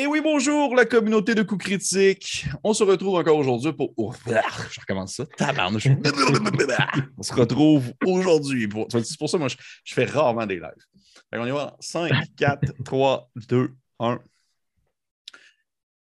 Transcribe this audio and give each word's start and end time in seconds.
Et 0.00 0.06
oui, 0.06 0.20
bonjour 0.22 0.76
la 0.76 0.84
communauté 0.84 1.34
de 1.34 1.42
coups 1.42 1.64
critiques. 1.64 2.46
On 2.62 2.72
se 2.72 2.84
retrouve 2.84 3.16
encore 3.16 3.36
aujourd'hui 3.36 3.72
pour. 3.72 3.92
Oh, 3.96 4.12
je 4.28 4.80
recommence 4.80 5.16
ça. 5.16 5.24
On 7.18 7.22
se 7.24 7.34
retrouve 7.34 7.92
aujourd'hui. 8.06 8.68
Pour... 8.68 8.86
C'est 8.92 9.18
pour 9.18 9.28
ça 9.28 9.38
que 9.38 9.42
moi, 9.42 9.48
je, 9.48 9.92
fais 9.92 10.04
rarement 10.04 10.46
des 10.46 10.60
lives. 10.60 10.84
on 11.32 11.44
y 11.44 11.50
va. 11.50 11.76
5, 11.80 12.12
4, 12.36 12.74
3, 12.84 13.28
2, 13.48 13.74
1. 13.98 14.20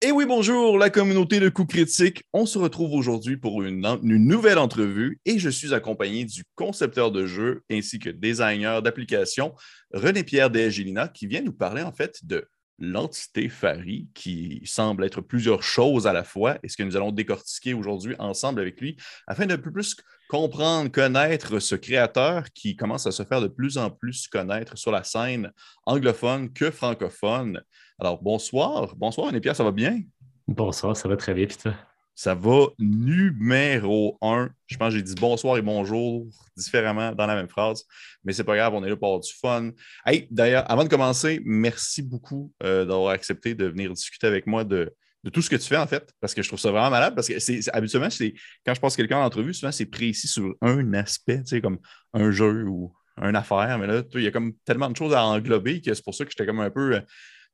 Et 0.02 0.12
oui, 0.12 0.26
bonjour 0.26 0.76
la 0.76 0.90
communauté 0.90 1.40
de 1.40 1.48
coups 1.48 1.72
critiques. 1.74 2.22
On 2.34 2.44
se 2.44 2.58
retrouve 2.58 2.92
aujourd'hui 2.92 3.38
pour 3.38 3.62
une, 3.62 3.82
une, 4.02 4.18
nouvelle 4.18 4.58
entrevue 4.58 5.20
et 5.24 5.38
je 5.38 5.48
suis 5.48 5.72
accompagné 5.72 6.26
du 6.26 6.44
concepteur 6.54 7.10
de 7.10 7.24
jeu 7.24 7.62
ainsi 7.70 7.98
que 7.98 8.10
designer 8.10 8.82
d'application 8.82 9.54
René-Pierre 9.94 10.50
Desgélina 10.50 11.08
qui 11.08 11.26
vient 11.26 11.40
nous 11.40 11.54
parler 11.54 11.80
en 11.80 11.92
fait 11.92 12.18
de 12.24 12.46
l'entité 12.78 13.48
Fari, 13.48 14.08
qui 14.14 14.62
semble 14.64 15.04
être 15.04 15.20
plusieurs 15.20 15.62
choses 15.62 16.06
à 16.06 16.12
la 16.12 16.24
fois, 16.24 16.58
et 16.62 16.68
ce 16.68 16.76
que 16.76 16.82
nous 16.82 16.96
allons 16.96 17.12
décortiquer 17.12 17.74
aujourd'hui 17.74 18.14
ensemble 18.18 18.60
avec 18.60 18.80
lui, 18.80 18.96
afin 19.26 19.46
de 19.46 19.56
plus 19.56 19.96
comprendre, 20.28 20.90
connaître 20.90 21.58
ce 21.58 21.74
créateur 21.74 22.50
qui 22.52 22.76
commence 22.76 23.06
à 23.06 23.12
se 23.12 23.22
faire 23.22 23.40
de 23.40 23.48
plus 23.48 23.78
en 23.78 23.90
plus 23.90 24.28
connaître 24.28 24.76
sur 24.76 24.90
la 24.90 25.04
scène 25.04 25.52
anglophone 25.84 26.52
que 26.52 26.70
francophone. 26.70 27.62
Alors, 27.98 28.22
bonsoir. 28.22 28.94
Bonsoir, 28.96 29.32
Pierre, 29.40 29.56
ça 29.56 29.64
va 29.64 29.72
bien? 29.72 30.02
Bonsoir, 30.48 30.96
ça 30.96 31.08
va 31.08 31.16
très 31.16 31.34
bien, 31.34 31.46
puis 31.46 31.56
toi? 31.56 31.74
Ça 32.18 32.34
va 32.34 32.68
numéro 32.78 34.16
un. 34.22 34.48
Je 34.68 34.78
pense 34.78 34.88
que 34.88 34.96
j'ai 34.96 35.02
dit 35.02 35.14
bonsoir 35.14 35.58
et 35.58 35.62
bonjour 35.62 36.26
différemment 36.56 37.12
dans 37.12 37.26
la 37.26 37.34
même 37.34 37.48
phrase, 37.50 37.84
mais 38.24 38.32
c'est 38.32 38.42
pas 38.42 38.56
grave, 38.56 38.72
on 38.72 38.82
est 38.82 38.88
là 38.88 38.96
pour 38.96 39.08
avoir 39.08 39.20
du 39.20 39.30
fun. 39.38 39.70
Hey, 40.06 40.26
d'ailleurs, 40.30 40.64
avant 40.70 40.82
de 40.82 40.88
commencer, 40.88 41.42
merci 41.44 42.00
beaucoup 42.00 42.50
euh, 42.62 42.86
d'avoir 42.86 43.10
accepté 43.10 43.54
de 43.54 43.66
venir 43.66 43.92
discuter 43.92 44.26
avec 44.26 44.46
moi 44.46 44.64
de, 44.64 44.94
tout 45.30 45.42
ce 45.42 45.50
que 45.50 45.56
tu 45.56 45.68
fais 45.68 45.76
en 45.76 45.86
fait, 45.86 46.10
parce 46.18 46.32
que 46.32 46.40
je 46.40 46.48
trouve 46.48 46.58
ça 46.58 46.70
vraiment 46.70 46.88
malade, 46.88 47.14
parce 47.14 47.28
que 47.28 47.38
c'est, 47.38 47.60
habituellement, 47.74 48.08
c'est, 48.08 48.32
quand 48.64 48.72
je 48.72 48.80
passe 48.80 48.96
quelqu'un 48.96 49.18
en 49.18 49.24
entrevue, 49.26 49.52
souvent 49.52 49.72
c'est 49.72 49.84
précis 49.84 50.28
sur 50.28 50.54
un 50.62 50.94
aspect, 50.94 51.40
tu 51.40 51.48
sais, 51.48 51.60
comme 51.60 51.78
un 52.14 52.30
jeu 52.30 52.64
ou 52.66 52.94
une 53.20 53.36
affaire, 53.36 53.78
mais 53.78 53.88
là, 53.88 54.02
il 54.14 54.22
y 54.22 54.26
a 54.26 54.30
comme 54.30 54.54
tellement 54.64 54.88
de 54.88 54.96
choses 54.96 55.12
à 55.12 55.22
englober 55.22 55.82
que 55.82 55.92
c'est 55.92 56.04
pour 56.04 56.14
ça 56.14 56.24
que 56.24 56.30
j'étais 56.30 56.46
comme 56.46 56.60
un 56.60 56.70
peu. 56.70 57.02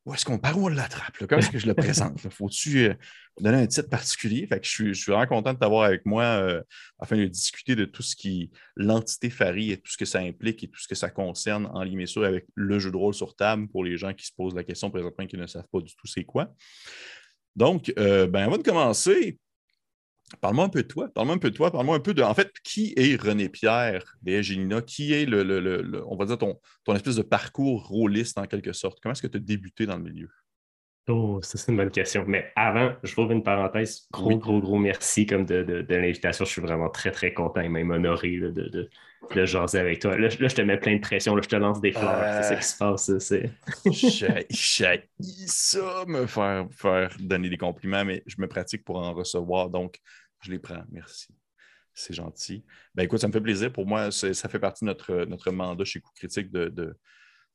Où 0.05 0.13
est-ce 0.13 0.25
qu'on 0.25 0.37
part 0.37 0.57
où 0.57 0.65
on 0.65 0.67
l'attrape? 0.67 1.15
Comment 1.17 1.39
est-ce 1.39 1.49
que 1.49 1.57
je 1.57 1.65
le 1.65 1.73
présente? 1.73 2.19
Faut-tu 2.29 2.89
euh, 2.89 2.93
donner 3.39 3.59
un 3.59 3.67
titre 3.67 3.89
particulier? 3.89 4.45
Fait 4.47 4.59
que 4.59 4.65
je, 4.65 4.93
suis, 4.93 5.11
vraiment 5.11 5.27
content 5.27 5.53
de 5.53 5.59
t'avoir 5.59 5.83
avec 5.83 6.05
moi 6.05 6.23
euh, 6.23 6.61
afin 6.99 7.15
de 7.15 7.25
discuter 7.25 7.75
de 7.75 7.85
tout 7.85 8.03
ce 8.03 8.13
qui 8.13 8.51
l'entité 8.75 9.29
Fari 9.29 9.71
et 9.71 9.77
tout 9.77 9.91
ce 9.91 9.97
que 9.97 10.05
ça 10.05 10.19
implique 10.19 10.61
et 10.61 10.67
tout 10.67 10.79
ce 10.79 10.89
que 10.89 10.95
ça 10.95 11.09
concerne 11.09 11.67
en 11.67 11.83
ligne 11.83 12.05
sûr 12.05 12.25
avec 12.25 12.45
le 12.55 12.79
jeu 12.79 12.91
de 12.91 12.97
rôle 12.97 13.13
sur 13.13 13.33
table 13.33 13.69
pour 13.69 13.85
les 13.85 13.97
gens 13.97 14.13
qui 14.13 14.25
se 14.25 14.33
posent 14.35 14.55
la 14.55 14.65
question 14.65 14.91
présentement 14.91 15.23
et 15.23 15.27
qui 15.27 15.37
ne 15.37 15.47
savent 15.47 15.67
pas 15.71 15.79
du 15.79 15.95
tout 15.95 16.07
c'est 16.07 16.25
quoi. 16.25 16.53
Donc, 17.55 17.93
euh, 17.97 18.27
ben, 18.27 18.43
avant 18.43 18.57
de 18.57 18.63
commencer, 18.63 19.37
Parle-moi 20.41 20.65
un 20.65 20.69
peu 20.69 20.83
de 20.83 20.87
toi. 20.87 21.09
Parle-moi 21.13 21.35
un 21.35 21.39
peu 21.39 21.51
de 21.51 21.55
toi. 21.55 21.71
Parle-moi 21.71 21.95
un 21.95 21.99
peu 21.99 22.13
de, 22.13 22.21
en 22.21 22.33
fait, 22.33 22.51
qui 22.63 22.93
est 22.97 23.21
René 23.21 23.49
Pierre 23.49 24.17
des 24.21 24.41
Gélina? 24.41 24.81
Qui 24.81 25.13
est 25.13 25.25
le, 25.25 26.03
on 26.07 26.15
va 26.15 26.25
dire, 26.25 26.37
ton, 26.37 26.59
ton 26.83 26.95
espèce 26.95 27.15
de 27.15 27.21
parcours 27.21 27.87
rôliste 27.87 28.37
en 28.37 28.45
quelque 28.45 28.73
sorte? 28.73 28.99
Comment 29.01 29.13
est-ce 29.13 29.21
que 29.21 29.27
tu 29.27 29.37
as 29.37 29.41
débuté 29.41 29.85
dans 29.85 29.97
le 29.97 30.03
milieu? 30.03 30.29
Oh, 31.09 31.39
ça, 31.41 31.57
c'est 31.57 31.71
une 31.71 31.77
bonne 31.77 31.91
question. 31.91 32.23
Mais 32.25 32.51
avant, 32.55 32.93
je 33.03 33.15
rouvre 33.15 33.31
une 33.31 33.43
parenthèse. 33.43 34.07
Gros, 34.11 34.37
gros, 34.37 34.61
gros 34.61 34.77
merci 34.77 35.25
comme 35.25 35.45
de, 35.45 35.85
l'invitation. 35.89 36.45
Je 36.45 36.51
suis 36.51 36.61
vraiment 36.61 36.89
très, 36.89 37.11
très 37.11 37.33
content 37.33 37.61
et 37.61 37.69
même 37.69 37.91
honoré 37.91 38.37
de, 38.37 38.49
de, 38.51 38.89
de, 39.33 39.45
jaser 39.45 39.79
avec 39.79 39.99
toi. 39.99 40.17
Là, 40.17 40.29
je 40.29 40.37
te 40.37 40.61
mets 40.61 40.77
plein 40.77 40.95
de 40.95 41.01
pression. 41.01 41.35
Là, 41.35 41.41
je 41.43 41.49
te 41.49 41.55
lance 41.55 41.81
des 41.81 41.91
fleurs. 41.91 42.43
C'est 42.43 42.49
ça 42.49 42.55
qui 42.55 42.67
se 42.67 42.77
passe. 42.77 43.11
J'ai 44.49 45.09
ça, 45.47 46.05
me 46.07 46.25
faire, 46.25 46.67
faire 46.71 47.15
donner 47.19 47.49
des 47.49 47.57
compliments, 47.57 48.05
mais 48.05 48.23
je 48.25 48.35
me 48.39 48.47
pratique 48.47 48.83
pour 48.83 48.97
en 48.97 49.13
recevoir. 49.13 49.69
Donc, 49.69 49.99
je 50.41 50.51
les 50.51 50.59
prends. 50.59 50.83
Merci. 50.91 51.33
C'est 51.93 52.13
gentil. 52.13 52.63
Ben 52.95 53.03
écoute, 53.03 53.19
ça 53.19 53.27
me 53.27 53.33
fait 53.33 53.41
plaisir. 53.41 53.71
Pour 53.71 53.85
moi, 53.85 54.11
ça 54.11 54.49
fait 54.49 54.59
partie 54.59 54.83
de 54.83 54.89
notre, 54.89 55.25
notre 55.25 55.51
mandat 55.51 55.85
chez 55.85 55.99
Coup 55.99 56.11
Critique 56.15 56.51
de, 56.51 56.95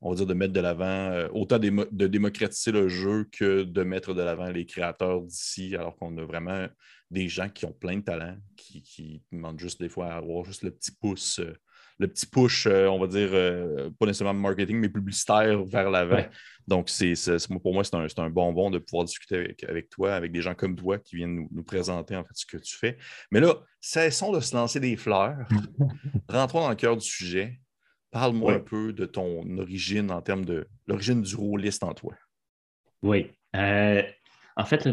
on 0.00 0.10
va 0.10 0.16
dire, 0.16 0.26
de 0.26 0.34
mettre 0.34 0.53
de 0.53 0.60
l'avant, 0.60 0.84
euh, 0.84 1.28
autant 1.32 1.59
de 1.59 2.06
démocratiser 2.06 2.71
le 2.71 2.88
jeu 2.88 3.28
que 3.32 3.65
de 3.65 3.82
mettre 3.82 4.15
de 4.15 4.22
l'avant 4.22 4.48
les 4.50 4.65
créateurs 4.65 5.22
d'ici, 5.22 5.75
alors 5.75 5.97
qu'on 5.97 6.16
a 6.19 6.25
vraiment 6.25 6.69
des 7.10 7.28
gens 7.28 7.48
qui 7.48 7.65
ont 7.65 7.72
plein 7.72 7.97
de 7.97 8.03
talent, 8.03 8.37
qui, 8.56 9.22
demandent 9.32 9.59
juste 9.59 9.81
des 9.81 9.88
fois 9.88 10.12
à 10.12 10.16
avoir 10.16 10.44
juste 10.44 10.62
le 10.62 10.71
petit 10.71 10.92
pouce, 10.92 11.41
euh, 11.41 11.54
le 11.98 12.06
petit 12.06 12.26
push, 12.26 12.66
euh, 12.66 12.86
on 12.86 12.98
va 12.98 13.06
dire, 13.06 13.31
pas 13.98 14.06
nécessairement 14.06 14.41
marketing, 14.41 14.78
mais 14.78 14.88
publicitaire 14.88 15.64
vers 15.64 15.91
l'avant. 15.91 16.25
Donc, 16.66 16.91
c'est, 16.91 17.14
pour 17.62 17.72
moi, 17.72 17.82
c'est 17.82 17.94
un, 17.94 18.06
un, 18.25 18.31
bonbon 18.31 18.70
de 18.70 18.78
pouvoir 18.78 19.04
discuter 19.04 19.56
avec, 19.66 19.88
toi, 19.88 20.14
avec 20.14 20.32
des 20.32 20.42
gens 20.42 20.54
comme 20.54 20.76
toi 20.76 20.98
qui 20.98 21.16
viennent 21.16 21.34
nous, 21.34 21.48
nous, 21.50 21.64
présenter 21.64 22.14
en 22.14 22.25
fait 22.25 22.34
ce 22.34 22.47
que 22.47 22.59
tu 22.59 22.76
fais. 22.76 22.98
Mais 23.31 23.41
là, 23.41 23.54
cessons 23.81 24.32
de 24.32 24.41
se 24.41 24.54
lancer 24.54 24.78
des 24.78 24.97
fleurs. 24.97 25.48
Rentrons 26.28 26.60
dans 26.60 26.69
le 26.69 26.75
cœur 26.76 26.97
du 26.97 27.06
sujet. 27.06 27.59
Parle-moi 28.10 28.54
un 28.54 28.60
peu 28.60 28.92
de 28.92 29.06
ton 29.06 29.59
origine 29.59 30.10
en 30.10 30.22
termes 30.22 30.44
de 30.44 30.69
l'origine 30.86 31.22
du 31.22 31.34
rôliste 31.36 31.82
en 31.82 31.94
toi. 31.94 32.15
Oui. 33.03 33.30
Euh, 33.56 34.03
en 34.56 34.65
fait, 34.65 34.88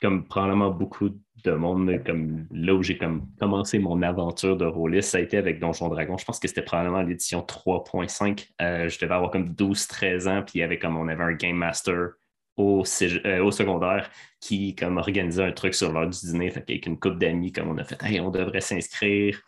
comme 0.00 0.26
probablement 0.26 0.70
beaucoup 0.70 1.10
de 1.44 1.52
monde, 1.52 2.02
comme 2.04 2.46
là 2.50 2.74
où 2.74 2.82
j'ai 2.82 2.98
commencé 3.38 3.78
mon 3.78 4.02
aventure 4.02 4.56
de 4.56 4.64
rôliste, 4.64 5.10
ça 5.10 5.18
a 5.18 5.20
été 5.20 5.36
avec 5.36 5.60
Donjon 5.60 5.88
Dragon. 5.88 6.16
Je 6.16 6.24
pense 6.24 6.38
que 6.38 6.48
c'était 6.48 6.62
probablement 6.62 7.02
l'édition 7.02 7.40
3.5. 7.40 8.48
Euh, 8.60 8.88
je 8.88 8.98
devais 8.98 9.14
avoir 9.14 9.30
comme 9.30 9.50
12-13 9.50 10.28
ans, 10.28 10.42
puis 10.46 10.62
avait 10.62 10.78
comme 10.78 10.96
on 10.96 11.08
avait 11.08 11.24
un 11.24 11.34
Game 11.34 11.56
Master 11.56 12.10
au, 12.56 12.84
euh, 13.02 13.44
au, 13.44 13.50
secondaire 13.50 14.10
qui 14.40 14.74
comme 14.74 14.96
organisait 14.96 15.44
un 15.44 15.52
truc 15.52 15.74
sur 15.74 15.92
l'heure 15.92 16.08
du 16.08 16.18
dîner, 16.18 16.50
avec 16.50 16.86
une 16.86 16.98
couple 16.98 17.18
d'amis, 17.18 17.52
comme 17.52 17.68
on 17.68 17.78
a 17.78 17.84
fait, 17.84 18.02
hey, 18.02 18.20
on 18.20 18.30
devrait 18.30 18.60
s'inscrire. 18.60 19.40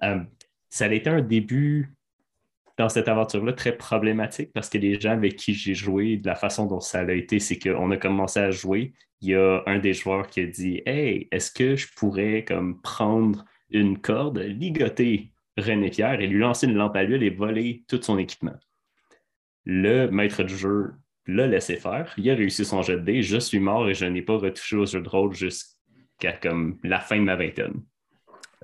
ça 0.00 0.84
a 0.84 0.92
été 0.92 1.10
un 1.10 1.20
début 1.20 1.96
dans 2.76 2.88
cette 2.88 3.08
aventure-là 3.08 3.52
très 3.52 3.76
problématique 3.76 4.52
parce 4.52 4.68
que 4.68 4.78
les 4.78 5.00
gens 5.00 5.12
avec 5.12 5.36
qui 5.36 5.54
j'ai 5.54 5.74
joué, 5.74 6.16
de 6.18 6.26
la 6.26 6.34
façon 6.34 6.66
dont 6.66 6.80
ça 6.80 7.00
a 7.00 7.12
été, 7.12 7.38
c'est 7.38 7.58
qu'on 7.58 7.90
a 7.90 7.96
commencé 7.96 8.40
à 8.40 8.50
jouer. 8.50 8.92
Il 9.22 9.30
y 9.30 9.34
a 9.34 9.62
un 9.66 9.78
des 9.78 9.94
joueurs 9.94 10.26
qui 10.26 10.40
a 10.40 10.46
dit 10.46 10.82
Hey, 10.84 11.28
est-ce 11.32 11.50
que 11.50 11.76
je 11.76 11.88
pourrais 11.96 12.44
comme 12.44 12.80
prendre 12.82 13.44
une 13.70 13.98
corde, 13.98 14.38
ligoter 14.38 15.32
René 15.56 15.88
Pierre 15.88 16.20
et 16.20 16.26
lui 16.26 16.38
lancer 16.38 16.66
une 16.66 16.74
lampe 16.74 16.96
à 16.96 17.02
l'huile 17.02 17.22
et 17.22 17.30
voler 17.30 17.84
tout 17.88 18.00
son 18.02 18.18
équipement? 18.18 18.56
Le 19.64 20.08
maître 20.10 20.42
du 20.42 20.56
jeu 20.56 20.92
l'a 21.26 21.46
laissé 21.46 21.76
faire. 21.76 22.12
Il 22.18 22.30
a 22.30 22.34
réussi 22.34 22.64
son 22.64 22.82
jet 22.82 22.96
de 22.96 23.00
dés. 23.00 23.22
Je 23.22 23.38
suis 23.38 23.58
mort 23.58 23.88
et 23.88 23.94
je 23.94 24.04
n'ai 24.04 24.22
pas 24.22 24.36
retouché 24.36 24.76
au 24.76 24.86
jeu 24.86 25.00
de 25.00 25.08
rôle 25.08 25.34
jusqu'à 25.34 26.32
comme 26.40 26.78
la 26.84 27.00
fin 27.00 27.16
de 27.16 27.22
ma 27.22 27.36
vingtaine. 27.36 27.82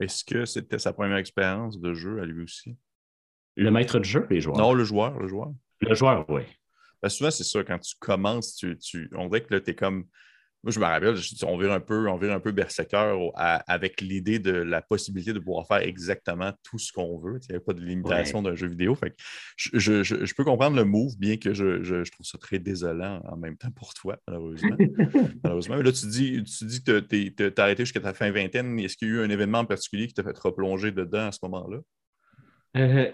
Est-ce 0.00 0.24
que 0.24 0.44
c'était 0.44 0.78
sa 0.78 0.92
première 0.92 1.16
expérience 1.16 1.80
de 1.80 1.94
jeu 1.94 2.20
à 2.20 2.26
lui 2.26 2.44
aussi? 2.44 2.76
Le 3.56 3.70
maître 3.70 3.98
de 3.98 4.04
jeu, 4.04 4.26
les 4.30 4.40
joueurs? 4.40 4.56
Non, 4.56 4.72
le 4.72 4.84
joueur, 4.84 5.18
le 5.18 5.28
joueur. 5.28 5.52
Le 5.80 5.94
joueur, 5.94 6.24
oui. 6.28 6.42
souvent, 7.08 7.30
c'est 7.30 7.44
ça, 7.44 7.62
quand 7.64 7.78
tu 7.78 7.94
commences, 7.98 8.56
tu, 8.56 8.78
tu, 8.78 9.10
on 9.14 9.28
dirait 9.28 9.42
que 9.42 9.54
là, 9.54 9.60
tu 9.60 9.70
es 9.70 9.74
comme. 9.74 10.04
Moi, 10.64 10.70
je 10.70 10.78
me 10.78 10.84
rappelle, 10.84 11.16
on 11.44 11.58
vire 11.58 11.72
un 11.72 11.80
peu, 11.80 12.08
on 12.08 12.16
vire 12.16 12.32
un 12.32 12.38
peu 12.38 12.52
berserker 12.52 13.18
avec 13.34 14.00
l'idée 14.00 14.38
de 14.38 14.52
la 14.52 14.80
possibilité 14.80 15.32
de 15.32 15.40
pouvoir 15.40 15.66
faire 15.66 15.78
exactement 15.78 16.52
tout 16.62 16.78
ce 16.78 16.92
qu'on 16.92 17.18
veut. 17.18 17.40
Il 17.42 17.48
n'y 17.48 17.56
avait 17.56 17.64
pas 17.64 17.72
de 17.72 17.80
limitation 17.80 18.42
d'un 18.42 18.54
jeu 18.54 18.68
vidéo. 18.68 18.94
Fait 18.94 19.12
je, 19.56 19.76
je, 19.76 20.04
je, 20.04 20.34
peux 20.34 20.44
comprendre 20.44 20.76
le 20.76 20.84
move, 20.84 21.18
bien 21.18 21.36
que 21.36 21.52
je, 21.52 22.08
trouve 22.12 22.24
ça 22.24 22.38
très 22.38 22.60
désolant 22.60 23.20
en 23.28 23.36
même 23.36 23.56
temps 23.56 23.72
pour 23.72 23.92
toi, 23.92 24.16
malheureusement. 24.28 24.76
malheureusement. 25.42 25.78
Mais 25.78 25.82
là, 25.82 25.90
tu 25.90 26.06
dis, 26.06 26.44
tu 26.44 26.64
dis 26.64 26.84
que 26.84 27.00
tu 27.00 27.34
as 27.58 27.60
arrêté 27.60 27.84
jusqu'à 27.84 27.98
ta 27.98 28.14
fin 28.14 28.30
vingtaine. 28.30 28.78
Est-ce 28.78 28.96
qu'il 28.96 29.08
y 29.08 29.10
a 29.10 29.14
eu 29.14 29.20
un 29.20 29.30
événement 29.30 29.58
en 29.58 29.66
particulier 29.66 30.06
qui 30.06 30.14
t'a 30.14 30.22
fait 30.22 30.38
replonger 30.38 30.92
dedans 30.92 31.26
à 31.26 31.32
ce 31.32 31.40
moment-là? 31.42 31.78
Euh, 32.76 33.10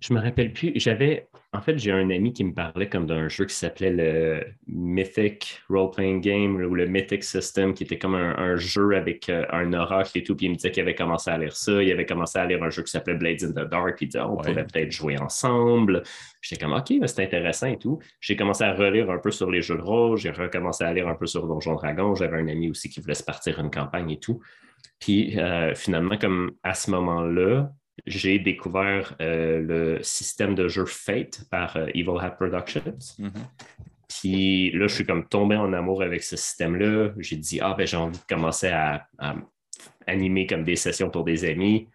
je 0.00 0.14
me 0.14 0.20
rappelle 0.20 0.52
plus. 0.52 0.72
J'avais, 0.76 1.28
en 1.52 1.60
fait, 1.60 1.76
j'ai 1.76 1.90
un 1.90 2.08
ami 2.10 2.32
qui 2.32 2.44
me 2.44 2.54
parlait 2.54 2.88
comme 2.88 3.06
d'un 3.06 3.28
jeu 3.28 3.46
qui 3.46 3.54
s'appelait 3.54 3.90
le 3.90 4.44
Mythic 4.68 5.60
Role 5.68 5.90
Playing 5.90 6.20
Game 6.20 6.56
ou 6.56 6.74
le 6.74 6.86
Mythic 6.86 7.24
System, 7.24 7.74
qui 7.74 7.82
était 7.82 7.98
comme 7.98 8.14
un, 8.14 8.56
jeu 8.56 8.94
avec 8.96 9.28
euh, 9.28 9.44
un 9.50 9.72
oracle 9.72 10.16
et 10.18 10.22
tout. 10.22 10.36
Puis 10.36 10.46
il 10.46 10.50
me 10.50 10.54
disait 10.54 10.70
qu'il 10.70 10.82
avait 10.82 10.94
commencé 10.94 11.30
à 11.30 11.38
lire 11.38 11.56
ça. 11.56 11.82
Il 11.82 11.90
avait 11.90 12.06
commencé 12.06 12.38
à 12.38 12.46
lire 12.46 12.62
un 12.62 12.70
jeu 12.70 12.84
qui 12.84 12.92
s'appelait 12.92 13.16
Blades 13.16 13.42
in 13.42 13.50
the 13.50 13.68
Dark. 13.68 13.96
Puis 13.96 14.06
il 14.06 14.08
disait, 14.10 14.22
oh, 14.24 14.34
on 14.34 14.36
pourrait 14.36 14.66
peut-être 14.66 14.92
jouer 14.92 15.18
ensemble. 15.18 16.04
J'étais 16.42 16.64
comme, 16.64 16.74
OK, 16.74 16.92
c'est 17.06 17.24
intéressant 17.24 17.66
et 17.66 17.78
tout. 17.78 17.98
J'ai 18.20 18.36
commencé 18.36 18.62
à 18.62 18.74
relire 18.74 19.10
un 19.10 19.18
peu 19.18 19.32
sur 19.32 19.50
les 19.50 19.62
jeux 19.62 19.78
de 19.78 19.82
rôle. 19.82 20.16
J'ai 20.16 20.30
recommencé 20.30 20.84
à 20.84 20.92
lire 20.92 21.08
un 21.08 21.14
peu 21.16 21.26
sur 21.26 21.48
Donjon 21.48 21.74
Dragon. 21.74 22.14
J'avais 22.14 22.36
un 22.36 22.46
ami 22.46 22.70
aussi 22.70 22.88
qui 22.88 23.00
voulait 23.00 23.14
se 23.14 23.24
partir 23.24 23.58
une 23.58 23.70
campagne 23.70 24.12
et 24.12 24.20
tout. 24.20 24.40
Puis 25.00 25.38
euh, 25.38 25.74
finalement, 25.74 26.16
comme 26.18 26.52
à 26.62 26.74
ce 26.74 26.90
moment-là, 26.92 27.72
j'ai 28.06 28.38
découvert 28.38 29.14
euh, 29.20 29.60
le 29.60 30.02
système 30.02 30.54
de 30.54 30.68
jeu 30.68 30.84
Fate 30.86 31.44
par 31.50 31.76
euh, 31.76 31.86
Evil 31.94 32.18
Hat 32.20 32.30
Productions. 32.30 32.98
Mm-hmm. 33.18 33.30
Puis 34.08 34.70
là, 34.72 34.86
je 34.86 34.94
suis 34.94 35.04
comme 35.04 35.28
tombé 35.28 35.56
en 35.56 35.72
amour 35.72 36.02
avec 36.02 36.22
ce 36.22 36.36
système-là. 36.36 37.10
J'ai 37.18 37.36
dit, 37.36 37.60
ah, 37.60 37.74
ben, 37.76 37.86
j'ai 37.86 37.96
envie 37.96 38.18
de 38.18 38.24
commencer 38.24 38.68
à, 38.68 39.06
animer 40.06 40.46
comme 40.46 40.64
des 40.64 40.76
sessions 40.76 41.10
pour 41.10 41.24
des 41.24 41.44
amis. 41.44 41.88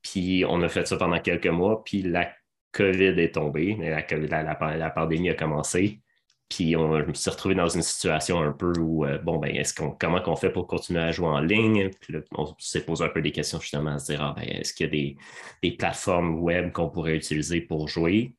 Puis 0.00 0.44
on 0.48 0.62
a 0.62 0.68
fait 0.68 0.86
ça 0.86 0.96
pendant 0.96 1.18
quelques 1.18 1.48
mois. 1.48 1.82
Puis 1.84 2.02
la 2.02 2.30
COVID 2.72 3.18
est 3.18 3.34
tombée, 3.34 3.76
la, 3.80 4.76
la, 4.76 4.90
pandémie 4.90 5.30
a 5.30 5.34
commencé. 5.34 6.00
Puis 6.48 6.76
on, 6.76 6.98
je 7.00 7.06
me 7.06 7.14
suis 7.14 7.30
retrouvé 7.30 7.54
dans 7.54 7.68
une 7.68 7.82
situation 7.82 8.40
un 8.40 8.52
peu 8.52 8.72
où, 8.78 9.04
euh, 9.04 9.18
bon, 9.18 9.38
ben, 9.38 9.54
est-ce 9.54 9.74
qu'on, 9.74 9.90
comment 9.90 10.20
qu'on 10.20 10.36
fait 10.36 10.50
pour 10.50 10.66
continuer 10.66 11.00
à 11.00 11.12
jouer 11.12 11.28
en 11.28 11.40
ligne? 11.40 11.90
Puis 12.00 12.14
là, 12.14 12.20
on 12.32 12.54
s'est 12.58 12.84
posé 12.84 13.04
un 13.04 13.10
peu 13.10 13.20
des 13.20 13.32
questions 13.32 13.60
justement 13.60 13.94
à 13.94 13.98
se 13.98 14.12
dire, 14.12 14.22
ah, 14.22 14.34
ben, 14.36 14.44
est-ce 14.44 14.72
qu'il 14.72 14.86
y 14.86 14.88
a 14.88 15.16
des, 15.62 15.76
plateformes 15.76 16.40
web 16.40 16.72
qu'on 16.72 16.88
pourrait 16.88 17.16
utiliser 17.16 17.60
pour 17.60 17.88
jouer? 17.88 18.34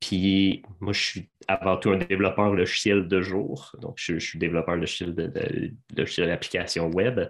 Puis 0.00 0.62
moi, 0.78 0.92
je 0.92 1.02
suis 1.02 1.30
avant 1.48 1.76
tout 1.76 1.90
un 1.90 1.96
développeur 1.96 2.54
logiciel 2.54 3.08
de 3.08 3.20
jour. 3.20 3.74
Donc, 3.80 3.96
je, 3.98 4.18
suis 4.18 4.38
développeur 4.38 4.76
logiciel 4.76 5.14
de, 5.14 5.26
de, 5.26 5.72
logiciel 5.96 6.28
d'application 6.28 6.88
web. 6.90 7.28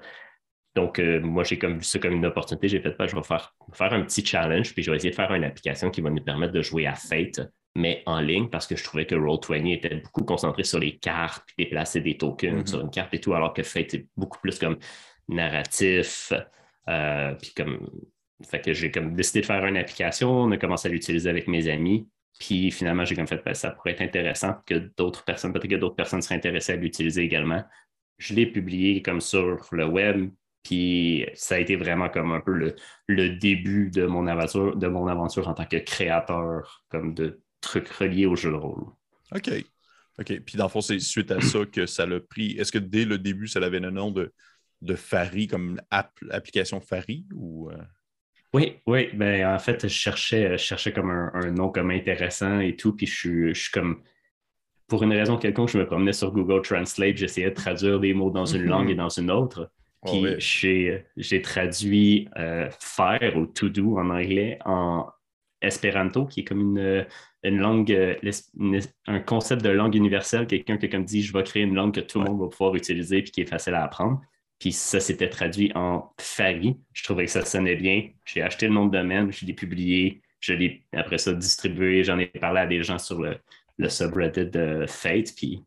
Donc, 0.75 0.99
euh, 0.99 1.21
moi, 1.21 1.43
j'ai 1.45 1.59
comme 1.59 1.79
vu 1.79 1.85
ça 1.85 1.99
comme 1.99 2.13
une 2.13 2.27
opportunité. 2.27 2.69
J'ai 2.69 2.81
fait, 2.81 2.95
ben, 2.99 3.07
je 3.07 3.17
vais 3.17 3.23
faire, 3.23 3.57
faire 3.73 3.95
un 3.95 4.03
petit 4.03 4.25
challenge, 4.25 4.75
puis 4.75 4.83
je 4.83 4.91
vais 4.91 4.99
essayer 4.99 5.11
de 5.11 5.17
faire 5.17 5.33
une 5.33 5.45
application 5.45 5.91
qui 5.91 6.03
va 6.03 6.11
nous 6.11 6.23
permettre 6.23 6.53
de 6.53 6.61
jouer 6.61 6.87
à 6.87 6.95
Fate, 6.95 7.41
mais 7.79 8.03
en 8.07 8.21
ligne, 8.21 8.49
parce 8.49 8.67
que 8.67 8.77
je 8.77 8.83
trouvais 8.83 9.07
que 9.07 9.15
Roll20 9.15 9.75
était 9.75 9.95
beaucoup 9.97 10.25
concentré 10.25 10.65
sur 10.65 10.81
les 10.81 10.99
cartes, 10.99 11.45
puis 11.47 11.65
déplacer 11.65 12.01
des 12.01 12.17
tokens 12.17 12.63
mm-hmm. 12.63 12.67
sur 12.67 12.81
une 12.81 12.91
carte 12.91 13.15
et 13.15 13.21
tout, 13.21 13.35
alors 13.35 13.55
que 13.55 13.63
Fate 13.63 13.95
est 13.95 14.09
beaucoup 14.17 14.39
plus 14.41 14.59
comme 14.59 14.79
narratif, 15.29 16.33
euh, 16.89 17.35
puis 17.35 17.53
comme 17.57 17.89
fait 18.45 18.61
que 18.61 18.73
j'ai 18.73 18.91
comme 18.91 19.15
décidé 19.15 19.41
de 19.41 19.47
faire 19.47 19.65
une 19.65 19.77
application, 19.77 20.31
on 20.31 20.51
a 20.51 20.57
commencé 20.57 20.89
à 20.89 20.91
l'utiliser 20.91 21.29
avec 21.29 21.49
mes 21.49 21.69
amis. 21.69 22.09
Puis 22.39 22.71
finalement, 22.71 23.05
j'ai 23.05 23.17
comme 23.17 23.27
fait, 23.27 23.43
ben, 23.45 23.55
ça 23.55 23.71
pourrait 23.71 23.93
être 23.93 24.03
intéressant 24.03 24.55
que 24.65 24.75
d'autres 24.97 25.25
personnes, 25.25 25.53
peut-être 25.53 25.71
que 25.71 25.77
d'autres 25.77 25.97
personnes 25.97 26.23
seraient 26.23 26.37
intéressées 26.37 26.73
à 26.73 26.77
l'utiliser 26.77 27.23
également. 27.23 27.65
Je 28.19 28.35
l'ai 28.35 28.47
publié 28.47 29.03
comme 29.03 29.21
sur 29.21 29.67
le 29.73 29.87
web, 29.87 30.31
puis 30.63 31.27
ça 31.35 31.57
a 31.57 31.59
été 31.59 31.77
vraiment 31.77 32.09
comme 32.09 32.33
un 32.33 32.41
peu 32.41 32.75
le, 33.09 33.29
début 33.31 33.91
de 33.91 34.07
mon 34.07 34.27
aventure, 34.27 34.77
de 34.77 34.87
mon 34.87 35.07
aventure 35.09 35.49
en 35.49 35.55
tant 35.55 35.65
que 35.65 35.77
créateur, 35.77 36.85
comme 36.91 37.15
de 37.15 37.41
trucs 37.61 37.89
reliés 37.89 38.27
au 38.27 38.37
jeu 38.37 38.51
de 38.51 38.57
rôle. 38.57 38.85
OK. 39.35 39.51
OK. 40.19 40.41
Puis 40.41 40.57
dans 40.57 40.65
le 40.65 40.71
fond, 40.71 40.81
c'est 40.81 40.99
suite 40.99 41.31
à 41.31 41.41
ça 41.41 41.61
que 41.65 41.87
ça 41.87 42.07
l'a 42.07 42.21
pris. 42.21 42.53
Est-ce 42.53 42.73
que 42.73 42.79
dès 42.79 43.05
le 43.05 43.19
début, 43.19 43.47
ça 43.47 43.61
avait 43.61 43.81
le 43.81 43.91
nom 43.91 44.11
de, 44.11 44.33
de 44.83 44.95
Fari, 44.95 45.47
comme 45.47 45.81
application 45.91 46.81
Fari 46.81 47.27
ou. 47.35 47.71
Euh? 47.71 47.77
Oui, 48.55 48.77
oui. 48.87 49.11
Ben, 49.15 49.55
en 49.55 49.59
fait, 49.59 49.83
je 49.83 49.89
cherchais, 49.89 50.53
je 50.53 50.63
cherchais 50.63 50.93
comme 50.93 51.11
un, 51.11 51.51
nom 51.51 51.69
comme 51.69 51.91
intéressant 51.91 52.61
et 52.61 52.77
tout. 52.77 52.95
Puis 52.95 53.07
je 53.07 53.53
suis, 53.53 53.71
comme. 53.73 54.03
Pour 54.87 55.03
une 55.03 55.13
raison 55.13 55.37
quelconque, 55.37 55.69
je 55.69 55.77
me 55.77 55.85
promenais 55.85 56.15
sur 56.15 56.33
Google 56.33 56.63
Translate, 56.63 57.19
j'essayais 57.19 57.51
de 57.51 57.55
traduire 57.55 58.01
des 58.01 58.15
mots 58.15 58.31
dans 58.31 58.47
une 58.47 58.63
mm-hmm. 58.63 58.69
langue 58.69 58.91
et 58.91 58.95
dans 58.95 59.11
une 59.11 59.31
autre. 59.31 59.71
Puis 60.07 60.25
j'ai 60.39 61.43
traduit 61.43 62.29
euh, 62.39 62.71
faire 62.81 63.37
ou 63.37 63.47
to 63.47 63.69
do 63.69 63.99
en 63.99 64.09
anglais 64.09 64.59
en 64.65 65.07
espéranto, 65.61 66.25
qui 66.27 66.41
est 66.41 66.45
comme 66.45 66.61
une, 66.61 67.07
une 67.45 67.59
langue, 67.59 67.93
euh, 67.93 68.15
un 69.07 69.21
concept 69.21 69.63
de 69.63 69.71
langue 69.71 69.95
universelle, 69.95 70.47
quelqu'un 70.47 70.77
qui 70.77 70.89
comme 70.89 71.05
dit 71.05 71.23
je 71.23 71.33
vais 71.33 71.43
créer 71.43 71.63
une 71.63 71.75
langue 71.75 71.95
que 71.95 72.01
tout 72.01 72.19
le 72.19 72.27
monde 72.27 72.41
va 72.41 72.49
pouvoir 72.49 72.75
utiliser 72.75 73.23
puis 73.23 73.31
qui 73.31 73.41
est 73.43 73.47
facile 73.47 73.75
à 73.75 73.85
apprendre. 73.85 74.21
Puis 74.59 74.73
ça 74.73 74.99
s'était 74.99 75.29
traduit 75.29 75.71
en 75.75 76.13
Fari. 76.19 76.77
Je 76.93 77.05
trouvais 77.05 77.27
que 77.27 77.31
ça 77.31 77.45
sonnait 77.45 77.77
bien. 77.77 78.09
J'ai 78.25 78.43
acheté 78.43 78.67
le 78.67 78.75
nom 78.75 78.87
de 78.87 78.93
domaine, 78.93 79.33
je 79.33 79.47
l'ai 79.47 79.53
publié, 79.53 80.21
je 80.41 80.53
l'ai 80.53 80.85
après 80.93 81.19
ça 81.19 81.33
distribué, 81.33 82.03
j'en 82.03 82.19
ai 82.19 82.27
parlé 82.27 82.61
à 82.61 82.67
des 82.67 82.83
gens 82.83 82.99
sur 82.99 83.21
le, 83.21 83.37
le 83.79 83.89
subreddit 83.89 84.47
de 84.47 84.85
Fate, 84.89 85.33
puis 85.37 85.65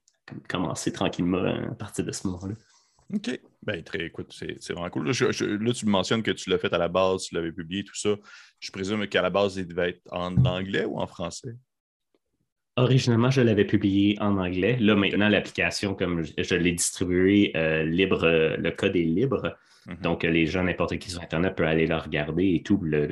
commencé 0.49 0.91
tranquillement 0.91 1.43
à 1.43 1.75
partir 1.75 2.05
de 2.05 2.11
ce 2.11 2.27
moment-là. 2.27 2.55
OK. 3.13 3.39
Ben, 3.63 3.83
très, 3.83 4.05
écoute, 4.05 4.33
c'est 4.33 4.73
vraiment 4.73 4.89
cool. 4.89 5.07
Là, 5.07 5.73
tu 5.73 5.85
me 5.85 5.91
mentionnes 5.91 6.23
que 6.23 6.31
tu 6.31 6.49
l'as 6.49 6.57
fait 6.57 6.73
à 6.73 6.77
la 6.77 6.87
base, 6.87 7.25
tu 7.25 7.35
l'avais 7.35 7.51
publié, 7.51 7.83
tout 7.83 7.95
ça. 7.95 8.15
Je 8.59 8.71
présume 8.71 9.07
qu'à 9.07 9.21
la 9.21 9.29
base, 9.29 9.57
il 9.57 9.67
devait 9.67 9.89
être 9.89 10.01
en 10.11 10.35
anglais 10.45 10.85
ou 10.85 10.99
en 10.99 11.07
français? 11.07 11.55
Originalement, 12.77 13.29
je 13.29 13.41
l'avais 13.41 13.65
publié 13.65 14.17
en 14.21 14.37
anglais. 14.37 14.77
Là, 14.79 14.95
maintenant, 14.95 15.29
l'application, 15.29 15.93
comme 15.93 16.23
je, 16.23 16.55
l'ai 16.55 16.71
distribuée 16.71 17.51
euh, 17.55 17.83
libre, 17.83 18.23
euh, 18.23 18.55
le 18.57 18.71
code 18.71 18.95
est 18.95 19.03
libre. 19.03 19.57
Mhm. 19.87 19.97
Donc, 19.97 20.23
les 20.23 20.47
gens, 20.47 20.63
n'importe 20.63 20.97
qui 20.97 21.11
sur 21.11 21.21
Internet 21.21 21.55
peut 21.55 21.67
aller 21.67 21.85
le 21.85 21.97
regarder 21.97 22.55
et 22.55 22.63
tout. 22.63 22.79
Le, 22.81 23.07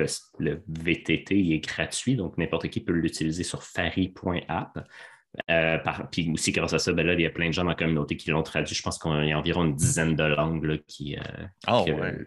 VTT 0.67 1.53
est 1.53 1.59
gratuit, 1.59 2.15
donc 2.15 2.37
n'importe 2.37 2.69
qui 2.69 2.79
peut 2.79 2.93
l'utiliser 2.93 3.43
sur 3.43 3.63
fari.app. 3.63 4.87
Euh, 5.49 5.77
puis 6.11 6.31
aussi, 6.31 6.51
grâce 6.51 6.73
à 6.73 6.79
ça, 6.79 6.91
ben 6.91 7.05
là, 7.05 7.13
il 7.13 7.21
y 7.21 7.25
a 7.25 7.29
plein 7.29 7.47
de 7.47 7.53
gens 7.53 7.63
dans 7.63 7.69
la 7.69 7.75
communauté 7.75 8.17
qui 8.17 8.31
l'ont 8.31 8.43
traduit. 8.43 8.75
Je 8.75 8.81
pense 8.81 8.97
qu'il 8.97 9.11
y 9.25 9.31
a 9.31 9.37
environ 9.37 9.65
une 9.65 9.75
dizaine 9.75 10.15
de 10.15 10.23
langues 10.23 10.81
qui. 10.87 11.17
Euh, 11.17 11.45
ah 11.67 11.83
ouais. 11.83 12.17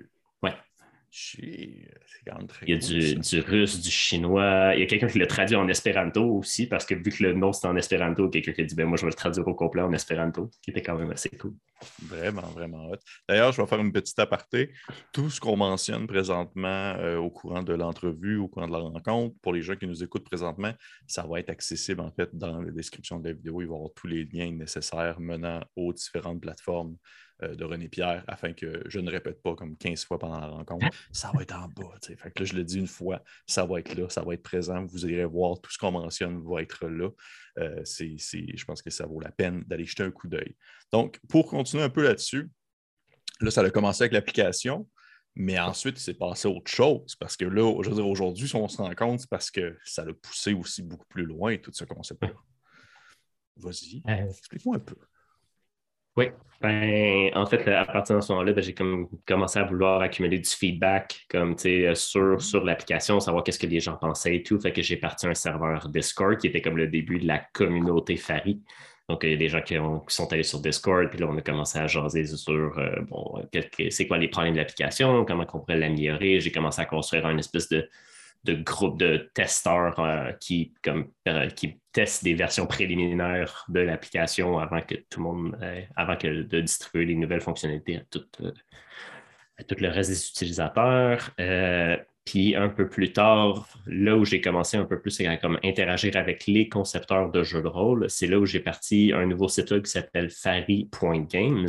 Ouais. 1.43 1.89
Quand 2.27 2.39
même 2.39 2.47
très 2.47 2.67
il 2.67 2.71
y 2.71 2.75
a 2.75 3.19
du, 3.19 3.41
russe, 3.41 3.81
du 3.81 3.91
chinois. 3.91 4.73
Il 4.75 4.81
y 4.81 4.83
a 4.83 4.87
quelqu'un 4.87 5.09
qui 5.09 5.19
l'a 5.19 5.27
traduit 5.27 5.57
en 5.57 5.69
espéranto 5.69 6.25
aussi, 6.25 6.67
parce 6.67 6.87
que 6.87 6.95
vu 6.95 7.11
que 7.11 7.23
le 7.23 7.33
nom 7.33 7.53
c'est 7.53 7.67
en 7.67 7.77
espéranto, 7.77 8.29
quelqu'un 8.29 8.53
qui 8.53 8.61
a 8.61 8.65
dit 8.65 8.75
ben, 8.75 8.87
Moi, 8.87 8.97
je 8.97 9.03
vais 9.03 9.11
le 9.11 9.15
traduire 9.15 9.47
au 9.47 9.55
complet 9.55 9.83
en 9.83 9.93
espéranto, 9.93 10.51
qui 10.63 10.71
était 10.71 10.83
quand 10.83 10.97
même 10.97 11.11
assez 11.11 11.31
cool. 11.31 11.55
Vraiment, 12.03 12.43
vraiment 12.43 12.91
hot. 12.91 12.99
D'ailleurs, 13.29 13.53
je 13.53 13.61
vais 13.61 13.67
faire 13.67 13.81
une 13.81 13.93
petite 13.93 14.19
aparté. 14.19 14.71
Tout 15.13 15.31
ce 15.31 15.41
qu'on 15.41 15.57
mentionne 15.57 16.07
présentement 16.07 16.95
euh, 16.99 17.17
au 17.17 17.31
courant 17.31 17.63
de 17.63 17.75
l'entrevue, 17.75 18.37
au 18.37 18.49
courant 18.49 18.69
de 18.69 18.73
la 18.73 18.79
rencontre, 18.79 19.35
pour 19.43 19.53
les 19.53 19.63
gens 19.63 19.75
qui 19.75 19.87
nous 19.87 20.03
écoutent 20.03 20.29
présentement, 20.29 20.73
ça 21.07 21.27
va 21.27 21.41
être 21.41 21.51
accessible 21.51 22.01
en 22.01 22.13
fait 22.13 22.31
dans 22.35 22.61
la 22.61 22.71
description 22.71 23.19
de 23.19 23.29
la 23.29 23.35
vidéo. 23.35 23.61
Il 23.61 23.67
va 23.67 23.75
y 23.75 23.77
avoir 23.77 23.91
tous 23.95 24.07
les 24.07 24.25
liens 24.25 24.53
nécessaires 24.53 25.19
menant 25.19 25.61
aux 25.77 25.93
différentes 25.93 26.41
plateformes 26.41 26.97
de 27.49 27.65
René 27.65 27.89
Pierre 27.89 28.25
afin 28.27 28.53
que 28.53 28.83
je 28.87 29.01
ne 29.01 29.11
répète 29.11 29.43
pas 29.43 29.55
comme 29.55 29.77
15 29.77 30.05
fois 30.05 30.19
pendant 30.19 30.39
la 30.39 30.47
rencontre. 30.47 30.87
Ça 31.13 31.31
va 31.35 31.43
être 31.43 31.55
en 31.55 31.69
bas. 31.69 31.95
Fait 32.03 32.31
que 32.31 32.43
là, 32.43 32.45
je 32.45 32.55
le 32.55 32.65
dis 32.65 32.79
une 32.79 32.87
fois, 32.87 33.23
ça 33.47 33.65
va 33.65 33.81
être 33.81 33.95
là, 33.95 34.09
ça 34.09 34.23
va 34.23 34.35
être 34.35 34.43
présent. 34.43 34.85
Vous 34.85 35.07
irez 35.07 35.25
voir 35.25 35.61
tout 35.61 35.71
ce 35.71 35.79
qu'on 35.79 35.93
mentionne 35.93 36.43
va 36.43 36.63
être 36.63 36.87
là. 36.87 37.09
Euh, 37.59 37.83
je 37.85 38.65
pense 38.65 38.83
que 38.83 38.91
ça 38.91 39.07
vaut 39.07 39.21
la 39.21 39.31
peine 39.31 39.63
d'aller 39.67 39.85
jeter 39.85 40.03
un 40.03 40.11
coup 40.11 40.29
d'œil. 40.29 40.57
Donc, 40.91 41.21
pour 41.29 41.47
continuer 41.47 41.83
un 41.83 41.91
peu 41.91 42.03
là-dessus, 42.03 42.51
là, 43.41 43.51
ça 43.51 43.63
a 43.63 43.71
commencé 43.71 44.03
avec 44.03 44.13
l'application. 44.13 44.89
Mais 45.35 45.59
ensuite, 45.59 45.99
il 45.99 46.03
s'est 46.03 46.15
passé 46.15 46.47
autre 46.47 46.71
chose. 46.71 47.17
Parce 47.17 47.37
que 47.37 47.47
là, 47.47 47.83
je 47.83 47.89
veux 47.89 47.95
dire, 47.95 48.07
aujourd'hui, 48.07 48.49
si 48.49 48.57
on 48.57 48.69
se 48.69 48.77
rend 48.77 48.95
compte, 48.95 49.21
c'est 49.21 49.31
parce 49.31 49.51
que 49.51 49.79
ça 49.85 50.05
l'a 50.05 50.13
poussé 50.13 50.53
aussi 50.53 50.83
beaucoup 50.83 51.07
plus 51.09 51.25
loin, 51.25 51.57
tout 51.57 51.73
ce 51.73 51.85
concept-là. 51.85 52.35
Vas-y, 53.57 54.03
euh, 54.09 54.29
explique-moi 54.29 54.77
un 54.77 54.81
peu. 54.81 54.97
Oui, 56.17 56.27
ben, 56.61 57.31
en 57.35 57.47
fait, 57.47 57.67
à 57.69 57.85
partir 57.85 58.17
de 58.17 58.21
ce 58.21 58.33
moment-là, 58.33 58.53
ben, 58.53 58.63
j'ai 58.63 58.75
commencé 59.27 59.59
à 59.59 59.65
vouloir 59.65 60.01
accumuler 60.01 60.39
du 60.39 60.49
feedback 60.49 61.27
comme 61.29 61.57
sur, 61.59 61.71
mm-hmm. 61.71 62.39
sur 62.39 62.65
l'application, 62.65 63.19
savoir 63.19 63.43
qu'est-ce 63.43 63.59
que 63.59 63.67
les 63.67 63.81
gens 63.81 63.97
pensaient 63.97 64.37
et 64.37 64.43
tout. 64.43 64.61
Fait 64.61 64.73
que 64.73 64.83
j'ai 64.83 64.97
parti 64.97 65.27
un 65.27 65.35
serveur 65.35 65.89
Discord 65.89 66.39
qui 66.39 66.47
était 66.47 66.61
comme 66.61 66.77
le 66.77 66.87
début 66.87 67.19
de 67.19 67.27
la 67.27 67.39
communauté 67.53 68.17
Fari. 68.17 68.63
Donc, 69.09 69.25
il 69.25 69.31
y 69.31 69.35
a 69.35 69.37
des 69.37 69.49
gens 69.49 69.61
qui, 69.61 69.77
sont 70.09 70.33
allés 70.33 70.45
sur 70.45 70.61
Discord, 70.61 71.09
puis 71.11 71.19
là, 71.19 71.27
on 71.29 71.37
a 71.37 71.43
commencé 71.43 71.79
à 71.79 71.87
jaser 71.87 72.25
sur 72.27 72.79
euh, 72.79 73.01
bon, 73.09 73.43
c'est 73.91 74.07
quoi 74.07 74.17
les 74.19 74.29
problèmes 74.29 74.55
de 74.55 74.59
l'application, 74.59 75.25
comment 75.25 75.45
on 75.53 75.59
pourrait 75.59 75.79
l'améliorer. 75.79 76.41
J'ai 76.41 76.53
commencé 76.53 76.81
à 76.81 76.85
construire 76.85 77.27
un 77.27 77.37
espèce 77.37 77.69
de, 77.69 77.89
de 78.45 78.55
groupe 78.55 78.99
de 78.99 79.31
testeurs 79.35 79.99
euh, 80.01 80.33
qui, 80.33 80.73
comme, 80.83 81.09
euh, 81.29 81.49
qui 81.49 81.79
testent 81.93 82.25
des 82.25 82.35
versions 82.35 82.67
préliminaires 82.67 83.65
de 83.69 83.81
l'application 83.81 84.59
avant 84.59 84.81
que 84.81 84.97
tout 85.09 85.21
le 85.21 85.25
monde, 85.25 85.59
euh, 85.63 85.81
avant 85.97 86.17
que 86.17 86.43
de 86.43 86.61
distribuer 86.61 87.07
les 87.07 87.15
nouvelles 87.15 87.41
fonctionnalités 87.41 87.97
à 87.97 88.01
tout, 88.11 88.25
à 89.59 89.65
tout 89.65 89.77
le 89.79 89.89
reste 89.89 90.11
des 90.11 90.29
utilisateurs. 90.29 91.31
puis 92.25 92.55
un 92.55 92.69
peu 92.69 92.89
plus 92.89 93.13
tard, 93.13 93.69
là 93.87 94.17
où 94.17 94.25
j'ai 94.25 94.41
commencé 94.41 94.77
un 94.77 94.85
peu 94.85 95.01
plus 95.01 95.21
à 95.21 95.37
comme, 95.37 95.59
interagir 95.65 96.17
avec 96.17 96.47
les 96.47 96.69
concepteurs 96.69 97.31
de 97.31 97.43
jeux 97.43 97.63
de 97.63 97.69
rôle, 97.69 98.09
c'est 98.09 98.27
là 98.27 98.39
où 98.39 98.47
j'ai 98.47 98.61
parti 98.61 99.13
un 99.15 99.27
nouveau 99.27 99.49
site 99.49 99.71
web 99.71 99.83
qui 99.83 99.91
s'appelle 99.91 100.31
fari.games 100.31 101.69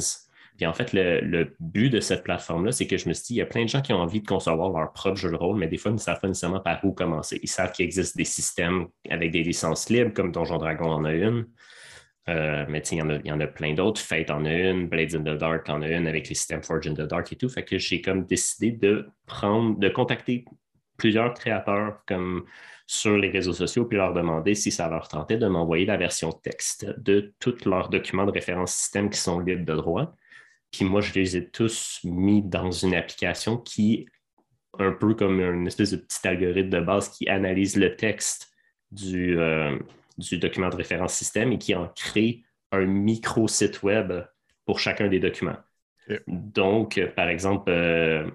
puis 0.56 0.66
en 0.66 0.74
fait, 0.74 0.94
le, 0.94 1.56
but 1.60 1.90
de 1.90 2.00
cette 2.00 2.24
plateforme-là, 2.24 2.72
c'est 2.72 2.88
que 2.88 2.98
je 2.98 3.08
me 3.08 3.14
suis 3.14 3.24
dit, 3.26 3.34
il 3.36 3.38
y 3.38 3.42
a 3.42 3.46
plein 3.46 3.64
de 3.64 3.70
gens 3.70 3.82
qui 3.82 3.94
ont 3.94 4.00
envie 4.00 4.22
de 4.22 4.28
concevoir 4.28 4.70
leur 4.70 4.94
propre 4.94 5.18
jeu 5.18 5.32
de 5.32 5.36
rôle, 5.36 5.58
mais 5.58 5.68
des 5.68 5.78
fois, 5.78 5.92
ils 5.92 5.96
ne 5.96 6.00
savent 6.00 6.20
pas 6.20 6.28
nécessairement 6.28 6.60
par 6.60 6.84
où 6.86 6.92
commencer. 6.92 7.40
Ils 7.42 7.50
savent 7.50 7.72
qu'il 7.72 7.86
existe 7.86 8.16
des 8.16 8.26
systèmes 8.26 8.88
avec 9.10 9.32
des 9.32 9.44
licences 9.44 9.90
libres, 9.90 10.14
comme 10.14 10.32
Donjon 10.32 10.58
Dragon 10.58 10.92
en 10.92 11.06
a 11.06 11.14
une. 11.14 11.48
Euh, 12.30 12.66
mais 12.70 12.80
il 12.80 12.98
y, 12.98 13.28
y 13.28 13.32
en 13.32 13.40
a 13.40 13.48
plein 13.48 13.74
d'autres. 13.74 14.00
Fate 14.00 14.30
en 14.30 14.46
a 14.46 14.54
une, 14.54 14.88
Blades 14.88 15.16
in 15.16 15.22
the 15.22 15.38
Dark 15.38 15.68
en 15.70 15.82
a 15.82 15.88
une 15.90 16.08
avec 16.08 16.30
les 16.30 16.36
systèmes 16.36 16.64
Forge 16.64 16.88
in 16.88 16.94
the 16.94 17.02
Dark 17.02 17.32
et 17.34 17.36
tout. 17.36 17.50
Fait 17.50 17.66
que 17.66 17.78
j'ai 17.78 18.02
comme 18.02 18.26
décidé 18.26 18.72
de 18.72 19.10
prendre, 19.26 19.78
de 19.78 19.90
contacter 19.90 20.46
plusieurs 20.98 21.34
créateurs 21.34 22.02
comme 22.08 22.46
sur 22.86 23.18
les 23.18 23.30
réseaux 23.30 23.54
sociaux 23.54 23.86
puis 23.86 23.98
leur 23.98 24.14
demander 24.14 24.56
si 24.56 24.72
ça 24.72 24.90
leur 24.90 25.08
tentait 25.08 25.38
de 25.38 25.48
m'envoyer 25.48 25.86
la 25.86 25.98
version 25.98 26.32
texte 26.32 26.86
de 27.00 27.34
tous 27.40 27.66
leurs 27.66 27.90
documents 27.90 28.26
de 28.26 28.32
référence 28.32 28.74
système 28.74 29.10
qui 29.10 29.20
sont 29.20 29.40
libres 29.40 29.66
de 29.66 29.76
droit. 29.76 30.16
Puis 30.74 30.86
moi, 30.86 31.02
je 31.02 31.14
les 31.14 31.38
ai 31.38 31.50
tous 31.50 32.00
mis 32.04 32.42
dans 32.42 32.72
une 32.72 32.96
application 32.96 33.58
qui, 33.58 34.10
un 34.80 34.92
peu 34.92 35.14
comme 35.14 35.40
une 35.40 35.68
espèce 35.68 35.92
de 35.92 35.98
petit 35.98 36.28
algorithme 36.28 36.70
de 36.70 36.80
base 36.80 37.10
qui 37.10 37.30
analyse 37.30 37.78
le 37.78 37.96
texte 37.96 38.52
du, 38.92 39.38
euh, 39.40 39.78
du 40.18 40.40
document 40.40 40.70
de 40.70 40.76
référence 40.76 41.14
système 41.14 41.52
et 41.52 41.60
qui 41.60 41.76
en 41.76 41.88
crée 41.90 42.44
un 42.72 42.86
micro-site 42.86 43.84
web 43.84 44.14
pour 44.66 44.80
chacun 44.80 45.08
des 45.08 45.20
documents. 45.20 45.58
Donc, 46.28 47.00
par 47.16 47.30
exemple, 47.30 47.70
euh, 47.70 48.28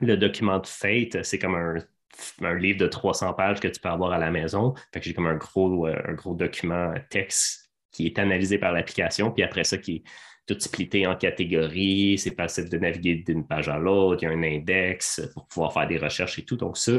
le 0.00 0.16
document 0.16 0.58
de 0.58 0.66
Fate, 0.66 1.22
c'est 1.22 1.38
comme 1.38 1.54
un, 1.54 2.54
livre 2.54 2.78
de 2.78 2.86
300 2.86 3.34
pages 3.34 3.60
que 3.60 3.68
tu 3.68 3.78
peux 3.78 3.90
avoir 3.90 4.12
à 4.12 4.18
la 4.18 4.30
maison. 4.30 4.74
Fait 4.92 5.00
que 5.00 5.06
j'ai 5.06 5.14
comme 5.14 5.26
un 5.26 5.36
gros, 5.36 5.86
euh, 5.86 6.00
un 6.06 6.14
gros 6.14 6.34
document 6.34 6.94
texte 7.10 7.70
qui 7.92 8.06
est 8.06 8.18
analysé 8.18 8.58
par 8.58 8.72
l'application, 8.72 9.30
puis 9.30 9.42
après 9.42 9.64
ça, 9.64 9.76
qui 9.76 9.96
est 9.96 10.02
tout 10.48 10.58
splitté 10.58 11.06
en 11.06 11.14
catégories, 11.14 12.18
c'est 12.18 12.30
possible 12.30 12.70
de 12.70 12.78
naviguer 12.78 13.16
d'une 13.16 13.46
page 13.46 13.68
à 13.68 13.78
l'autre, 13.78 14.22
il 14.22 14.26
y 14.26 14.28
a 14.28 14.32
un 14.32 14.42
index 14.42 15.20
pour 15.34 15.46
pouvoir 15.46 15.72
faire 15.72 15.86
des 15.86 15.98
recherches 15.98 16.38
et 16.38 16.44
tout. 16.44 16.56
Donc 16.56 16.78
ça, 16.78 16.92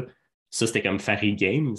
ça 0.52 0.68
c'était 0.68 0.84
comme 0.84 1.00
Fairy 1.00 1.36
Games, 1.36 1.76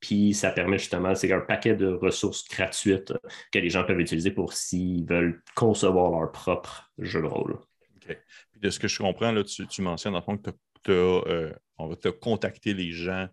puis 0.00 0.34
ça 0.34 0.50
permet 0.50 0.78
justement, 0.78 1.14
c'est 1.14 1.32
un 1.32 1.40
paquet 1.40 1.76
de 1.76 1.86
ressources 1.86 2.46
gratuites 2.48 3.12
que 3.52 3.58
les 3.60 3.70
gens 3.70 3.84
peuvent 3.84 4.00
utiliser 4.00 4.32
pour 4.32 4.52
s'ils 4.52 5.06
veulent 5.06 5.40
concevoir 5.54 6.10
leur 6.10 6.32
propre 6.32 6.90
jeu 6.98 7.22
de 7.22 7.26
rôle. 7.26 7.52
OK. 7.52 8.18
Puis 8.50 8.60
de 8.60 8.70
ce 8.70 8.80
que 8.80 8.88
je 8.88 8.98
comprends, 8.98 9.30
là, 9.30 9.44
tu, 9.44 9.66
tu 9.68 9.80
mentionnes, 9.80 10.16
en 10.16 10.22
fond, 10.22 10.36
que 10.36 10.50
tu 10.50 10.90
euh, 10.90 11.52
on 11.78 11.86
va 11.86 11.94
te 11.94 12.08
contacter 12.08 12.74
les 12.74 12.90
gens 12.90 13.28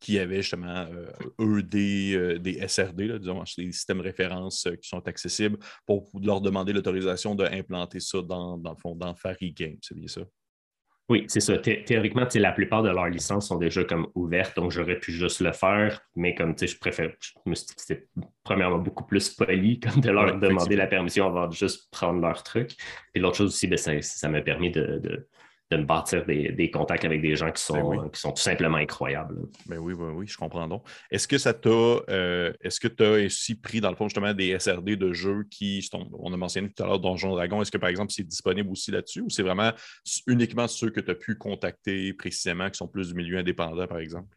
qui 0.00 0.18
avaient 0.18 0.42
justement, 0.42 0.86
euh, 0.90 1.10
eux, 1.40 1.62
des, 1.62 2.14
euh, 2.14 2.38
des 2.38 2.66
SRD, 2.66 3.00
là, 3.06 3.18
disons, 3.18 3.42
des 3.56 3.72
systèmes 3.72 4.00
références 4.00 4.68
qui 4.80 4.88
sont 4.88 5.06
accessibles 5.06 5.58
pour 5.86 6.10
leur 6.22 6.40
demander 6.40 6.72
l'autorisation 6.72 7.34
d'implanter 7.34 8.00
ça 8.00 8.22
dans, 8.22 8.56
dans 8.58 8.72
le 8.72 8.76
fond, 8.76 8.94
dans 8.94 9.14
Fairy 9.14 9.52
Games. 9.52 9.78
C'est 9.82 9.96
bien 9.96 10.08
ça? 10.08 10.22
Oui, 11.10 11.24
c'est 11.26 11.40
ça. 11.40 11.56
théoriquement, 11.56 12.26
la 12.34 12.52
plupart 12.52 12.82
de 12.82 12.90
leurs 12.90 13.08
licences 13.08 13.48
sont 13.48 13.56
déjà 13.56 13.82
comme 13.82 14.08
ouvertes, 14.14 14.54
donc 14.56 14.72
j'aurais 14.72 14.98
pu 14.98 15.10
juste 15.10 15.40
le 15.40 15.52
faire, 15.52 16.02
mais 16.14 16.34
comme 16.34 16.54
tu 16.54 16.66
sais, 16.66 16.74
je 16.74 16.78
préfère, 16.78 17.10
je 17.18 17.32
me 17.46 17.54
suis 17.54 17.66
dit 17.88 17.96
premièrement 18.44 18.76
beaucoup 18.76 19.04
plus 19.04 19.30
poli 19.30 19.80
comme 19.80 20.02
de 20.02 20.10
leur 20.10 20.38
demander 20.38 20.76
la 20.76 20.86
permission 20.86 21.26
avant 21.26 21.48
de 21.48 21.54
juste 21.54 21.90
prendre 21.90 22.20
leur 22.20 22.42
truc. 22.42 22.76
Et 23.14 23.20
l'autre 23.20 23.38
chose 23.38 23.54
aussi, 23.54 23.66
ben, 23.66 23.78
ça, 23.78 24.02
ça 24.02 24.28
m'a 24.28 24.42
permis 24.42 24.70
de, 24.70 24.98
de 25.02 25.26
me 25.76 25.84
bâtir 25.84 26.24
des, 26.24 26.70
contacts 26.70 27.04
avec 27.04 27.20
des 27.20 27.36
gens 27.36 27.50
qui 27.50 27.62
sont, 27.62 27.90
ben 27.90 28.08
qui 28.10 28.20
sont 28.20 28.32
tout 28.32 28.42
simplement 28.42 28.78
incroyables. 28.78 29.36
Ben 29.66 29.78
oui, 29.78 29.92
oui, 29.92 30.12
oui, 30.14 30.26
je 30.26 30.36
comprends 30.36 30.66
donc. 30.66 30.86
Est-ce 31.10 31.28
que 31.28 31.38
ça 31.38 31.52
t'a 31.52 31.68
euh, 31.68 32.52
est-ce 32.62 32.80
que 32.80 32.88
tu 32.88 33.04
as 33.04 33.26
aussi 33.26 33.54
pris, 33.54 33.80
dans 33.80 33.90
le 33.90 33.96
fond, 33.96 34.06
justement, 34.06 34.32
des 34.32 34.58
SRD 34.58 34.96
de 34.96 35.12
jeux 35.12 35.44
qui 35.50 35.82
sont, 35.82 36.08
on 36.18 36.32
a 36.32 36.36
mentionné 36.36 36.70
tout 36.70 36.82
à 36.82 36.86
l'heure 36.86 37.00
Donjon 37.00 37.34
Dragon, 37.34 37.60
est-ce 37.60 37.70
que 37.70 37.78
par 37.78 37.90
exemple 37.90 38.12
c'est 38.12 38.26
disponible 38.26 38.70
aussi 38.70 38.90
là-dessus 38.90 39.20
ou 39.20 39.30
c'est 39.30 39.42
vraiment 39.42 39.72
uniquement 40.26 40.68
ceux 40.68 40.90
que 40.90 41.00
tu 41.00 41.10
as 41.10 41.14
pu 41.14 41.36
contacter 41.36 42.12
précisément 42.14 42.70
qui 42.70 42.78
sont 42.78 42.88
plus 42.88 43.08
du 43.08 43.14
milieu 43.14 43.38
indépendant, 43.38 43.86
par 43.86 43.98
exemple? 43.98 44.28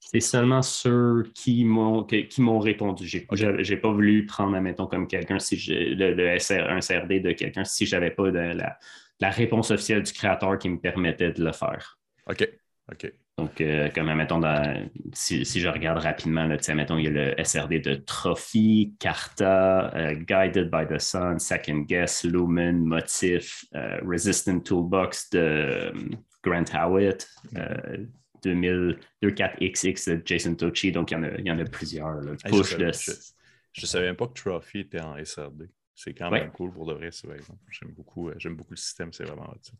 C'est 0.00 0.20
seulement 0.20 0.62
ceux 0.62 1.30
qui 1.34 1.66
m'ont 1.66 2.04
qui 2.04 2.40
m'ont 2.40 2.60
répondu. 2.60 3.06
J'ai 3.06 3.26
n'ai 3.52 3.76
pas 3.76 3.92
voulu 3.92 4.24
prendre, 4.24 4.56
admettons, 4.56 4.86
comme 4.86 5.06
quelqu'un, 5.06 5.38
si 5.38 5.56
le, 5.68 6.14
le 6.14 6.38
SR, 6.38 6.70
un 6.70 6.80
CRD 6.80 7.20
de 7.20 7.32
quelqu'un, 7.32 7.64
si 7.64 7.84
je 7.84 7.94
n'avais 7.94 8.10
pas 8.10 8.30
de 8.30 8.38
la, 8.38 8.78
la 9.20 9.30
réponse 9.30 9.70
officielle 9.70 10.02
du 10.02 10.12
créateur 10.12 10.58
qui 10.58 10.68
me 10.68 10.78
permettait 10.78 11.32
de 11.32 11.44
le 11.44 11.52
faire. 11.52 11.98
OK. 12.26 12.48
OK. 12.92 13.12
Donc, 13.38 13.60
euh, 13.60 13.88
comme, 13.94 14.12
mettons, 14.14 14.40
si, 15.12 15.44
je 15.44 15.68
regarde 15.68 15.98
rapidement, 15.98 16.46
là, 16.46 16.56
mettons, 16.74 16.98
il 16.98 17.04
y 17.04 17.06
a 17.06 17.10
le 17.10 17.44
SRD 17.44 17.78
de 17.78 17.94
Trophy, 17.94 18.94
Carta, 18.98 19.94
euh, 19.94 20.14
Guided 20.14 20.70
by 20.70 20.88
the 20.88 20.98
Sun, 20.98 21.38
Second 21.38 21.82
Guess, 21.82 22.24
Lumen, 22.24 22.84
Motif, 22.84 23.64
euh, 23.76 24.00
Resistant 24.04 24.58
Toolbox 24.58 25.30
de 25.30 25.92
Grant 26.42 26.64
Howitt, 26.74 27.28
2004XX 28.44 30.16
de 30.16 30.22
Jason 30.24 30.56
Tochi. 30.56 30.90
Donc, 30.90 31.12
il 31.12 31.14
y 31.14 31.16
en 31.18 31.22
a, 31.22 31.30
il 31.38 31.46
y 31.46 31.50
en 31.52 31.58
a 31.60 31.64
plusieurs. 31.64 32.20
je 32.22 32.76
ne 32.76 33.86
savais, 33.86 34.06
même 34.06 34.16
pas 34.16 34.26
que 34.26 34.32
Trophy 34.32 34.80
était 34.80 35.00
en 35.00 35.14
SRD. 35.24 35.68
C'est 35.98 36.14
quand 36.14 36.30
même 36.30 36.52
cool 36.52 36.72
pour 36.72 36.86
de 36.86 36.92
vrai, 36.92 37.10
par 37.24 37.34
exemple. 37.34 37.58
J'aime 37.72 37.90
beaucoup, 37.90 38.28
euh, 38.28 38.34
j'aime 38.38 38.54
beaucoup 38.54 38.70
le 38.70 38.76
système, 38.76 39.12
c'est 39.12 39.24
vraiment 39.24 39.52
ça. 39.60 39.72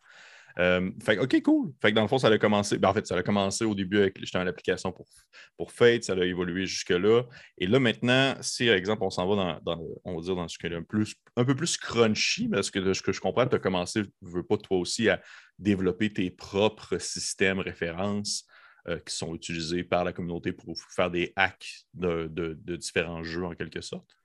Euh, 0.59 0.91
fait 1.01 1.17
OK, 1.17 1.41
cool. 1.43 1.73
Fait 1.81 1.91
que 1.91 1.95
dans 1.95 2.03
le 2.03 2.09
fond, 2.09 2.19
ça 2.19 2.27
a 2.27 2.39
commencé. 2.39 2.77
Ben, 2.77 2.89
en 2.89 2.93
fait, 2.93 3.07
ça 3.07 3.15
a 3.15 3.23
commencé 3.23 3.65
au 3.65 3.77
début 3.77 3.99
avec 3.99 4.19
justement 4.19 4.43
l'application 4.43 4.91
pour, 4.91 5.07
pour 5.57 5.71
Fate, 5.71 6.03
ça 6.03 6.15
a 6.15 6.25
évolué 6.25 6.67
jusque-là. 6.67 7.23
Et 7.57 7.69
là, 7.69 7.79
maintenant, 7.79 8.35
si, 8.41 8.67
par 8.67 8.75
exemple, 8.75 9.05
on 9.05 9.11
s'en 9.11 9.29
va 9.29 9.61
dans, 9.65 9.81
on 10.05 10.17
va 10.17 10.21
dire, 10.21 10.35
dans 10.35 10.49
ce 10.49 10.59
un, 10.75 10.83
plus, 10.83 11.15
un 11.37 11.45
peu 11.45 11.55
plus 11.55 11.77
crunchy, 11.77 12.49
parce 12.49 12.73
que 12.73 12.81
de 12.81 12.95
ce 12.95 13.03
que 13.03 13.13
je 13.13 13.21
comprends, 13.21 13.47
tu 13.47 13.55
as 13.55 13.61
commencé, 13.61 14.01
ne 14.01 14.07
veux 14.23 14.43
pas 14.43 14.57
toi 14.57 14.79
aussi, 14.79 15.09
à 15.09 15.23
développer 15.61 16.13
tes 16.13 16.33
propres 16.33 16.99
systèmes 16.99 17.61
références 17.61 18.45
euh, 18.89 18.99
qui 19.07 19.15
sont 19.15 19.37
utilisés 19.37 19.85
par 19.85 20.03
la 20.03 20.13
communauté 20.13 20.51
pour 20.51 20.77
faire 20.91 21.13
des 21.13 21.33
hacks 21.37 21.85
de 21.95 22.59
différents 22.75 23.23
jeux 23.23 23.45
en 23.45 23.55
quelque 23.55 23.83
sorte? 23.83 24.19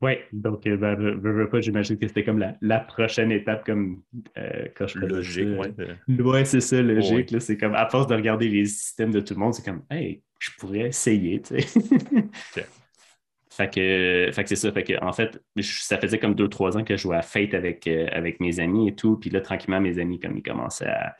Oui, 0.00 0.12
donc 0.32 0.64
euh, 0.66 0.76
ben, 0.76 1.46
pas, 1.48 1.60
j'imagine 1.60 1.98
que 1.98 2.06
c'était 2.06 2.22
comme 2.22 2.44
la, 2.60 2.80
prochaine 2.80 3.32
étape 3.32 3.66
comme 3.66 4.02
euh, 4.36 4.66
quand 4.76 4.86
je 4.86 4.98
Logique, 5.00 5.48
oui. 5.58 6.20
Ouais, 6.20 6.44
c'est 6.44 6.60
ça, 6.60 6.80
logique. 6.80 7.34
C'est 7.40 7.56
comme 7.56 7.74
à 7.74 7.88
force 7.88 8.06
de 8.06 8.14
regarder 8.14 8.48
les 8.48 8.66
systèmes 8.66 9.10
de 9.10 9.20
tout 9.20 9.34
le 9.34 9.40
monde, 9.40 9.54
c'est 9.54 9.64
comme 9.64 9.82
Hey, 9.90 10.22
je 10.38 10.50
pourrais 10.58 10.88
essayer, 10.88 11.42
tu 11.42 11.60
sais. 11.60 11.80
Fait 13.58 13.68
que, 13.68 14.30
fait 14.32 14.44
que 14.44 14.48
c'est 14.50 14.54
ça. 14.54 14.70
Fait 14.70 14.84
que, 14.84 15.04
en 15.04 15.12
fait, 15.12 15.42
ça 15.60 15.98
faisait 15.98 16.20
comme 16.20 16.36
deux, 16.36 16.48
trois 16.48 16.76
ans 16.76 16.84
que 16.84 16.96
je 16.96 17.02
jouais 17.02 17.16
à 17.16 17.22
Fate 17.22 17.54
avec, 17.54 17.88
euh, 17.88 18.06
avec 18.12 18.38
mes 18.38 18.60
amis 18.60 18.86
et 18.86 18.94
tout. 18.94 19.16
Puis 19.16 19.30
là, 19.30 19.40
tranquillement, 19.40 19.80
mes 19.80 19.98
amis, 19.98 20.20
comme 20.20 20.36
ils 20.36 20.44
commençaient 20.44 20.86
à, 20.86 21.16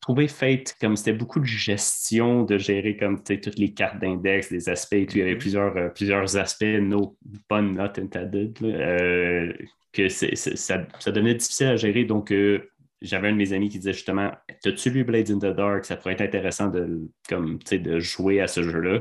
trouvé 0.00 0.28
Fate 0.28 0.76
comme 0.80 0.96
c'était 0.96 1.12
beaucoup 1.12 1.40
de 1.40 1.44
gestion, 1.44 2.44
de 2.44 2.58
gérer 2.58 2.96
comme 2.96 3.22
toutes 3.22 3.58
les 3.58 3.72
cartes 3.72 4.00
d'index, 4.00 4.50
les 4.50 4.68
aspects 4.68 4.94
et 4.94 5.06
tout. 5.06 5.16
Il 5.16 5.20
y 5.20 5.22
avait 5.22 5.32
mhm. 5.32 5.38
plusieurs, 5.38 5.76
euh, 5.76 5.88
plusieurs 5.88 6.36
aspects, 6.36 6.64
no 6.64 7.16
fun, 7.48 7.62
not 7.62 7.98
intended, 7.98 8.56
euh, 8.62 9.52
que 9.92 10.08
ça, 10.08 10.26
ça, 10.34 11.12
devenait 11.12 11.34
difficile 11.34 11.68
à 11.68 11.76
gérer. 11.76 12.04
Donc, 12.04 12.32
euh, 12.32 12.70
j'avais 13.02 13.28
un 13.28 13.32
de 13.32 13.36
mes 13.36 13.52
amis 13.52 13.68
qui 13.68 13.78
disait 13.78 13.92
justement 13.92 14.32
T'as-tu 14.62 14.90
lu 14.90 15.04
Blades 15.04 15.30
in 15.30 15.38
the 15.38 15.54
Dark? 15.54 15.84
Ça 15.84 15.96
pourrait 15.96 16.14
être 16.14 16.20
intéressant 16.22 16.68
de, 16.68 17.08
comme, 17.28 17.58
de 17.58 18.00
jouer 18.00 18.40
à 18.40 18.46
ce 18.46 18.62
jeu-là. 18.62 19.00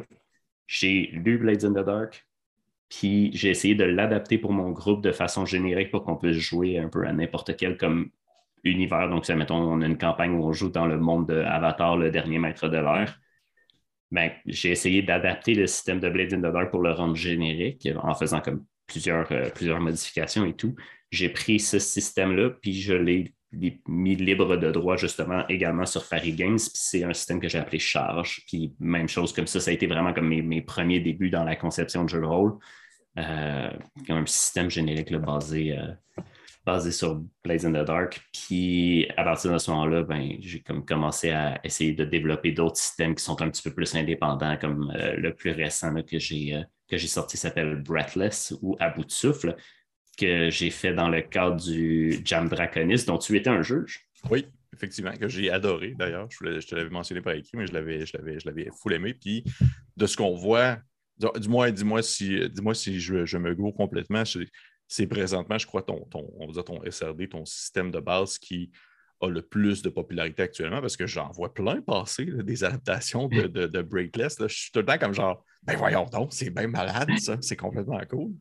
J'ai 0.68 1.10
lu 1.14 1.38
Blades 1.38 1.66
in 1.66 1.72
the 1.72 1.86
Dark, 1.86 2.26
puis 2.90 3.32
j'ai 3.34 3.50
essayé 3.50 3.76
de 3.76 3.84
l'adapter 3.84 4.38
pour 4.38 4.52
mon 4.52 4.72
groupe 4.72 5.02
de 5.02 5.12
façon 5.12 5.46
générique 5.46 5.92
pour 5.92 6.04
qu'on 6.04 6.16
puisse 6.16 6.38
jouer 6.38 6.78
un 6.78 6.90
peu 6.90 7.06
à 7.06 7.14
n'importe 7.14 7.56
quel 7.56 7.78
comme 7.78 8.12
univers. 8.64 9.10
Donc, 9.10 9.26
ça, 9.26 9.36
mettons, 9.36 9.58
on 9.58 9.82
a 9.82 9.86
une 9.86 9.98
campagne 9.98 10.32
où 10.32 10.46
on 10.46 10.54
joue 10.54 10.70
dans 10.70 10.86
le 10.86 10.98
monde 10.98 11.28
d'Avatar, 11.28 11.98
le 11.98 12.12
dernier 12.12 12.40
maître 12.40 12.68
de 12.68 12.78
l'air. 12.78 13.20
Ben, 14.12 14.32
j'ai 14.46 14.72
essayé 14.72 15.04
d'adapter 15.04 15.54
le 15.54 15.68
système 15.68 16.00
de 16.00 16.10
Blade 16.10 16.34
in 16.34 16.42
the 16.42 16.72
pour 16.72 16.82
le 16.82 16.92
rendre 16.92 17.16
générique 17.16 17.88
en 18.02 18.16
faisant 18.16 18.42
euh, 18.48 19.50
plusieurs 19.54 19.80
modifications 19.80 20.46
et 20.46 20.54
tout. 20.54 20.76
J'ai 21.12 21.30
pris 21.30 21.60
ce 21.60 21.78
système-là, 21.78 22.52
puis 22.62 22.74
je 22.82 22.94
l'ai 22.94 23.34
mis 23.88 24.16
libre 24.16 24.58
de 24.58 24.72
droit 24.72 24.96
justement 24.96 25.48
également 25.48 25.86
sur 25.86 26.04
Fairy 26.04 26.34
Games. 26.34 26.60
C'est 26.60 27.04
un 27.04 27.14
système 27.14 27.40
que 27.40 27.50
j'ai 27.50 27.58
appelé 27.58 27.80
Charge. 27.80 28.44
Puis 28.48 28.74
même 28.80 29.08
chose 29.08 29.34
comme 29.34 29.48
ça, 29.48 29.60
ça 29.60 29.72
a 29.72 29.74
été 29.74 29.88
vraiment 29.88 30.14
comme 30.14 30.28
mes, 30.28 30.62
premiers 30.62 31.00
débuts 31.00 31.30
dans 31.30 31.44
la 31.44 31.56
conception 31.56 32.04
de 32.04 32.10
jeu 32.10 32.20
de 32.20 32.26
rôle. 32.26 32.58
Euh, 33.18 33.72
comme 34.08 34.18
un 34.18 34.26
système 34.26 34.70
générique 34.70 35.14
basé, 35.14 35.78
euh, 35.78 35.92
basé 36.70 36.92
sur 36.92 37.24
Blaze 37.44 37.66
in 37.66 37.72
the 37.72 37.86
Dark. 37.86 38.22
Puis 38.32 39.08
à 39.18 39.24
partir 39.24 39.52
de 39.52 39.58
ce 39.58 39.72
moment-là, 39.72 40.04
ben, 40.04 40.36
j'ai 40.40 40.60
comme 40.62 40.86
commencé 40.86 41.32
à 41.32 41.60
essayer 41.64 41.94
de 41.94 42.06
développer 42.06 42.52
d'autres 42.52 42.78
systèmes 42.78 43.16
qui 43.16 43.24
sont 43.24 43.42
un 43.42 43.50
petit 43.50 43.64
peu 43.64 43.74
plus 43.74 43.96
indépendants, 43.96 44.56
comme 44.58 44.92
euh, 44.96 45.16
le 45.16 45.34
plus 45.34 45.52
récent 45.52 45.94
que 46.04 46.20
j'ai 46.20 46.56
euh, 46.56 46.62
que 46.88 46.98
j'ai 46.98 47.08
sorti 47.08 47.38
s'appelle 47.38 47.76
Breathless 47.76 48.54
ou 48.62 48.76
À 48.80 48.90
bout 48.90 49.06
de 49.06 49.12
souffle, 49.12 49.56
que 50.18 50.50
j'ai 50.50 50.70
fait 50.70 50.94
dans 50.94 51.10
le 51.10 51.22
cadre 51.22 51.58
du 51.58 52.22
Jam 52.24 52.48
Draconis, 52.48 53.06
dont 53.06 53.18
tu 53.18 53.36
étais 53.36 53.50
un 53.50 53.62
juge. 53.62 54.08
Oui, 54.30 54.46
effectivement, 54.74 55.12
que 55.12 55.28
j'ai 55.28 55.52
adoré 55.52 55.96
d'ailleurs. 55.98 56.28
Je, 56.30 56.66
te 56.68 56.76
l'avais 56.76 56.90
mentionné 56.90 57.22
par 57.22 57.34
écrit, 57.34 57.58
mais 57.58 57.68
je 57.68 57.74
l'avais, 57.74 58.06
je 58.06 58.46
l'avais, 58.46 58.70
full 58.80 58.94
aimé. 58.94 59.14
Puis 59.14 59.44
de 59.98 60.06
ce 60.08 60.18
qu'on 60.18 60.36
voit, 60.36 60.78
dis-moi, 61.38 61.72
dis-moi 61.72 62.02
si, 62.02 62.50
dis-moi 62.50 62.74
si 62.74 63.00
je, 63.00 63.26
je 63.26 63.38
me 63.38 63.54
gourre 63.54 63.76
complètement 63.76 64.24
présentement, 65.08 65.58
je 65.58 65.68
crois, 65.68 65.84
ton, 65.84 66.06
ton, 66.06 66.32
on 66.40 66.52
ton 66.52 66.82
SRD, 66.90 67.30
ton 67.30 67.46
système 67.46 67.92
de 67.92 68.00
base 68.00 68.38
qui 68.38 68.72
a 69.22 69.28
le 69.28 69.42
plus 69.42 69.82
de 69.82 69.90
popularité 69.90 70.44
actuellement 70.44 70.82
parce 70.82 70.96
que 70.98 71.06
j'en 71.06 71.30
vois 71.32 71.54
plein 71.54 71.82
passer 71.82 72.26
des 72.26 72.64
adaptations 72.64 73.28
de, 73.28 73.44
de, 73.48 73.68
de 73.68 73.82
Breakless. 73.82 74.38
Je 74.40 74.48
suis 74.48 74.72
tout 74.72 74.80
le 74.80 74.86
temps 74.86 74.98
comme 74.98 75.14
genre, 75.14 75.44
ben 75.64 75.76
voyons 75.78 76.06
donc, 76.06 76.30
c'est 76.32 76.50
bien 76.50 76.68
malade, 76.68 77.10
ça, 77.20 77.38
c'est 77.42 77.58
complètement 77.58 78.00
cool. 78.10 78.32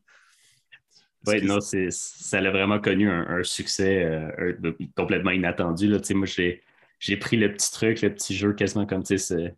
Oui, 1.27 1.43
non, 1.43 1.59
ça 1.59 2.37
a 2.37 2.49
vraiment 2.49 2.79
connu 2.79 3.09
un, 3.09 3.43
succès 3.43 4.03
euh, 4.05 4.53
complètement 4.95 5.31
inattendu. 5.31 5.87
Là. 5.87 5.99
Moi, 6.11 6.25
j'ai 6.25 6.63
j'ai 6.99 7.15
pris 7.15 7.37
le 7.37 7.51
petit 7.53 7.71
truc, 7.71 8.01
le 8.01 8.13
petit 8.13 8.35
jeu 8.35 8.53
quasiment 8.53 8.85
comme, 8.85 9.03
tu 9.03 9.17
sais, 9.17 9.55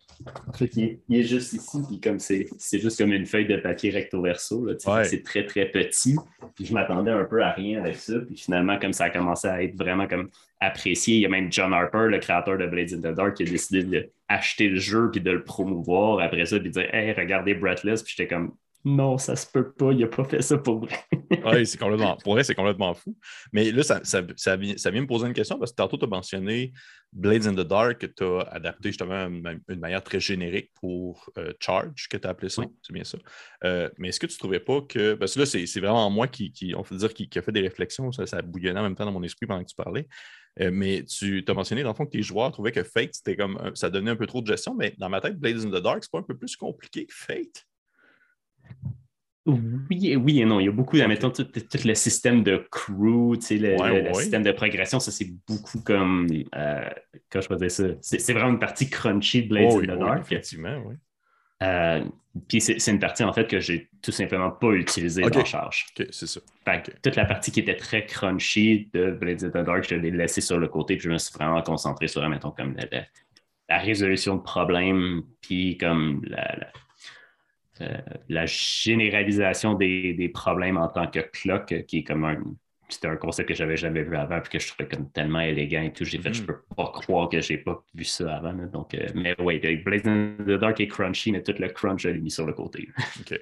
il, 0.75 0.99
est 1.09 1.23
juste 1.23 1.53
ici, 1.53 1.79
puis 1.87 1.99
comme 1.99 2.19
c'est 2.19 2.47
juste 2.79 2.99
comme 2.99 3.11
une 3.11 3.25
feuille 3.25 3.47
de 3.47 3.57
papier 3.57 3.89
recto 3.89 4.21
verso, 4.21 4.67
c'est 5.03 5.23
très, 5.23 5.45
très 5.45 5.65
petit. 5.65 6.17
Puis 6.55 6.65
je 6.65 6.73
m'attendais 6.73 7.11
un 7.11 7.25
peu 7.25 7.43
à 7.43 7.51
rien 7.51 7.79
avec 7.79 7.95
ça. 7.95 8.13
Puis 8.19 8.37
finalement, 8.37 8.77
comme 8.77 8.93
ça 8.93 9.05
a 9.05 9.09
commencé 9.09 9.47
à 9.47 9.63
être 9.63 9.75
vraiment 9.75 10.07
comme 10.07 10.29
apprécié, 10.59 11.15
il 11.15 11.21
y 11.21 11.25
a 11.25 11.29
même 11.29 11.51
John 11.51 11.73
Harper, 11.73 12.07
le 12.09 12.19
créateur 12.19 12.59
de 12.59 12.67
Blades 12.67 12.93
in 12.93 12.99
the 12.99 13.15
Dark, 13.15 13.35
qui 13.35 13.43
a 13.43 13.45
décidé 13.47 14.07
d'acheter 14.29 14.69
le 14.69 14.79
jeu 14.79 15.09
puis 15.11 15.19
de 15.19 15.31
le 15.31 15.43
promouvoir 15.43 16.19
après 16.19 16.45
ça, 16.45 16.59
puis 16.59 16.69
de 16.69 16.73
dire, 16.73 16.93
hey, 16.93 17.11
regardez 17.13 17.55
Breathless. 17.55 18.03
Puis 18.03 18.13
j'étais 18.15 18.27
comme, 18.27 18.53
non, 18.83 19.17
ça 19.19 19.35
se 19.35 19.45
peut 19.45 19.71
pas, 19.71 19.91
il 19.91 20.03
a 20.03 20.07
pas 20.07 20.23
fait 20.23 20.41
ça 20.41 20.57
pour 20.57 20.79
vrai. 20.79 20.97
oui, 21.45 21.67
c'est 21.67 21.77
complètement, 21.79 22.17
pour 22.17 22.33
vrai, 22.33 22.43
c'est 22.43 22.55
complètement 22.55 22.93
fou. 22.93 23.15
Mais 23.53 23.71
là, 23.71 23.83
ça, 23.83 24.01
ça, 24.03 24.21
vient, 24.57 24.75
me 24.75 25.05
poser 25.05 25.27
une 25.27 25.33
question 25.33 25.59
parce 25.59 25.71
que 25.71 25.75
tantôt, 25.75 25.97
tu 25.97 26.05
as 26.05 26.07
mentionné 26.07 26.73
Blades 27.13 27.45
in 27.45 27.53
the 27.53 27.67
Dark, 27.67 27.99
que 27.99 28.07
tu 28.07 28.23
as 28.23 28.41
adapté 28.51 28.89
justement 28.89 29.29
d'une 29.29 29.79
manière 29.79 30.03
très 30.03 30.19
générique 30.19 30.71
pour 30.79 31.29
euh, 31.37 31.53
Charge, 31.59 32.07
que 32.09 32.17
tu 32.17 32.27
as 32.27 32.31
appelé 32.31 32.49
ça. 32.49 32.63
C'est 32.81 32.93
bien 32.93 33.03
ça. 33.03 33.19
Euh, 33.63 33.89
mais 33.97 34.09
est-ce 34.09 34.19
que 34.19 34.25
tu 34.25 34.33
ne 34.33 34.39
trouvais 34.39 34.59
pas 34.59 34.81
que. 34.81 35.13
Parce 35.13 35.35
que 35.35 35.41
là, 35.41 35.45
c'est 35.45 35.79
vraiment 35.79 36.09
moi 36.09 36.27
qui, 36.27 36.73
on 36.75 36.81
peut 36.81 36.95
dire, 36.95 37.13
qui, 37.13 37.29
a 37.37 37.41
fait 37.41 37.51
des 37.51 37.61
réflexions, 37.61 38.11
ça, 38.11 38.25
ça 38.25 38.41
bouillonnait 38.41 38.79
en 38.79 38.83
même 38.83 38.95
temps 38.95 39.05
dans 39.05 39.11
mon 39.11 39.23
esprit 39.23 39.45
pendant 39.45 39.63
que 39.63 39.69
tu 39.69 39.75
parlais. 39.75 40.07
Euh, 40.59 40.71
mais 40.73 41.03
tu 41.03 41.45
as 41.47 41.53
mentionné, 41.53 41.83
dans 41.83 41.89
le 41.89 41.95
fond, 41.95 42.05
que 42.05 42.11
tes 42.11 42.23
joueurs 42.23 42.51
trouvaient 42.51 42.71
que 42.71 42.83
Fate, 42.83 43.13
c'était 43.13 43.35
comme 43.35 43.71
ça 43.75 43.89
donnait 43.89 44.11
un 44.11 44.15
peu 44.15 44.27
trop 44.27 44.41
de 44.41 44.47
gestion, 44.47 44.75
mais 44.75 44.95
dans 44.97 45.07
ma 45.07 45.21
tête, 45.21 45.39
Blades 45.39 45.65
in 45.65 45.69
the 45.69 45.81
Dark, 45.81 46.03
c'est 46.03 46.11
pas 46.11 46.19
un 46.19 46.23
peu 46.23 46.35
plus 46.35 46.55
compliqué 46.55 47.05
que 47.05 47.13
Fate? 47.13 47.67
Oui, 49.47 50.15
oui 50.15 50.39
et 50.39 50.45
non. 50.45 50.59
Il 50.59 50.65
y 50.65 50.69
a 50.69 50.71
beaucoup, 50.71 50.97
admettons, 50.97 51.31
tout, 51.31 51.47
le 51.83 51.93
système 51.95 52.43
de 52.43 52.57
crew, 52.69 53.33
le, 53.33 54.13
système 54.13 54.43
de 54.43 54.51
progression, 54.51 54.99
ça, 54.99 55.11
c'est 55.11 55.31
beaucoup 55.47 55.81
comme. 55.81 56.27
Euh, 56.55 56.89
quand 57.31 57.41
je 57.41 57.47
faisais 57.47 57.69
ça, 57.69 57.83
c'est 58.01 58.33
vraiment 58.33 58.51
une 58.51 58.59
partie 58.59 58.89
crunchy 58.89 59.43
de 59.43 59.49
Blades 59.49 59.89
in 59.89 59.95
the 59.95 59.99
Dark. 59.99 60.21
effectivement, 60.21 60.77
oui. 60.85 60.95
Euh, 61.63 62.03
puis 62.47 62.61
c'est 62.61 62.91
une 62.91 62.99
partie, 62.99 63.23
en 63.23 63.33
fait, 63.33 63.47
que 63.47 63.59
j'ai 63.59 63.89
tout 64.01 64.11
simplement 64.11 64.51
pas 64.51 64.71
utilisée 64.71 65.23
okay. 65.23 65.39
dans 65.39 65.45
charge. 65.45 65.85
OK, 65.99 66.07
c'est 66.11 66.27
ça. 66.27 66.39
Toute 67.03 67.15
la 67.15 67.25
partie 67.25 67.51
qui 67.51 67.59
était 67.59 67.75
très 67.75 68.05
crunchy 68.05 68.89
de 68.93 69.11
Blades 69.11 69.43
in 69.43 69.49
the 69.49 69.65
Dark, 69.65 69.87
je 69.87 69.95
l'ai 69.95 70.11
laissée 70.11 70.41
sur 70.41 70.57
le 70.57 70.67
côté, 70.67 70.95
puis 70.95 71.03
je 71.03 71.09
me 71.09 71.17
suis 71.17 71.33
vraiment 71.33 71.61
concentré 71.61 72.07
sur, 72.07 72.23
admettons, 72.23 72.51
comme 72.51 72.75
la, 72.75 73.77
résolution 73.79 74.35
de 74.35 74.41
problèmes, 74.41 75.23
puis 75.41 75.77
comme 75.77 76.21
la 76.25 76.71
euh, 77.81 77.97
la 78.29 78.45
généralisation 78.45 79.73
des, 79.73 80.31
problèmes 80.33 80.77
en 80.77 80.87
tant 80.87 81.07
que 81.07 81.19
clock, 81.19 81.71
euh, 81.71 81.81
qui 81.81 81.99
est 81.99 82.03
comme 82.03 82.23
un. 82.23 82.37
C'était 82.89 83.07
un 83.07 83.15
concept 83.15 83.47
que 83.47 83.55
j'avais 83.55 83.77
jamais 83.77 84.03
vu 84.03 84.17
avant, 84.17 84.41
puis 84.41 84.51
que 84.51 84.59
je 84.59 84.67
trouvais 84.67 84.87
comme 84.89 85.09
tellement 85.11 85.39
élégant 85.39 85.81
et 85.81 85.93
tout. 85.93 86.03
J'ai 86.03 86.19
fait, 86.19 86.33
je 86.33 86.43
mm. 86.43 86.45
peux 86.45 86.57
pas 86.75 86.91
croire 86.93 87.29
que 87.29 87.39
j'ai 87.39 87.57
pas 87.57 87.81
vu 87.95 88.03
ça 88.03 88.35
avant. 88.35 88.51
Donc, 88.51 88.93
euh, 88.93 89.07
mais 89.15 89.33
oui, 89.39 89.59
Blazing 89.77 90.35
the 90.39 90.59
Dark 90.59 90.79
est 90.81 90.87
crunchy, 90.87 91.31
mais 91.31 91.41
tout 91.41 91.55
le 91.57 91.69
crunch, 91.69 92.01
je 92.01 92.09
l'ai 92.09 92.19
mis 92.19 92.31
sur 92.31 92.45
le 92.45 92.51
côté. 92.51 92.89
OK. 93.21 93.39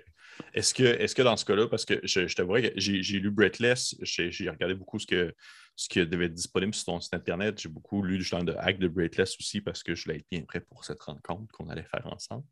Est-ce 0.53 0.73
que, 0.73 0.83
est 0.83 1.13
que 1.13 1.21
dans 1.21 1.35
ce 1.35 1.45
cas-là, 1.45 1.67
parce 1.67 1.83
que 1.83 1.99
je, 2.03 2.27
je 2.27 2.35
t'avouerais 2.35 2.71
que 2.71 2.79
j'ai 2.79 3.19
lu 3.19 3.31
Breathless, 3.31 3.95
j'ai 4.01 4.49
regardé 4.49 4.75
beaucoup 4.75 4.99
ce 4.99 5.07
que 5.07 5.33
ce 5.79 5.87
qui 5.87 6.05
devait 6.05 6.25
être 6.25 6.33
disponible 6.33 6.73
sur 6.73 6.87
ton 6.87 6.99
site 6.99 7.13
Internet. 7.13 7.57
J'ai 7.57 7.69
beaucoup 7.69 8.03
lu 8.03 8.17
du 8.17 8.23
genre 8.25 8.43
de 8.43 8.53
hack 8.59 8.79
de 8.79 8.89
Breakless 8.89 9.37
aussi 9.39 9.61
parce 9.61 9.81
que 9.81 9.95
je 9.95 10.03
voulais 10.03 10.17
être 10.17 10.25
bien 10.29 10.41
prêt 10.41 10.59
pour 10.59 10.83
cette 10.83 11.01
rencontre 11.01 11.49
qu'on 11.53 11.69
allait 11.69 11.85
faire 11.85 12.05
ensemble. 12.11 12.43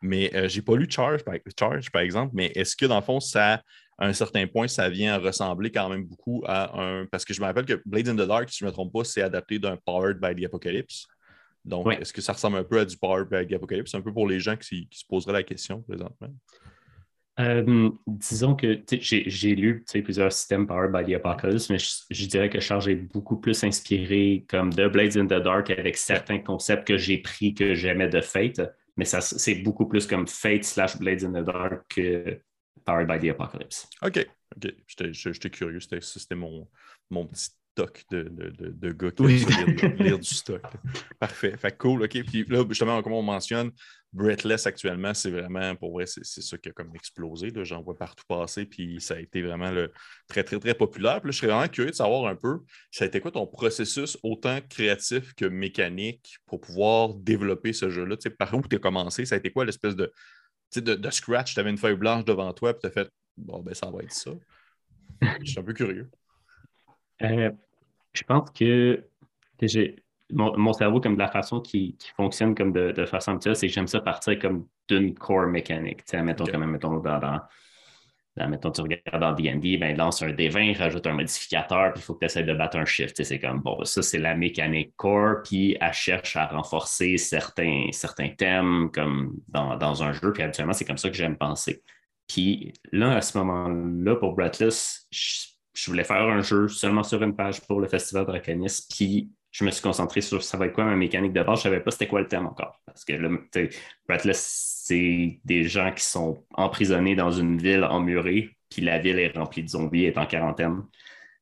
Mais 0.00 0.30
je 0.32 0.38
euh, 0.38 0.48
j'ai 0.48 0.62
pas 0.62 0.76
lu 0.76 0.86
Charge 0.88 1.24
par, 1.24 1.34
Charge, 1.58 1.90
par 1.90 2.02
exemple, 2.02 2.30
mais 2.36 2.52
est-ce 2.54 2.76
que 2.76 2.86
dans 2.86 2.94
le 2.94 3.02
fond, 3.02 3.18
ça, 3.18 3.54
à 3.98 4.06
un 4.06 4.12
certain 4.12 4.46
point, 4.46 4.68
ça 4.68 4.88
vient 4.88 5.18
ressembler 5.18 5.72
quand 5.72 5.88
même 5.88 6.04
beaucoup 6.04 6.44
à 6.46 6.80
un. 6.80 7.06
Parce 7.06 7.24
que 7.24 7.34
je 7.34 7.40
me 7.40 7.46
rappelle 7.46 7.66
que 7.66 7.82
Blades 7.84 8.08
in 8.08 8.14
the 8.14 8.28
Dark, 8.28 8.50
si 8.50 8.58
je 8.58 8.64
ne 8.64 8.70
me 8.70 8.72
trompe 8.72 8.92
pas, 8.92 9.02
c'est 9.02 9.22
adapté 9.22 9.58
d'un 9.58 9.76
Powered 9.76 10.20
by 10.20 10.40
the 10.40 10.46
Apocalypse. 10.46 11.08
Donc, 11.64 11.92
est-ce 11.92 12.12
que 12.12 12.20
ça 12.20 12.34
ressemble 12.34 12.56
un 12.58 12.64
peu 12.64 12.78
à 12.78 12.84
du 12.84 12.96
Powered 12.96 13.28
by 13.28 13.48
the 13.48 13.54
Apocalypse? 13.54 13.92
Un 13.96 14.00
peu 14.00 14.12
pour 14.12 14.28
les 14.28 14.38
gens 14.38 14.56
qui 14.56 14.88
se 14.92 15.04
poseraient 15.08 15.32
la 15.32 15.42
question 15.42 15.82
présentement. 15.82 16.28
Euh, 17.38 17.90
disons 18.06 18.54
que 18.54 18.82
j'ai 18.88 19.54
lu 19.54 19.84
plusieurs 20.02 20.32
systèmes 20.32 20.66
Powered 20.66 20.92
by 20.92 21.04
the 21.04 21.16
Apocalypse, 21.16 21.68
mais 21.68 21.78
je, 21.78 22.26
dirais 22.26 22.48
que 22.48 22.60
Charge 22.60 22.88
est 22.88 22.96
beaucoup 22.96 23.36
plus 23.36 23.62
inspiré 23.62 24.46
comme 24.48 24.72
de 24.72 24.88
Blades 24.88 25.18
in 25.18 25.26
the 25.26 25.42
Dark 25.42 25.68
avec 25.70 25.98
certains 25.98 26.38
concepts 26.38 26.86
que 26.86 26.96
j'ai 26.96 27.18
pris 27.18 27.52
que 27.52 27.74
j'aimais 27.74 28.08
de 28.08 28.22
Fate, 28.22 28.62
mais 28.96 29.04
c'est 29.04 29.56
beaucoup 29.56 29.86
plus 29.86 30.06
comme 30.06 30.26
Fate 30.26 30.64
slash 30.64 30.96
Blades 30.96 31.24
in 31.24 31.32
the 31.32 31.44
Dark 31.44 31.84
que 31.88 32.40
Powered 32.86 33.06
by 33.06 33.18
the 33.18 33.30
Apocalypse. 33.30 33.86
OK. 34.02 34.26
OK. 34.56 34.74
J'étais 34.86 35.50
curieux. 35.50 35.80
C'était 35.80 36.34
mon, 36.34 36.66
mon 37.10 37.26
petit 37.26 37.50
stock 37.76 38.04
de, 38.10 38.22
de, 38.22 38.70
de, 38.70 38.92
gars 38.92 39.10
qui 39.10 39.22
oui. 39.22 39.44
lire, 39.98 40.18
du 40.18 40.34
stock. 40.34 40.62
Parfait. 41.18 41.56
Fait 41.58 41.76
cool. 41.76 42.02
OK. 42.04 42.22
Puis 42.24 42.46
là, 42.48 42.64
justement, 42.66 43.02
comme 43.02 43.12
on 43.12 43.22
mentionne, 43.22 43.70
Breathless 44.14 44.66
actuellement, 44.66 45.12
c'est 45.12 45.30
vraiment, 45.30 45.76
pour 45.76 45.92
vrai, 45.92 46.06
c'est 46.06 46.24
ça 46.24 46.56
qui 46.56 46.70
a 46.70 46.72
comme 46.72 46.94
explosé. 46.94 47.52
J'en 47.64 47.82
vois 47.82 47.98
partout 47.98 48.24
passer. 48.26 48.64
Puis 48.64 48.98
ça 49.02 49.14
a 49.14 49.18
été 49.18 49.42
vraiment 49.42 49.70
le, 49.70 49.92
très, 50.26 50.42
très, 50.42 50.58
très 50.58 50.72
populaire. 50.72 51.20
Puis 51.20 51.28
là, 51.28 51.32
je 51.32 51.38
serais 51.38 51.52
vraiment 51.52 51.68
curieux 51.68 51.90
de 51.90 51.96
savoir 51.96 52.26
un 52.26 52.34
peu, 52.34 52.60
ça 52.90 53.04
a 53.04 53.08
été 53.08 53.20
quoi 53.20 53.30
ton 53.30 53.46
processus 53.46 54.16
autant 54.22 54.58
créatif 54.70 55.34
que 55.34 55.44
mécanique 55.44 56.38
pour 56.46 56.62
pouvoir 56.62 57.12
développer 57.14 57.74
ce 57.74 57.90
jeu-là? 57.90 58.16
Par 58.38 58.54
où 58.54 58.62
tu 58.62 58.76
as 58.76 58.78
commencé? 58.78 59.26
Ça 59.26 59.34
a 59.34 59.38
été 59.38 59.50
quoi 59.50 59.66
l'espèce 59.66 59.96
de, 59.96 60.10
de, 60.76 60.94
de 60.94 61.10
scratch? 61.10 61.52
Tu 61.52 61.60
avais 61.60 61.70
une 61.70 61.78
feuille 61.78 61.96
blanche 61.96 62.24
devant 62.24 62.54
toi, 62.54 62.72
puis 62.72 62.80
tu 62.80 62.86
as 62.86 62.90
fait, 62.90 63.10
bon, 63.36 63.60
ben 63.60 63.74
ça 63.74 63.90
va 63.90 64.02
être 64.02 64.14
ça. 64.14 64.30
Je 65.42 65.50
suis 65.50 65.60
un 65.60 65.62
peu 65.62 65.74
curieux. 65.74 66.10
Euh, 67.22 67.50
je 68.16 68.24
pense 68.24 68.50
que 68.50 69.04
j'ai 69.62 69.96
mon, 70.30 70.72
cerveau, 70.72 71.00
comme 71.00 71.14
de 71.14 71.20
la 71.20 71.28
façon 71.28 71.60
qui, 71.60 71.96
fonctionne 72.16 72.54
comme 72.54 72.72
de, 72.72 73.06
façon 73.06 73.32
habituelle, 73.32 73.56
c'est 73.56 73.68
que 73.68 73.72
j'aime 73.72 73.86
ça 73.86 74.00
partir 74.00 74.38
comme 74.38 74.66
d'une 74.88 75.14
core 75.14 75.46
mécanique. 75.46 76.02
Mettons, 76.12 76.44
quand 76.44 76.58
même, 76.58 76.70
mettons, 76.70 76.98
dans, 76.98 78.48
mettons, 78.48 78.70
tu 78.70 78.80
regardes 78.82 79.20
dans 79.20 79.32
D&D, 79.32 79.78
ben, 79.78 79.96
lance 79.96 80.22
un 80.22 80.30
D20, 80.30 80.76
rajoute 80.76 81.06
un 81.06 81.14
modificateur, 81.14 81.92
puis 81.92 82.02
il 82.02 82.04
faut 82.04 82.14
que 82.14 82.20
tu 82.20 82.26
essaies 82.26 82.42
de 82.42 82.54
battre 82.54 82.76
un 82.76 82.84
shift. 82.84 83.22
C'est 83.22 83.38
comme, 83.38 83.60
bon, 83.60 83.84
ça, 83.84 84.02
c'est 84.02 84.18
la 84.18 84.34
mécanique 84.34 84.94
core, 84.96 85.42
puis 85.44 85.76
elle 85.80 85.92
cherche 85.92 86.36
à 86.36 86.46
renforcer 86.46 87.16
certains, 87.18 87.88
certains 87.92 88.30
thèmes 88.30 88.90
comme 88.92 89.36
dans, 89.48 90.02
un 90.02 90.12
jeu, 90.12 90.32
puis 90.32 90.42
habituellement, 90.42 90.72
c'est 90.72 90.84
comme 90.84 90.98
ça 90.98 91.08
que 91.08 91.16
j'aime 91.16 91.36
penser. 91.36 91.82
Puis 92.28 92.72
là, 92.92 93.16
à 93.16 93.20
ce 93.20 93.38
moment-là, 93.38 94.16
pour 94.16 94.34
Breathless, 94.34 95.06
je 95.10 95.55
voulais 95.86 96.04
faire 96.04 96.22
un 96.22 96.42
jeu 96.42 96.68
seulement 96.68 97.02
sur 97.02 97.22
une 97.22 97.36
page 97.36 97.60
pour 97.66 97.80
le 97.80 97.88
Festival 97.88 98.24
Draconis, 98.24 98.86
puis 98.90 99.30
je 99.50 99.64
me 99.64 99.70
suis 99.70 99.82
concentré 99.82 100.20
sur 100.20 100.42
ça 100.42 100.58
va 100.58 100.66
être 100.66 100.74
quoi 100.74 100.84
ma 100.84 100.96
mécanique 100.96 101.32
de 101.32 101.42
base. 101.42 101.62
Je 101.62 101.68
ne 101.68 101.72
savais 101.72 101.82
pas 101.82 101.90
c'était 101.90 102.06
quoi 102.06 102.20
le 102.20 102.28
thème 102.28 102.46
encore. 102.46 102.80
Parce 102.84 103.04
que 103.04 103.14
là, 103.14 104.32
c'est 104.34 105.40
des 105.44 105.64
gens 105.64 105.92
qui 105.92 106.04
sont 106.04 106.44
emprisonnés 106.52 107.16
dans 107.16 107.30
une 107.30 107.56
ville 107.56 107.84
emmurée, 107.84 108.56
puis 108.68 108.82
la 108.82 108.98
ville 108.98 109.18
est 109.18 109.36
remplie 109.36 109.62
de 109.62 109.68
zombies, 109.68 110.04
est 110.04 110.18
en 110.18 110.26
quarantaine. 110.26 110.82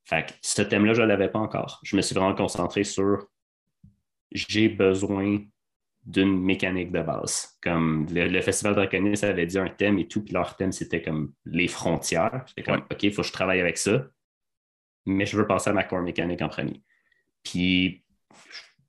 Fait 0.05 0.27
que 0.27 0.33
ce 0.43 0.63
thème-là, 0.63 0.95
je 0.95 1.03
ne 1.03 1.07
l'avais 1.07 1.29
pas 1.29 1.41
encore. 1.41 1.81
Je 1.83 1.97
me 1.97 2.03
suis 2.03 2.15
vraiment 2.15 2.35
concentré 2.35 2.85
sur 2.85 3.27
j'ai 4.31 4.69
besoin 4.69 5.41
d'une 6.05 6.39
mécanique 6.39 6.93
de 6.93 7.03
base. 7.03 7.57
Comme 7.63 8.07
le, 8.13 8.41
Festival 8.43 8.75
Draconis 8.75 9.25
avait 9.25 9.47
dit 9.47 9.59
un 9.59 9.69
thème 9.69 9.99
et 9.99 10.07
tout, 10.07 10.23
puis 10.23 10.35
leur 10.35 10.57
thème, 10.57 10.71
c'était 10.71 11.03
comme 11.03 11.33
les 11.47 11.67
frontières. 11.67 12.45
C'était 12.47 12.63
comme, 12.63 12.83
OK, 12.91 13.03
il 13.03 13.13
faut 13.13 13.23
que 13.23 13.29
je 13.29 13.33
travaille 13.33 13.61
avec 13.61 13.79
ça 13.79 14.07
mais 15.07 15.27
je 15.27 15.37
veux 15.37 15.47
passer 15.47 15.71
à 15.71 15.73
ma 15.73 15.85
core 15.85 16.03
mécanique 16.03 16.43
en 16.43 16.49
premier. 16.49 16.83
Puis 17.43 18.05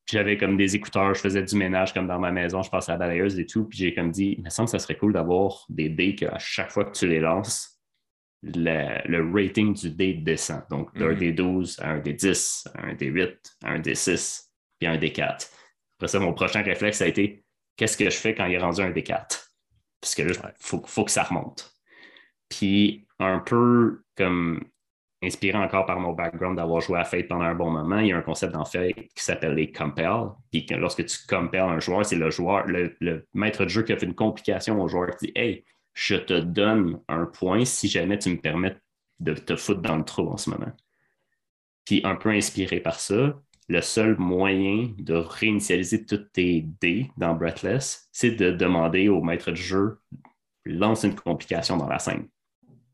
j'avais 0.06 0.38
comme 0.38 0.58
des 0.58 0.76
écouteurs, 0.76 1.14
je 1.14 1.20
faisais 1.20 1.44
du 1.44 1.56
ménage 1.56 1.94
comme 1.94 2.08
dans 2.08 2.20
ma 2.20 2.32
maison, 2.32 2.62
je 2.62 2.70
passais 2.70 2.92
à 2.92 2.96
la 2.96 3.00
balayeuse 3.00 3.40
et 3.40 3.46
tout. 3.46 3.66
Puis 3.66 3.80
j'ai 3.80 3.94
comme 3.94 4.12
dit, 4.12 4.36
il 4.38 4.44
me 4.44 4.50
semble 4.50 4.68
que 4.68 4.72
ça 4.72 4.80
serait 4.80 4.98
cool 4.98 5.14
d'avoir 5.14 5.66
des 5.70 5.90
dés 5.90 6.16
qu'à 6.16 6.38
chaque 6.38 6.72
fois 6.72 6.86
que 6.86 6.92
tu 6.92 7.08
les 7.08 7.20
lances, 7.20 7.82
le, 8.44 9.34
rating 9.34 9.74
du 9.74 9.90
dé 9.90 10.14
descend. 10.14 10.62
Donc 10.70 10.96
d'un 10.98 11.14
mm-hmm. 11.14 11.18
des 11.18 11.32
12 11.32 11.80
à 11.80 11.90
un 11.92 12.00
des 12.00 12.14
10, 12.14 12.68
à 12.76 12.86
un 12.86 12.94
des 12.94 13.08
8, 13.08 13.58
à 13.64 13.72
un 13.72 13.80
des 13.80 13.96
6, 13.96 14.52
puis 14.80 14.88
à 14.88 14.92
un 14.92 14.98
des 14.98 15.12
4. 15.12 15.50
Après 15.98 16.08
ça, 16.08 16.20
mon 16.20 16.34
prochain 16.34 16.62
réflexe 16.62 17.02
a 17.02 17.08
été 17.08 17.44
qu'est-ce 17.76 17.98
que 17.98 18.10
je 18.10 18.18
fais 18.18 18.36
quand 18.36 18.46
il 18.46 18.54
est 18.54 18.60
rendu 18.60 18.82
un 18.82 18.92
des 18.92 19.04
4? 19.04 19.52
Parce 20.02 20.14
que 20.14 20.22
là, 20.22 20.34
il 20.34 20.52
faut, 20.60 20.84
faut 20.86 21.06
que 21.06 21.12
ça 21.12 21.24
remonte. 21.24 21.74
Puis 22.50 23.08
un 23.20 23.40
peu 23.40 24.04
comme 24.16 24.64
inspiré 25.24 25.58
encore 25.58 25.86
par 25.86 26.00
mon 26.00 26.14
background 26.14 26.58
d'avoir 26.58 26.82
joué 26.82 27.00
à 27.00 27.04
Fate 27.04 27.28
pendant 27.28 27.46
un 27.46 27.56
bon 27.56 27.72
moment, 27.72 28.00
il 28.00 28.08
y 28.08 28.12
a 28.12 28.18
un 28.18 28.22
concept 28.22 28.56
en 28.56 28.66
Fate 28.66 28.96
qui 28.96 29.24
s'appelle 29.24 29.56
les 29.56 29.72
compel. 29.72 30.12
Puis 30.52 30.66
lorsque 30.72 31.06
tu 31.06 31.18
compels 31.28 31.62
un 31.62 31.80
joueur, 31.80 32.06
c'est 32.06 32.16
le 32.16 32.30
joueur, 32.30 32.66
le, 32.68 33.28
maître 33.34 33.64
de 33.64 33.70
jeu 33.70 33.84
qui 33.84 33.94
a 33.94 33.98
fait 33.98 34.06
une 34.06 34.16
complication 34.16 34.82
au 34.82 34.88
joueur 34.88 35.16
qui 35.18 35.28
dit 35.28 35.32
Hey, 35.36 35.66
je 35.94 36.16
te 36.16 36.34
donne 36.34 37.00
un 37.08 37.26
point 37.26 37.66
si 37.66 37.88
jamais 37.88 38.20
tu 38.20 38.30
me 38.30 38.38
permets 38.38 38.78
de 39.20 39.34
te 39.34 39.56
foutre 39.56 39.82
dans 39.82 39.96
le 39.96 40.04
trou 40.04 40.30
en 40.30 40.38
ce 40.38 40.50
moment. 40.50 40.72
Puis 41.86 42.02
un 42.04 42.16
peu 42.16 42.30
inspiré 42.30 42.80
par 42.80 43.00
ça, 43.00 43.40
le 43.68 43.82
seul 43.82 44.18
moyen 44.18 44.90
de 44.98 45.16
réinitialiser 45.16 46.06
toutes 46.06 46.32
tes 46.34 46.66
dés 46.82 47.10
dans 47.18 47.34
Breathless, 47.34 48.10
c'est 48.12 48.32
de 48.32 48.52
demander 48.52 49.10
au 49.10 49.22
maître 49.22 49.52
de 49.52 49.56
jeu 49.56 50.00
lance 50.66 51.04
une 51.04 51.16
complication 51.16 51.78
dans 51.78 51.88
la 51.88 52.00
scène 52.00 52.28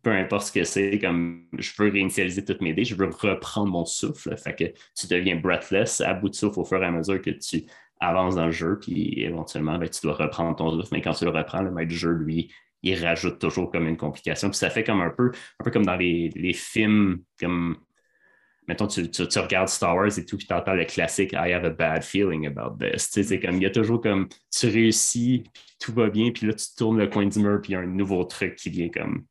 peu 0.04 0.12
importe 0.12 0.48
ce 0.48 0.52
que 0.52 0.64
c'est, 0.64 0.98
comme 1.00 1.46
je 1.58 1.72
veux 1.78 1.90
réinitialiser 1.90 2.44
toutes 2.44 2.62
mes 2.62 2.74
dés, 2.74 2.84
je 2.84 2.96
veux 2.96 3.10
reprendre 3.10 3.72
mon 3.72 3.86
souffle. 3.86 4.36
Fait 4.38 4.56
que 4.56 4.64
tu 4.96 5.08
deviens 5.08 5.36
breathless 5.36 6.02
à 6.02 6.14
bout 6.14 6.30
de 6.30 6.36
souffle 6.36 6.60
au 6.60 6.66
fur 6.66 6.82
et 6.82 6.86
à 6.86 6.92
mesure 6.92 7.22
que 7.22 7.30
tu 7.30 7.66
avances 8.00 8.36
dans 8.36 8.48
le 8.48 8.52
jeu, 8.52 8.80
puis 8.80 9.22
éventuellement, 9.22 9.78
ben, 9.78 9.88
tu 9.88 10.02
dois 10.02 10.14
reprendre 10.14 10.56
ton 10.56 10.72
souffle. 10.72 10.90
Mais 10.92 11.02
quand 11.02 11.14
tu 11.14 11.26
le 11.26 11.32
reprends, 11.32 11.62
le 11.62 11.72
maître 11.72 11.90
du 11.90 11.96
jeu, 11.96 12.12
lui, 12.12 12.52
il 12.82 13.04
rajoute 13.04 13.38
toujours 13.38 13.72
comme 13.72 13.88
une 13.88 13.98
complication. 13.98 14.50
Puis 14.50 14.58
ça 14.58 14.72
fait 14.72 14.84
comme 14.84 15.02
un 15.02 15.12
peu, 15.12 15.32
un 15.60 15.64
peu 15.64 15.70
comme 15.70 15.86
dans 15.86 15.96
les, 15.96 16.54
films 16.54 17.20
comme 17.40 17.78
mettons, 18.68 18.88
tu, 18.88 19.02
regardes 19.40 19.70
Star 19.70 19.96
Wars 19.96 20.18
et 20.18 20.26
tout, 20.26 20.38
puis 20.38 20.48
tu 20.48 20.54
entends 20.54 20.74
le 20.74 20.86
classique 20.86 21.34
I 21.34 21.52
have 21.54 21.66
a 21.66 21.70
bad 21.70 22.04
feeling 22.04 22.48
about 22.48 22.78
this. 22.80 23.10
c'est 23.12 23.40
comme, 23.40 23.58
il 23.58 23.64
y 23.64 23.66
a 23.66 23.72
toujours 23.72 24.02
comme, 24.02 24.30
tu 24.50 24.68
réussis, 24.68 25.44
tout 25.80 25.94
va 25.94 26.10
bien, 26.10 26.32
puis 26.32 26.48
là, 26.48 26.54
tu 26.54 26.66
tournes 26.78 26.98
le 26.98 27.08
coin 27.08 27.26
du 27.26 27.40
mur, 27.40 27.60
puis 27.62 27.74
il 27.74 27.76
y 27.76 27.76
a 27.76 27.82
un 27.82 27.86
nouveau 27.86 28.24
truc 28.24 28.56
qui 28.56 28.70
vient 28.70 28.90
comme 28.90 29.26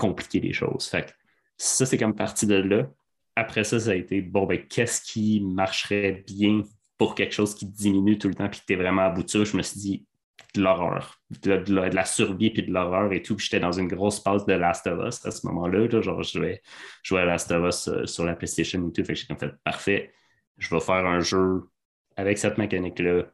compliquer 0.00 0.40
les 0.40 0.52
choses. 0.52 0.86
Fait 0.88 1.14
ça, 1.56 1.84
c'est 1.86 1.98
comme 1.98 2.14
partie 2.14 2.46
de 2.46 2.54
là. 2.54 2.88
Après 3.36 3.64
ça, 3.64 3.78
ça 3.78 3.90
a 3.90 3.94
été, 3.94 4.22
bon, 4.22 4.46
ben, 4.46 4.58
qu'est-ce 4.66 5.02
qui 5.02 5.40
marcherait 5.40 6.24
bien 6.26 6.62
pour 6.98 7.14
quelque 7.14 7.32
chose 7.32 7.54
qui 7.54 7.66
diminue 7.66 8.18
tout 8.18 8.28
le 8.28 8.34
temps, 8.34 8.48
puis 8.48 8.60
que 8.60 8.66
tu 8.66 8.72
es 8.72 8.76
vraiment 8.76 9.02
à 9.02 9.10
bout 9.10 9.22
de 9.22 9.28
ça? 9.30 9.44
Je 9.44 9.56
me 9.56 9.62
suis 9.62 9.80
dit, 9.80 10.06
de 10.54 10.62
l'horreur, 10.62 11.20
de, 11.42 11.94
la 11.94 12.04
survie 12.04 12.50
puis 12.50 12.62
de 12.62 12.72
l'horreur 12.72 13.12
et 13.12 13.22
tout. 13.22 13.38
j'étais 13.38 13.60
dans 13.60 13.72
une 13.72 13.88
grosse 13.88 14.20
passe 14.20 14.44
de 14.46 14.54
Last 14.54 14.86
of 14.86 15.06
Us 15.06 15.24
à 15.24 15.30
ce 15.30 15.46
moment-là. 15.46 15.88
genre, 16.00 16.22
je 16.22 16.38
jouais, 16.38 16.62
jouais 17.02 17.20
à 17.20 17.24
Last 17.24 17.50
of 17.52 17.68
Us 17.68 17.88
euh, 17.88 18.06
sur 18.06 18.24
la 18.24 18.34
PlayStation 18.34 18.80
et 18.88 18.92
tout. 18.92 19.04
Fait 19.04 19.12
que 19.12 19.18
j'ai 19.18 19.26
comme 19.26 19.38
fait 19.38 19.54
parfait. 19.64 20.12
Je 20.58 20.74
vais 20.74 20.80
faire 20.80 21.06
un 21.06 21.20
jeu 21.20 21.68
avec 22.16 22.38
cette 22.38 22.58
mécanique-là, 22.58 23.24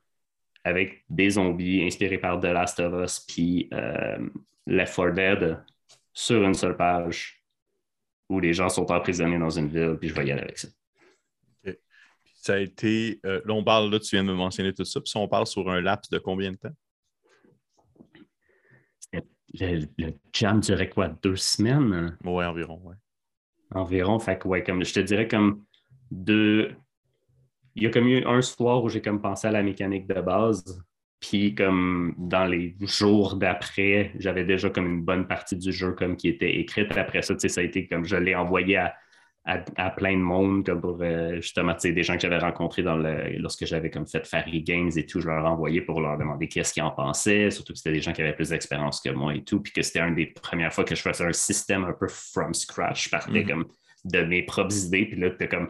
avec 0.64 1.04
des 1.08 1.30
zombies 1.30 1.84
inspirés 1.84 2.18
par 2.18 2.38
The 2.40 2.46
Last 2.46 2.80
of 2.80 2.92
Us 3.02 3.20
puis 3.20 3.68
euh, 3.72 4.28
Left 4.66 4.94
4 4.94 5.14
Dead 5.14 5.64
sur 6.16 6.42
une 6.42 6.54
seule 6.54 6.78
page 6.78 7.44
où 8.30 8.40
les 8.40 8.54
gens 8.54 8.70
sont 8.70 8.90
emprisonnés 8.90 9.38
dans 9.38 9.50
une 9.50 9.68
ville, 9.68 9.98
puis 10.00 10.08
je 10.08 10.14
vais 10.14 10.26
y 10.26 10.32
aller 10.32 10.40
avec 10.40 10.56
ça. 10.56 10.68
Ça 12.36 12.54
a 12.54 12.58
été. 12.58 13.20
Euh, 13.26 13.42
là, 13.44 13.52
on 13.52 13.62
parle, 13.62 13.90
là, 13.90 14.00
tu 14.00 14.16
viens 14.16 14.24
de 14.24 14.30
me 14.30 14.34
mentionner 14.34 14.72
tout 14.72 14.84
ça, 14.84 15.00
puis 15.00 15.12
on 15.16 15.28
parle 15.28 15.46
sur 15.46 15.68
un 15.70 15.80
laps 15.82 16.08
de 16.10 16.18
combien 16.18 16.52
de 16.52 16.56
temps? 16.56 16.74
le, 19.52 20.12
jam 20.32 20.60
durait 20.60 20.88
quoi, 20.88 21.08
deux 21.08 21.36
semaines? 21.36 22.16
Oui, 22.24 22.44
environ, 22.44 22.80
oui. 22.84 22.94
Environ, 23.72 24.18
fait 24.18 24.38
que, 24.38 24.48
ouais, 24.48 24.62
comme 24.62 24.84
je 24.84 24.94
te 24.94 25.00
dirais, 25.00 25.28
comme 25.28 25.64
deux. 26.10 26.74
Il 27.74 27.82
y 27.82 27.86
a 27.86 27.90
comme 27.90 28.08
eu 28.08 28.24
un 28.24 28.40
soir 28.40 28.82
où 28.82 28.88
j'ai 28.88 29.02
comme 29.02 29.20
pensé 29.20 29.48
à 29.48 29.50
la 29.50 29.62
mécanique 29.62 30.06
de 30.06 30.20
base, 30.20 30.82
puis 31.20 31.54
comme 31.54 32.14
dans 32.18 32.44
les 32.44 32.76
jours 32.80 33.36
d'après, 33.36 34.12
j'avais 34.18 34.44
déjà 34.44 34.70
comme 34.70 34.86
une 34.86 35.02
bonne 35.02 35.26
partie 35.26 35.56
du 35.56 35.72
jeu 35.72 35.92
comme 35.92 36.16
qui 36.16 36.28
était 36.28 36.56
écrite. 36.56 36.96
Après 36.96 37.22
ça, 37.22 37.38
ça 37.38 37.60
a 37.60 37.64
été 37.64 37.86
comme 37.86 38.04
je 38.04 38.16
l'ai 38.16 38.34
envoyé 38.34 38.76
à 38.76 38.94
à, 39.46 39.90
plein 39.90 40.14
de 40.14 40.22
monde, 40.22 40.66
comme 40.66 40.80
pour 40.80 40.98
euh, 41.00 41.36
justement 41.36 41.74
des 41.80 42.02
gens 42.02 42.14
que 42.14 42.20
j'avais 42.20 42.38
rencontrés 42.38 42.82
dans 42.82 42.96
le, 42.96 43.38
lorsque 43.38 43.64
j'avais 43.64 43.90
comme 43.90 44.06
fait 44.06 44.26
Fairy 44.26 44.60
Games 44.62 44.90
et 44.96 45.06
tout, 45.06 45.20
je 45.20 45.28
leur 45.28 45.44
envoyais 45.46 45.82
pour 45.82 46.00
leur 46.00 46.18
demander 46.18 46.48
qu'est-ce 46.48 46.72
qu'ils 46.72 46.82
en 46.82 46.90
pensaient, 46.90 47.50
surtout 47.52 47.72
que 47.72 47.78
c'était 47.78 47.92
des 47.92 48.00
gens 48.00 48.12
qui 48.12 48.22
avaient 48.22 48.34
plus 48.34 48.48
d'expérience 48.48 49.00
que 49.00 49.10
moi 49.10 49.34
et 49.36 49.44
tout, 49.44 49.60
puis 49.60 49.72
que 49.72 49.82
c'était 49.82 50.00
une 50.00 50.16
des 50.16 50.26
premières 50.26 50.72
fois 50.72 50.82
que 50.82 50.96
je 50.96 51.00
faisais 51.00 51.24
un 51.24 51.32
système 51.32 51.84
un 51.84 51.92
peu 51.92 52.08
from 52.08 52.54
scratch, 52.54 53.04
je 53.04 53.10
partais 53.10 53.30
mm-hmm. 53.30 53.48
comme 53.48 53.66
de 54.04 54.20
mes 54.22 54.42
propres 54.42 54.76
idées, 54.84 55.06
puis 55.06 55.20
là, 55.20 55.30
tu 55.30 55.48
comme 55.48 55.68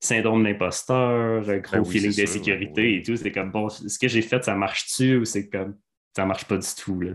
syndrome 0.00 0.42
d'imposteur, 0.42 1.42
gros 1.42 1.82
ben 1.82 1.84
feeling 1.84 2.16
d'insécurité 2.16 2.96
et 2.96 3.02
tout, 3.02 3.16
c'est 3.16 3.32
comme 3.32 3.50
bon, 3.50 3.68
ce 3.68 3.98
que 3.98 4.08
j'ai 4.08 4.22
fait, 4.22 4.42
ça 4.42 4.54
marche-tu 4.54 5.18
ou 5.18 5.24
c'est 5.24 5.48
comme 5.48 5.76
ça 6.16 6.24
marche 6.26 6.44
pas 6.46 6.56
du 6.56 6.66
tout, 6.76 7.00
là, 7.00 7.12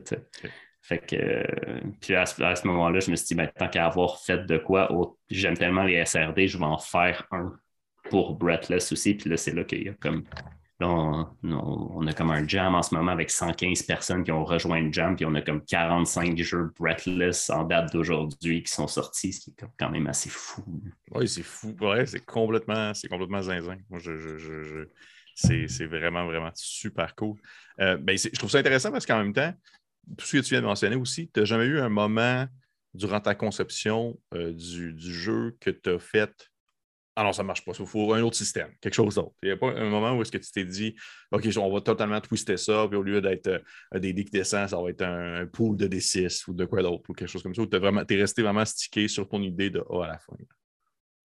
fait 0.88 1.00
que, 1.00 1.15
euh, 1.15 1.82
puis 2.00 2.13
à 2.13 2.28
ce, 2.28 2.67
moment-là, 2.67 3.00
je 3.00 3.10
me 3.10 3.15
suis 3.15 3.30
dit, 3.30 3.36
ben, 3.36 3.50
tant 3.58 3.67
qu'à 3.67 3.88
avoir 3.88 4.19
fait 4.19 4.45
de 4.45 4.60
quoi, 4.60 4.88
j'aime 5.32 5.58
tellement 5.58 5.84
les 5.84 6.06
SRD, 6.06 6.48
je 6.48 6.60
vais 6.60 6.65
en 6.65 6.78
faire 6.78 7.26
un 7.32 7.56
pour 8.10 8.36
Breathless 8.36 8.91
aussi. 8.91 9.15
Puis 9.15 9.30
là, 9.30 9.38
c'est 9.38 9.54
là 9.54 9.63
qu'il 9.63 9.84
y 9.84 9.89
a 9.89 9.93
comme. 9.93 10.24
Là, 10.81 10.89
on, 11.43 12.05
a 12.05 12.13
comme 12.13 12.31
un 12.31 12.45
jam 12.45 12.75
en 12.75 12.81
ce 12.81 12.93
moment 12.93 13.11
avec 13.11 13.31
115 13.31 13.83
personnes 13.83 14.25
qui 14.25 14.31
ont 14.33 14.43
rejoint 14.43 14.81
le 14.81 14.91
jam, 14.91 15.15
puis 15.15 15.25
on 15.25 15.33
a 15.35 15.41
comme 15.41 15.63
45 15.63 16.38
jeux 16.38 16.73
Breathless 16.77 17.49
en 17.49 17.63
date 17.63 17.93
d'aujourd'hui 17.93 18.61
qui 18.61 18.73
sont 18.73 18.88
sortis, 18.88 19.31
ce 19.31 19.39
qui 19.39 19.51
est 19.51 19.65
quand 19.79 19.89
même 19.89 20.07
assez 20.07 20.29
fou. 20.29 20.65
Oui, 21.11 21.29
c'est 21.29 21.43
fou. 21.43 21.73
Ouais, 21.79 22.05
c'est 22.05 22.25
complètement, 22.25 22.91
complètement 23.09 23.41
zinzin. 23.41 23.77
Moi, 23.89 23.99
je, 23.99 24.85
c'est 25.33 25.85
vraiment, 25.85 26.25
vraiment 26.25 26.51
super 26.55 27.15
cool. 27.15 27.38
Euh, 27.79 27.97
ben, 27.97 28.17
je 28.17 28.38
trouve 28.38 28.49
ça 28.49 28.57
intéressant 28.57 28.91
parce 28.91 29.05
qu'en 29.05 29.19
même 29.19 29.33
temps, 29.33 29.53
tout 30.17 30.25
ce 30.25 30.38
que 30.38 30.41
tu 30.41 30.49
viens 30.49 30.61
de 30.61 30.67
mentionner 30.67 30.95
aussi, 30.95 31.29
tu 31.33 31.39
n'as 31.39 31.45
jamais 31.45 31.65
eu 31.65 31.79
un 31.79 31.89
moment 31.89 32.47
durant 32.93 33.19
ta 33.19 33.35
conception 33.35 34.17
euh, 34.33 34.53
du, 34.53 34.95
jeu 34.97 35.57
que 35.59 35.69
tu 35.69 35.89
as 35.89 35.99
fait 35.99 36.49
Ah 37.17 37.23
non, 37.23 37.32
ça 37.32 37.43
ne 37.43 37.47
marche 37.47 37.63
pas, 37.63 37.71
il 37.78 37.86
faut 37.86 38.13
un 38.13 38.21
autre 38.23 38.36
système, 38.36 38.71
quelque 38.82 38.93
chose 38.93 39.15
d'autre. 39.15 39.36
Il 39.41 39.47
n'y 39.47 39.54
a 39.54 39.58
pas 39.58 39.71
un 39.71 39.89
moment 39.89 40.17
où 40.17 40.21
est-ce 40.21 40.32
que 40.32 40.38
tu 40.38 40.51
t'es 40.51 40.65
dit 40.65 40.95
OK, 41.32 41.47
on 41.58 41.73
va 41.73 41.80
totalement 41.80 42.19
twister 42.19 42.58
ça, 42.58 42.88
puis 42.89 42.97
au 42.97 43.04
lieu 43.04 43.21
d'être 43.21 43.47
euh, 43.47 43.99
des 43.99 44.12
dés 44.12 44.25
qui 44.25 44.32
descend, 44.32 44.67
ça 44.67 44.82
va 44.82 44.89
être 44.89 45.01
un, 45.01 45.45
pool 45.45 45.78
de 45.78 45.88
D6 45.88 46.49
ou 46.49 46.54
de 46.54 46.65
quoi 46.65 46.82
d'autre, 46.82 47.10
ou 47.10 47.13
quelque 47.13 47.30
chose 47.30 47.41
comme 47.41 47.56
ça, 47.56 47.62
où 47.62 47.67
tu 47.67 47.78
es, 47.78 48.19
resté 48.19 48.41
vraiment 48.41 48.65
stické 48.65 49.08
sur 49.08 49.30
ton 49.30 49.41
idée 49.41 49.69
de 49.69 49.82
A 49.89 50.04
à 50.04 50.08
la 50.08 50.19
fin 50.19 50.34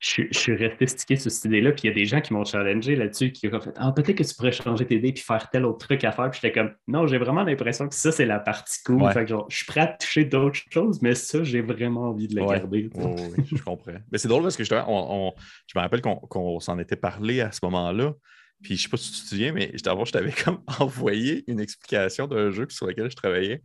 je, 0.00 0.24
suis 0.30 0.56
resté 0.56 0.86
stické 0.86 1.16
sur 1.16 1.30
cette 1.30 1.44
idée-là, 1.44 1.72
puis 1.72 1.82
il 1.84 1.88
y 1.88 1.90
a 1.90 1.94
des 1.94 2.06
gens 2.06 2.22
qui 2.22 2.32
m'ont 2.32 2.44
challengé 2.44 2.96
là-dessus, 2.96 3.32
qui 3.32 3.48
ont 3.48 3.60
fait 3.60 3.74
Ah, 3.76 3.92
peut-être 3.92 4.16
que 4.16 4.22
tu 4.22 4.34
pourrais 4.34 4.50
changer 4.50 4.86
tes 4.86 4.96
idées 4.96 5.12
puis 5.12 5.22
faire 5.22 5.50
tel 5.50 5.66
autre 5.66 5.86
truc 5.86 6.02
à 6.04 6.12
faire. 6.12 6.30
Puis 6.30 6.40
j'étais 6.42 6.58
comme 6.58 6.72
Non, 6.88 7.06
j'ai 7.06 7.18
vraiment 7.18 7.42
l'impression 7.42 7.86
que 7.86 7.94
ça, 7.94 8.10
c'est 8.10 8.24
la 8.24 8.38
partie 8.38 8.82
cool. 8.82 9.12
Fait 9.12 9.24
que 9.24 9.28
genre, 9.28 9.46
je 9.50 9.56
suis 9.56 9.66
prêt 9.66 9.80
à 9.80 9.86
toucher 9.88 10.24
d'autres 10.24 10.58
choses, 10.70 11.02
mais 11.02 11.14
ça, 11.14 11.44
j'ai 11.44 11.60
vraiment 11.60 12.08
envie 12.08 12.28
de 12.28 12.34
le 12.34 12.46
garder. 12.46 12.88
oui, 12.94 13.44
je 13.52 13.62
comprends. 13.62 13.92
mais 14.10 14.16
c'est 14.16 14.28
drôle 14.28 14.42
parce 14.42 14.56
que 14.56 14.64
je, 14.64 14.74
on, 14.74 15.34
je 15.66 15.78
me 15.78 15.82
rappelle 15.82 16.00
qu'on 16.00 16.60
s'en 16.60 16.78
était 16.78 16.96
parlé 16.96 17.42
à 17.42 17.52
ce 17.52 17.60
moment-là. 17.64 18.14
Puis 18.62 18.76
je 18.76 18.82
sais 18.82 18.88
pas 18.88 18.96
si 18.96 19.12
tu 19.12 19.22
te 19.22 19.28
souviens, 19.28 19.52
mais 19.52 19.70
je 19.74 20.10
t'avais 20.10 20.32
comme 20.32 20.62
envoyé 20.80 21.44
une 21.46 21.60
explication 21.60 22.26
d'un 22.26 22.50
jeu 22.50 22.66
sur 22.70 22.86
lequel 22.86 23.10
je 23.10 23.16
travaillais 23.16 23.62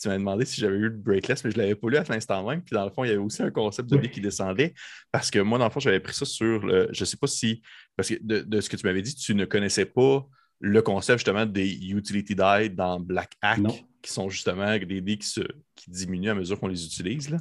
tu 0.00 0.08
m'as 0.08 0.18
demandé 0.18 0.44
si 0.44 0.60
j'avais 0.60 0.76
eu 0.76 0.88
le 0.88 0.90
breakless, 0.90 1.44
mais 1.44 1.50
je 1.50 1.56
ne 1.56 1.62
l'avais 1.62 1.74
pas 1.74 1.88
lu 1.88 1.96
à 1.96 2.04
l'instant 2.04 2.48
même. 2.48 2.62
Puis 2.62 2.74
dans 2.74 2.84
le 2.84 2.90
fond, 2.90 3.04
il 3.04 3.08
y 3.08 3.10
avait 3.10 3.20
aussi 3.20 3.42
un 3.42 3.50
concept 3.50 3.90
de 3.90 3.96
vie 3.96 4.10
qui 4.10 4.20
descendait. 4.20 4.74
Parce 5.10 5.30
que 5.30 5.38
moi, 5.38 5.58
dans 5.58 5.64
le 5.64 5.70
fond, 5.70 5.80
j'avais 5.80 6.00
pris 6.00 6.14
ça 6.14 6.24
sur 6.24 6.66
le. 6.66 6.88
Je 6.92 7.02
ne 7.02 7.06
sais 7.06 7.16
pas 7.16 7.26
si. 7.26 7.62
Parce 7.96 8.08
que 8.08 8.14
de, 8.20 8.60
ce 8.60 8.68
que 8.68 8.76
tu 8.76 8.86
m'avais 8.86 9.02
dit, 9.02 9.14
tu 9.14 9.34
ne 9.34 9.44
connaissais 9.44 9.86
pas 9.86 10.26
le 10.60 10.82
concept 10.82 11.18
justement 11.18 11.46
des 11.46 11.70
utility 11.90 12.34
die 12.34 12.70
dans 12.70 12.98
Black 12.98 13.32
Hack, 13.42 13.60
qui 14.02 14.12
sont 14.12 14.28
justement 14.28 14.76
des 14.78 15.00
dés 15.00 15.18
qui, 15.18 15.42
qui 15.74 15.90
diminuent 15.90 16.30
à 16.30 16.34
mesure 16.34 16.58
qu'on 16.58 16.68
les 16.68 16.84
utilise. 16.84 17.30
Là. 17.30 17.38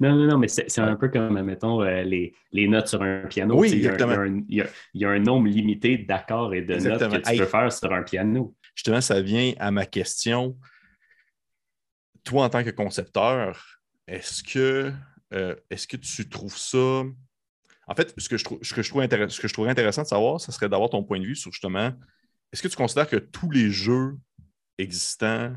Non, 0.00 0.14
non, 0.14 0.26
non, 0.26 0.38
mais 0.38 0.48
c'est 0.48 0.78
un 0.78 0.96
peu 0.96 1.08
comme, 1.08 1.40
mettons, 1.42 1.82
euh, 1.82 2.02
les, 2.02 2.34
les, 2.52 2.68
notes 2.68 2.88
sur 2.88 3.02
un 3.02 3.26
piano. 3.26 3.58
Oui, 3.58 3.72
exactement. 3.72 4.24
Il 4.48 4.64
y, 4.94 5.04
a 5.04 5.10
un 5.10 5.18
nombre 5.18 5.48
limité 5.48 5.98
d'accords 5.98 6.54
et 6.54 6.62
de 6.62 6.74
notes 6.76 7.00
que 7.00 7.30
tu 7.30 7.38
peux 7.38 7.46
faire 7.46 7.72
sur 7.72 7.92
un 7.92 8.02
piano. 8.02 8.54
Justement, 8.74 9.00
ça 9.00 9.20
vient 9.20 9.52
à 9.58 9.70
ma 9.70 9.84
question 9.84 10.56
toi, 12.24 12.44
en 12.44 12.50
tant 12.50 12.64
que 12.64 12.70
concepteur, 12.70 13.80
est-ce 14.06 14.42
que, 14.42 14.92
euh, 15.32 15.56
est 15.70 15.86
que 15.86 15.96
tu 15.96 16.28
trouves 16.28 16.56
ça. 16.56 17.02
En 17.88 17.94
fait, 17.94 18.14
ce 18.16 18.28
que 18.28 18.36
je, 18.36 18.44
trouve, 18.44 18.58
ce, 18.62 18.74
ce 18.74 18.74
que 19.40 19.48
trouverais 19.52 19.72
intéressant 19.72 20.02
de 20.02 20.06
savoir, 20.06 20.40
ce 20.40 20.52
serait 20.52 20.68
d'avoir 20.68 20.90
ton 20.90 21.02
point 21.02 21.18
de 21.20 21.26
vue 21.26 21.36
sur 21.36 21.50
justement, 21.52 21.92
est-ce 22.52 22.62
que 22.62 22.68
tu 22.68 22.76
considères 22.76 23.08
que 23.08 23.16
tous 23.16 23.50
les 23.50 23.70
jeux 23.70 24.16
existants 24.78 25.54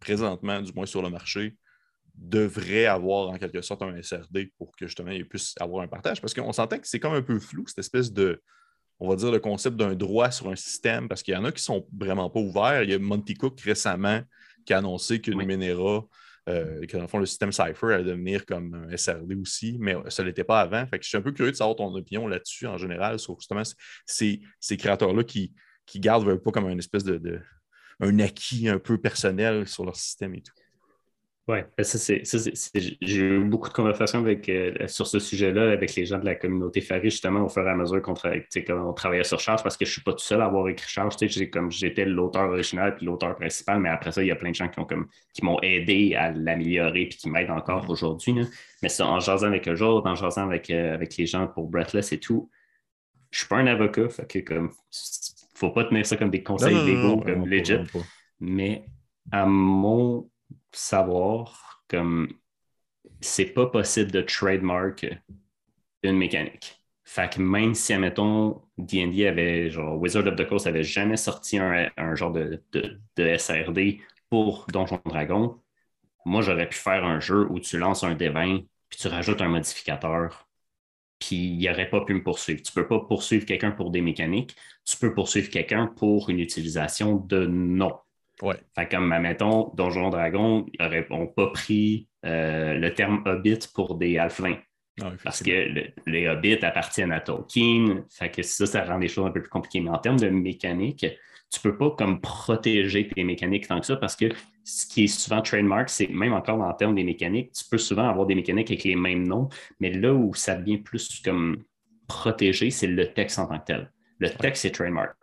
présentement, 0.00 0.60
du 0.62 0.72
moins 0.72 0.86
sur 0.86 1.02
le 1.02 1.10
marché, 1.10 1.56
devraient 2.14 2.86
avoir 2.86 3.28
en 3.28 3.36
quelque 3.36 3.60
sorte 3.60 3.82
un 3.82 4.00
SRD 4.00 4.52
pour 4.56 4.74
que 4.74 4.86
justement 4.86 5.10
ils 5.10 5.28
puissent 5.28 5.54
avoir 5.60 5.82
un 5.82 5.88
partage? 5.88 6.20
Parce 6.20 6.32
qu'on 6.32 6.52
s'entend 6.52 6.78
que 6.78 6.88
c'est 6.88 7.00
comme 7.00 7.14
un 7.14 7.22
peu 7.22 7.38
flou, 7.38 7.66
cette 7.66 7.78
espèce 7.78 8.12
de, 8.12 8.42
on 9.00 9.08
va 9.08 9.16
dire, 9.16 9.30
le 9.30 9.40
concept 9.40 9.76
d'un 9.76 9.94
droit 9.94 10.30
sur 10.30 10.48
un 10.48 10.56
système, 10.56 11.08
parce 11.08 11.22
qu'il 11.22 11.34
y 11.34 11.36
en 11.36 11.44
a 11.44 11.52
qui 11.52 11.62
sont 11.62 11.86
vraiment 11.92 12.30
pas 12.30 12.40
ouverts. 12.40 12.84
Il 12.84 12.90
y 12.90 12.94
a 12.94 12.98
Monty 12.98 13.34
Cook 13.34 13.60
récemment 13.60 14.22
qui 14.66 14.74
a 14.74 14.78
annoncé 14.78 15.20
que 15.20 15.30
Numenera, 15.30 16.04
euh, 16.48 16.86
que 16.86 16.96
dans 16.96 17.02
le 17.02 17.08
fond, 17.08 17.18
le 17.18 17.26
système 17.26 17.52
Cypher 17.52 17.94
allait 17.94 18.04
devenir 18.04 18.44
comme 18.44 18.74
un 18.74 18.96
SRD 18.96 19.34
aussi, 19.40 19.76
mais 19.80 19.96
ça 20.08 20.22
ne 20.22 20.28
l'était 20.28 20.44
pas 20.44 20.60
avant. 20.60 20.86
Fait 20.86 20.98
que 20.98 21.04
je 21.04 21.08
suis 21.08 21.18
un 21.18 21.22
peu 21.22 21.32
curieux 21.32 21.52
de 21.52 21.56
savoir 21.56 21.76
ton 21.76 21.94
opinion 21.94 22.28
là-dessus 22.28 22.66
en 22.66 22.76
général 22.76 23.18
sur 23.18 23.38
justement 23.40 23.62
ces, 24.04 24.40
ces 24.60 24.76
créateurs-là 24.76 25.24
qui, 25.24 25.54
qui 25.86 26.00
gardent 26.00 26.36
pas 26.36 26.50
comme 26.50 26.66
un 26.66 26.78
espèce 26.78 27.04
de, 27.04 27.40
un 28.00 28.18
acquis 28.18 28.68
un 28.68 28.78
peu 28.78 28.98
personnel 28.98 29.66
sur 29.66 29.84
leur 29.84 29.96
système 29.96 30.34
et 30.34 30.42
tout. 30.42 30.52
Oui, 31.48 31.58
ben, 31.76 31.84
ça, 31.84 31.96
c'est, 31.96 32.24
j'ai 33.00 33.22
eu 33.22 33.44
beaucoup 33.44 33.68
de 33.68 33.74
conversations 33.74 34.18
avec, 34.18 34.48
euh, 34.48 34.74
sur 34.88 35.06
ce 35.06 35.20
sujet-là 35.20 35.70
avec 35.70 35.94
les 35.94 36.04
gens 36.04 36.18
de 36.18 36.24
la 36.24 36.34
communauté 36.34 36.80
Farid, 36.80 37.04
justement, 37.04 37.44
au 37.44 37.48
fur 37.48 37.64
et 37.64 37.70
à 37.70 37.76
mesure 37.76 38.02
qu'on, 38.02 38.14
travaillait 38.94 39.22
sur 39.22 39.38
Charge, 39.38 39.62
parce 39.62 39.76
que 39.76 39.84
je 39.84 39.90
ne 39.90 39.92
suis 39.92 40.02
pas 40.02 40.12
tout 40.12 40.24
seul 40.24 40.40
à 40.42 40.46
avoir 40.46 40.68
écrit 40.68 40.88
Charge. 40.88 41.14
Comme 41.52 41.70
j'étais 41.70 42.04
l'auteur 42.04 42.50
original 42.50 42.96
puis 42.96 43.06
l'auteur 43.06 43.36
principal, 43.36 43.78
mais 43.78 43.90
après 43.90 44.10
ça, 44.10 44.24
il 44.24 44.26
y 44.26 44.32
a 44.32 44.36
plein 44.36 44.50
de 44.50 44.56
gens 44.56 44.68
qui, 44.68 44.80
ont 44.80 44.84
comme, 44.84 45.06
qui 45.32 45.44
m'ont 45.44 45.60
aidé 45.62 46.16
à 46.16 46.32
l'améliorer 46.32 47.02
et 47.02 47.08
qui 47.08 47.30
m'aident 47.30 47.50
encore 47.50 47.86
mm-hmm. 47.86 47.92
aujourd'hui. 47.92 48.34
Mais 48.82 48.88
ça, 48.88 49.06
en 49.06 49.20
jasant 49.20 49.46
avec 49.46 49.68
eux 49.68 49.82
autres, 49.82 50.10
en 50.10 50.16
jasant 50.16 50.48
avec, 50.48 50.68
euh, 50.70 50.94
avec 50.94 51.16
les 51.16 51.26
gens 51.26 51.46
pour 51.46 51.68
Breathless 51.68 52.10
et 52.10 52.18
tout, 52.18 52.50
je 53.30 53.36
ne 53.36 53.38
suis 53.38 53.48
pas 53.48 53.56
un 53.58 53.68
avocat, 53.68 54.08
fait 54.08 54.26
que 54.26 54.38
comme 54.40 54.70
faut 55.54 55.70
pas 55.70 55.84
tenir 55.84 56.04
ça 56.04 56.16
comme 56.16 56.30
des 56.30 56.42
conseils 56.42 56.74
légaux, 56.84 57.18
comme 57.18 57.46
legit. 57.46 57.78
Mais 58.40 58.84
à 59.30 59.46
mon 59.46 60.28
savoir 60.76 61.82
comme 61.88 62.32
c'est 63.20 63.46
pas 63.46 63.66
possible 63.66 64.10
de 64.12 64.22
trademark 64.22 65.06
une 66.02 66.16
mécanique. 66.18 66.82
Fait 67.04 67.32
que 67.32 67.40
même 67.40 67.74
si, 67.74 67.92
admettons, 67.92 68.62
D&D 68.78 69.26
avait, 69.26 69.70
genre, 69.70 69.96
Wizard 70.00 70.26
of 70.26 70.36
the 70.36 70.46
Coast 70.46 70.66
avait 70.66 70.82
jamais 70.82 71.16
sorti 71.16 71.58
un, 71.58 72.14
genre 72.14 72.32
de, 72.32 72.62
de, 72.72 73.36
SRD 73.36 74.00
pour 74.28 74.66
Donjon 74.72 75.00
Dragon, 75.04 75.60
moi, 76.24 76.42
j'aurais 76.42 76.68
pu 76.68 76.76
faire 76.76 77.04
un 77.04 77.20
jeu 77.20 77.46
où 77.50 77.60
tu 77.60 77.78
lances 77.78 78.02
un 78.02 78.14
D20, 78.16 78.66
puis 78.88 78.98
tu 78.98 79.08
rajoutes 79.08 79.40
un 79.40 79.48
modificateur, 79.48 80.48
puis 81.20 81.36
il 81.36 81.68
n'aurait 81.68 81.88
pas 81.88 82.04
pu 82.04 82.14
me 82.14 82.22
poursuivre. 82.24 82.62
Tu 82.62 82.72
ne 82.76 82.82
peux 82.82 82.88
pas 82.88 83.00
poursuivre 83.00 83.46
quelqu'un 83.46 83.70
pour 83.70 83.90
des 83.90 84.00
mécaniques, 84.00 84.56
tu 84.84 84.96
peux 84.96 85.14
poursuivre 85.14 85.48
quelqu'un 85.50 85.86
pour 85.86 86.28
une 86.30 86.40
utilisation 86.40 87.16
de 87.16 87.46
nom. 87.46 87.96
Ouais. 88.42 88.56
Fait 88.74 88.88
comme, 88.88 89.10
admettons, 89.12 89.72
Donjon 89.74 90.10
Dragon, 90.10 90.66
ils 90.72 91.06
n'ont 91.10 91.26
pas 91.26 91.48
pris 91.48 92.08
euh, 92.24 92.74
le 92.74 92.94
terme 92.94 93.22
Hobbit 93.24 93.60
pour 93.74 93.96
des 93.96 94.18
halflings. 94.18 94.58
Ah, 95.02 95.12
parce 95.22 95.42
que 95.42 95.90
les 96.06 96.28
Hobbits 96.28 96.64
appartiennent 96.64 97.12
à 97.12 97.20
Tolkien. 97.20 98.04
Fait 98.10 98.30
que 98.30 98.42
ça, 98.42 98.66
ça 98.66 98.84
rend 98.84 98.98
les 98.98 99.08
choses 99.08 99.26
un 99.26 99.30
peu 99.30 99.40
plus 99.40 99.50
compliquées. 99.50 99.80
Mais 99.80 99.90
en 99.90 99.98
termes 99.98 100.18
de 100.18 100.28
mécanique, 100.28 101.06
tu 101.50 101.60
ne 101.66 101.70
peux 101.70 101.76
pas 101.76 101.90
comme 101.90 102.20
protéger 102.20 103.08
tes 103.08 103.24
mécaniques 103.24 103.68
tant 103.68 103.78
que 103.78 103.86
ça 103.86 103.96
parce 103.96 104.16
que 104.16 104.26
ce 104.64 104.86
qui 104.86 105.04
est 105.04 105.06
souvent 105.06 105.42
trademark, 105.42 105.88
c'est 105.88 106.08
même 106.08 106.32
encore 106.32 106.60
en 106.60 106.72
termes 106.72 106.94
des 106.94 107.04
mécaniques, 107.04 107.52
tu 107.52 107.64
peux 107.70 107.78
souvent 107.78 108.08
avoir 108.08 108.26
des 108.26 108.34
mécaniques 108.34 108.70
avec 108.70 108.84
les 108.84 108.96
mêmes 108.96 109.26
noms, 109.26 109.48
mais 109.78 109.92
là 109.92 110.12
où 110.12 110.34
ça 110.34 110.56
devient 110.56 110.78
plus 110.78 111.20
comme 111.24 111.62
protégé, 112.08 112.70
c'est 112.70 112.88
le 112.88 113.12
texte 113.12 113.38
en 113.38 113.46
tant 113.46 113.58
que 113.58 113.64
tel. 113.66 113.92
Le 114.18 114.30
texte, 114.30 114.62
c'est 114.62 114.70
trademark. 114.70 115.14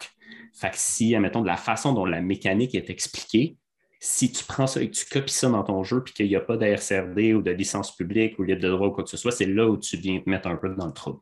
Fait 0.54 0.70
que 0.70 0.78
si, 0.78 1.16
admettons, 1.16 1.42
de 1.42 1.48
la 1.48 1.58
façon 1.58 1.94
dont 1.94 2.06
la 2.06 2.22
mécanique 2.22 2.76
est 2.76 2.90
expliquée, 2.90 3.58
si 4.00 4.32
tu 4.32 4.44
prends 4.44 4.68
ça 4.68 4.82
et 4.82 4.90
que 4.90 4.96
tu 4.96 5.06
copies 5.06 5.34
ça 5.34 5.50
dans 5.50 5.64
ton 5.64 5.84
jeu 5.84 6.04
puis 6.04 6.14
qu'il 6.14 6.28
n'y 6.28 6.36
a 6.36 6.42
pas 6.42 6.58
d'ARCRD 6.58 7.34
ou 7.34 7.42
de 7.42 7.52
licence 7.52 7.96
publique 7.96 8.38
ou 8.38 8.44
libre 8.44 8.62
de 8.62 8.70
droit 8.70 8.88
ou 8.88 8.92
quoi 8.92 9.04
que 9.04 9.10
ce 9.10 9.18
soit, 9.18 9.32
c'est 9.32 9.46
là 9.46 9.68
où 9.68 9.78
tu 9.78 9.98
viens 9.98 10.20
te 10.20 10.30
mettre 10.30 10.48
un 10.48 10.58
peu 10.58 10.70
dans 10.70 10.88
le 10.88 10.92
trouble. 10.92 11.20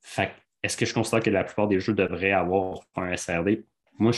Fait 0.00 0.32
est-ce 0.62 0.76
que 0.76 0.84
je 0.84 0.92
considère 0.92 1.22
que 1.22 1.30
la 1.30 1.44
plupart 1.44 1.68
des 1.68 1.80
jeux 1.80 1.94
devraient 1.94 2.32
avoir 2.32 2.80
un 2.96 3.16
SRD? 3.16 3.64
Moi, 3.98 4.12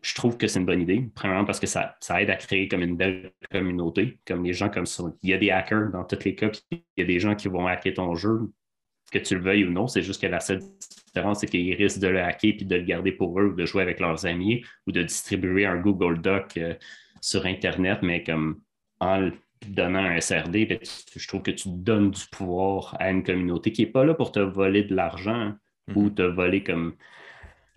je, 0.00 0.14
trouve 0.14 0.36
que 0.38 0.46
c'est 0.46 0.58
une 0.58 0.64
bonne 0.64 0.80
idée. 0.80 1.10
Premièrement, 1.14 1.44
parce 1.44 1.60
que 1.60 1.66
ça, 1.66 1.96
aide 2.18 2.30
à 2.30 2.36
créer 2.36 2.68
comme 2.68 2.82
une 2.82 2.96
belle 2.96 3.32
communauté, 3.50 4.18
comme 4.26 4.44
les 4.44 4.54
gens 4.54 4.70
comme 4.70 4.86
ça. 4.86 5.04
Il 5.22 5.28
y 5.28 5.34
a 5.34 5.38
des 5.38 5.50
hackers 5.50 5.90
dans 5.90 6.04
tous 6.04 6.24
les 6.24 6.34
cas, 6.34 6.48
puis 6.48 6.62
il 6.70 6.82
y 6.96 7.02
a 7.02 7.06
des 7.06 7.20
gens 7.20 7.34
qui 7.34 7.48
vont 7.48 7.66
hacker 7.66 7.94
ton 7.94 8.14
jeu, 8.14 8.50
que 9.10 9.18
tu 9.18 9.34
le 9.34 9.42
veuilles 9.42 9.64
ou 9.64 9.70
non. 9.70 9.86
C'est 9.86 10.02
juste 10.02 10.20
que 10.20 10.26
la 10.26 10.40
seule 10.40 10.60
différence, 11.06 11.40
c'est 11.40 11.46
qu'ils 11.46 11.74
risquent 11.74 12.00
de 12.00 12.08
le 12.08 12.22
hacker 12.22 12.54
puis 12.56 12.66
de 12.66 12.76
le 12.76 12.84
garder 12.84 13.12
pour 13.12 13.38
eux 13.40 13.46
ou 13.46 13.54
de 13.54 13.64
jouer 13.64 13.82
avec 13.82 14.00
leurs 14.00 14.26
amis 14.26 14.64
ou 14.86 14.92
de 14.92 15.02
distribuer 15.02 15.66
un 15.66 15.76
Google 15.76 16.20
Doc 16.20 16.56
euh, 16.56 16.74
sur 17.20 17.46
Internet, 17.46 18.00
mais 18.02 18.22
comme 18.22 18.60
en 19.00 19.30
donnant 19.66 20.04
un 20.04 20.20
SRD, 20.20 20.66
ben, 20.66 20.78
je 21.16 21.28
trouve 21.28 21.42
que 21.42 21.50
tu 21.50 21.68
donnes 21.68 22.10
du 22.10 22.22
pouvoir 22.30 22.96
à 23.00 23.10
une 23.10 23.22
communauté 23.22 23.72
qui 23.72 23.82
n'est 23.82 23.90
pas 23.90 24.04
là 24.04 24.14
pour 24.14 24.32
te 24.32 24.40
voler 24.40 24.84
de 24.84 24.94
l'argent 24.94 25.52
ou 25.94 26.04
mhm. 26.04 26.14
te 26.14 26.22
voler 26.22 26.62
comme 26.62 26.94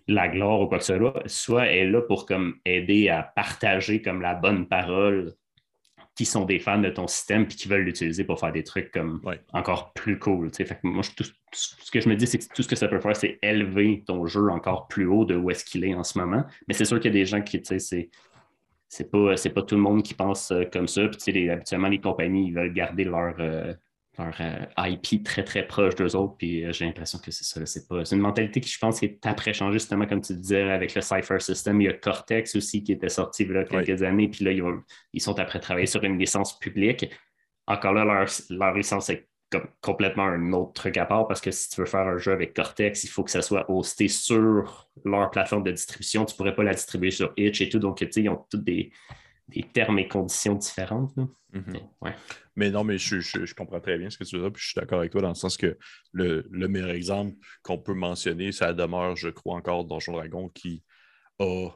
la 0.08 0.28
gloire 0.28 0.60
ou 0.60 0.66
quoi 0.66 0.78
que 0.78 0.84
ce 0.84 0.96
soit, 0.96 1.22
soit 1.26 1.66
est 1.66 1.86
là 1.86 2.02
pour 2.02 2.26
comme 2.26 2.56
aider 2.64 3.08
à 3.08 3.22
partager 3.22 4.02
comme 4.02 4.20
la 4.20 4.34
bonne 4.34 4.66
parole 4.66 5.32
qui 6.14 6.24
sont 6.24 6.44
des 6.44 6.58
fans 6.58 6.78
de 6.78 6.90
ton 6.90 7.06
système 7.06 7.42
et 7.42 7.46
qui 7.46 7.68
veulent 7.68 7.84
l'utiliser 7.84 8.24
pour 8.24 8.38
faire 8.38 8.52
des 8.52 8.64
trucs 8.64 8.90
comme 8.90 9.20
encore 9.52 9.92
plus 9.94 10.18
cool. 10.18 10.50
moi, 10.82 11.02
tout, 11.16 11.24
ce 11.52 11.90
que 11.90 12.00
je 12.00 12.08
me 12.08 12.16
dis, 12.16 12.26
c'est 12.26 12.38
que 12.38 12.54
tout 12.54 12.62
ce 12.62 12.68
que 12.68 12.76
ça 12.76 12.88
peut 12.88 13.00
faire, 13.00 13.16
c'est 13.16 13.38
élever 13.42 14.04
ton 14.06 14.26
jeu 14.26 14.50
encore 14.50 14.88
plus 14.88 15.06
haut 15.06 15.24
de 15.24 15.36
où 15.36 15.50
est-ce 15.50 15.64
qu'il 15.64 15.84
est 15.84 15.94
en 15.94 16.04
ce 16.04 16.18
moment. 16.18 16.44
Mais 16.68 16.74
c'est 16.74 16.84
sûr 16.84 17.00
qu'il 17.00 17.12
y 17.12 17.16
a 17.16 17.18
des 17.18 17.24
gens 17.24 17.40
qui, 17.40 17.60
tu 17.62 17.68
sais, 17.68 17.78
c'est 17.78 18.10
c'est 18.92 19.10
pas, 19.10 19.34
pas 19.54 19.62
tout 19.62 19.74
le 19.74 19.80
monde 19.80 20.02
qui 20.02 20.12
pense 20.12 20.50
euh, 20.50 20.64
comme 20.70 20.86
ça. 20.86 21.08
Puis, 21.08 21.48
habituellement, 21.48 21.88
les 21.88 21.98
compagnies, 21.98 22.48
ils 22.48 22.52
veulent 22.52 22.74
garder 22.74 23.04
leur, 23.04 23.34
euh, 23.38 23.72
leur 24.18 24.34
euh, 24.40 24.88
IP 24.90 25.24
très, 25.24 25.42
très 25.42 25.66
proche 25.66 25.94
d'eux 25.94 26.14
autres. 26.16 26.36
Puis 26.36 26.64
j'ai 26.72 26.84
l'impression 26.84 27.18
que 27.18 27.30
c'est 27.30 27.44
ça. 27.44 27.64
C'est, 27.64 27.88
pas, 27.88 28.04
c'est 28.04 28.14
une 28.14 28.22
mentalité 28.22 28.60
qui, 28.60 28.70
je 28.70 28.78
pense, 28.78 28.98
qui 28.98 29.06
est 29.06 29.26
après 29.26 29.52
changée, 29.52 29.78
justement, 29.78 30.06
comme 30.06 30.20
tu 30.20 30.34
disais, 30.34 30.70
avec 30.70 30.94
le 30.94 31.00
Cypher 31.00 31.40
System. 31.40 31.80
Il 31.80 31.84
y 31.84 31.88
a 31.88 31.94
Cortex 31.94 32.54
aussi 32.56 32.82
qui 32.82 32.92
était 32.92 33.08
sorti 33.08 33.44
il 33.44 33.52
y 33.52 33.56
a 33.56 33.64
quelques 33.64 34.02
années. 34.02 34.28
Puis 34.28 34.44
là, 34.44 34.52
ils, 35.12 35.20
sont 35.20 35.38
après 35.38 35.60
travailler 35.60 35.86
sur 35.86 36.04
une 36.04 36.18
licence 36.18 36.58
publique. 36.58 37.10
Encore 37.66 37.94
là, 37.94 38.04
leur, 38.04 38.28
leur 38.50 38.74
licence 38.74 39.08
est 39.08 39.28
complètement 39.80 40.24
un 40.24 40.52
autre 40.52 40.72
truc 40.72 40.96
à 40.96 41.04
part 41.04 41.28
parce 41.28 41.40
que 41.40 41.50
si 41.50 41.68
tu 41.68 41.80
veux 41.80 41.86
faire 41.86 42.06
un 42.06 42.18
jeu 42.18 42.32
avec 42.32 42.54
Cortex, 42.54 43.04
il 43.04 43.08
faut 43.08 43.22
que 43.22 43.30
ça 43.30 43.42
soit 43.42 43.70
hosté 43.70 44.08
sur 44.08 44.90
leur 45.04 45.30
plateforme 45.30 45.62
de 45.62 45.72
distribution. 45.72 46.24
Tu 46.24 46.34
ne 46.34 46.36
pourrais 46.36 46.54
pas 46.54 46.62
la 46.62 46.74
distribuer 46.74 47.10
sur 47.10 47.32
Itch 47.36 47.60
et 47.60 47.68
tout. 47.68 47.78
Donc, 47.78 47.98
tu 47.98 48.10
sais, 48.10 48.22
ils 48.22 48.28
ont 48.28 48.44
tous 48.50 48.58
des, 48.58 48.90
termes 49.72 49.98
et 49.98 50.08
conditions 50.08 50.54
différentes. 50.54 51.14
Mm-hmm. 51.52 52.14
Mais 52.56 52.70
non, 52.70 52.84
mais 52.84 52.98
je, 52.98 53.54
comprends 53.54 53.80
très 53.80 53.98
bien 53.98 54.10
ce 54.10 54.18
que 54.18 54.24
tu 54.24 54.36
veux 54.36 54.42
dire, 54.42 54.52
puis 54.52 54.62
je 54.62 54.68
suis 54.68 54.80
d'accord 54.80 55.00
avec 55.00 55.12
toi 55.12 55.22
dans 55.22 55.28
le 55.28 55.34
sens 55.34 55.56
que 55.56 55.78
le, 56.12 56.44
meilleur 56.50 56.90
exemple 56.90 57.36
qu'on 57.62 57.78
peut 57.78 57.94
mentionner, 57.94 58.52
ça 58.52 58.72
demeure, 58.72 59.16
je 59.16 59.28
crois 59.28 59.56
encore, 59.56 59.84
Donjon 59.84 60.12
Dragon 60.12 60.48
qui 60.48 60.82
a. 61.38 61.70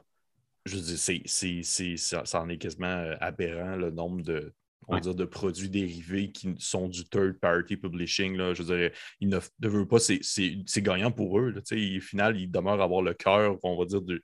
Je 0.65 0.75
veux 0.75 0.81
dire, 0.81 1.21
c'est, 1.25 1.95
ça 1.95 2.41
en 2.41 2.49
est 2.49 2.57
quasiment 2.57 2.87
euh, 2.87 3.15
aberrant 3.21 3.77
le 3.77 3.89
nombre 3.89 4.21
de, 4.21 4.53
on 4.87 4.99
dire, 4.99 5.15
de 5.15 5.25
produits 5.25 5.69
dérivés 5.69 6.31
qui 6.31 6.55
sont 6.59 6.87
du 6.87 7.05
third-party 7.05 7.77
publishing. 7.77 8.35
Là. 8.37 8.53
Je 8.53 8.63
dirais, 8.63 8.93
ils 9.19 9.29
ne, 9.29 9.39
veulent 9.61 9.87
pas, 9.87 9.99
c'est 9.99 10.81
gagnant 10.81 11.11
pour 11.11 11.39
eux. 11.39 11.49
Là. 11.49 11.61
Au 11.61 12.01
final, 12.01 12.39
ils 12.39 12.49
demeurent 12.49 12.81
avoir 12.81 13.01
le 13.01 13.13
cœur, 13.13 13.57
on 13.63 13.77
va 13.77 13.85
dire, 13.85 14.01
du, 14.01 14.21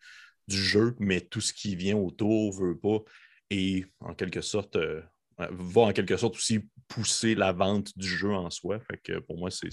jeu, 0.50 0.96
mais 1.00 1.22
tout 1.22 1.42
ce 1.42 1.54
qui 1.54 1.76
vient 1.76 1.98
autour 1.98 2.54
ne 2.54 2.68
veut 2.68 2.78
pas. 2.78 3.00
Et 3.54 3.86
en 4.00 4.16
quelque 4.16 4.42
sorte, 4.42 4.78
euh, 4.78 5.02
va 5.38 5.82
en 5.82 5.94
quelque 5.94 6.18
sorte 6.18 6.36
aussi 6.36 6.68
pousser 6.88 7.36
la 7.36 7.52
vente 7.52 7.96
du 7.96 8.08
jeu 8.08 8.32
en 8.32 8.50
soi. 8.50 8.80
Fait 8.80 8.98
que 8.98 9.20
pour 9.20 9.38
moi, 9.38 9.52
c'est 9.52 9.70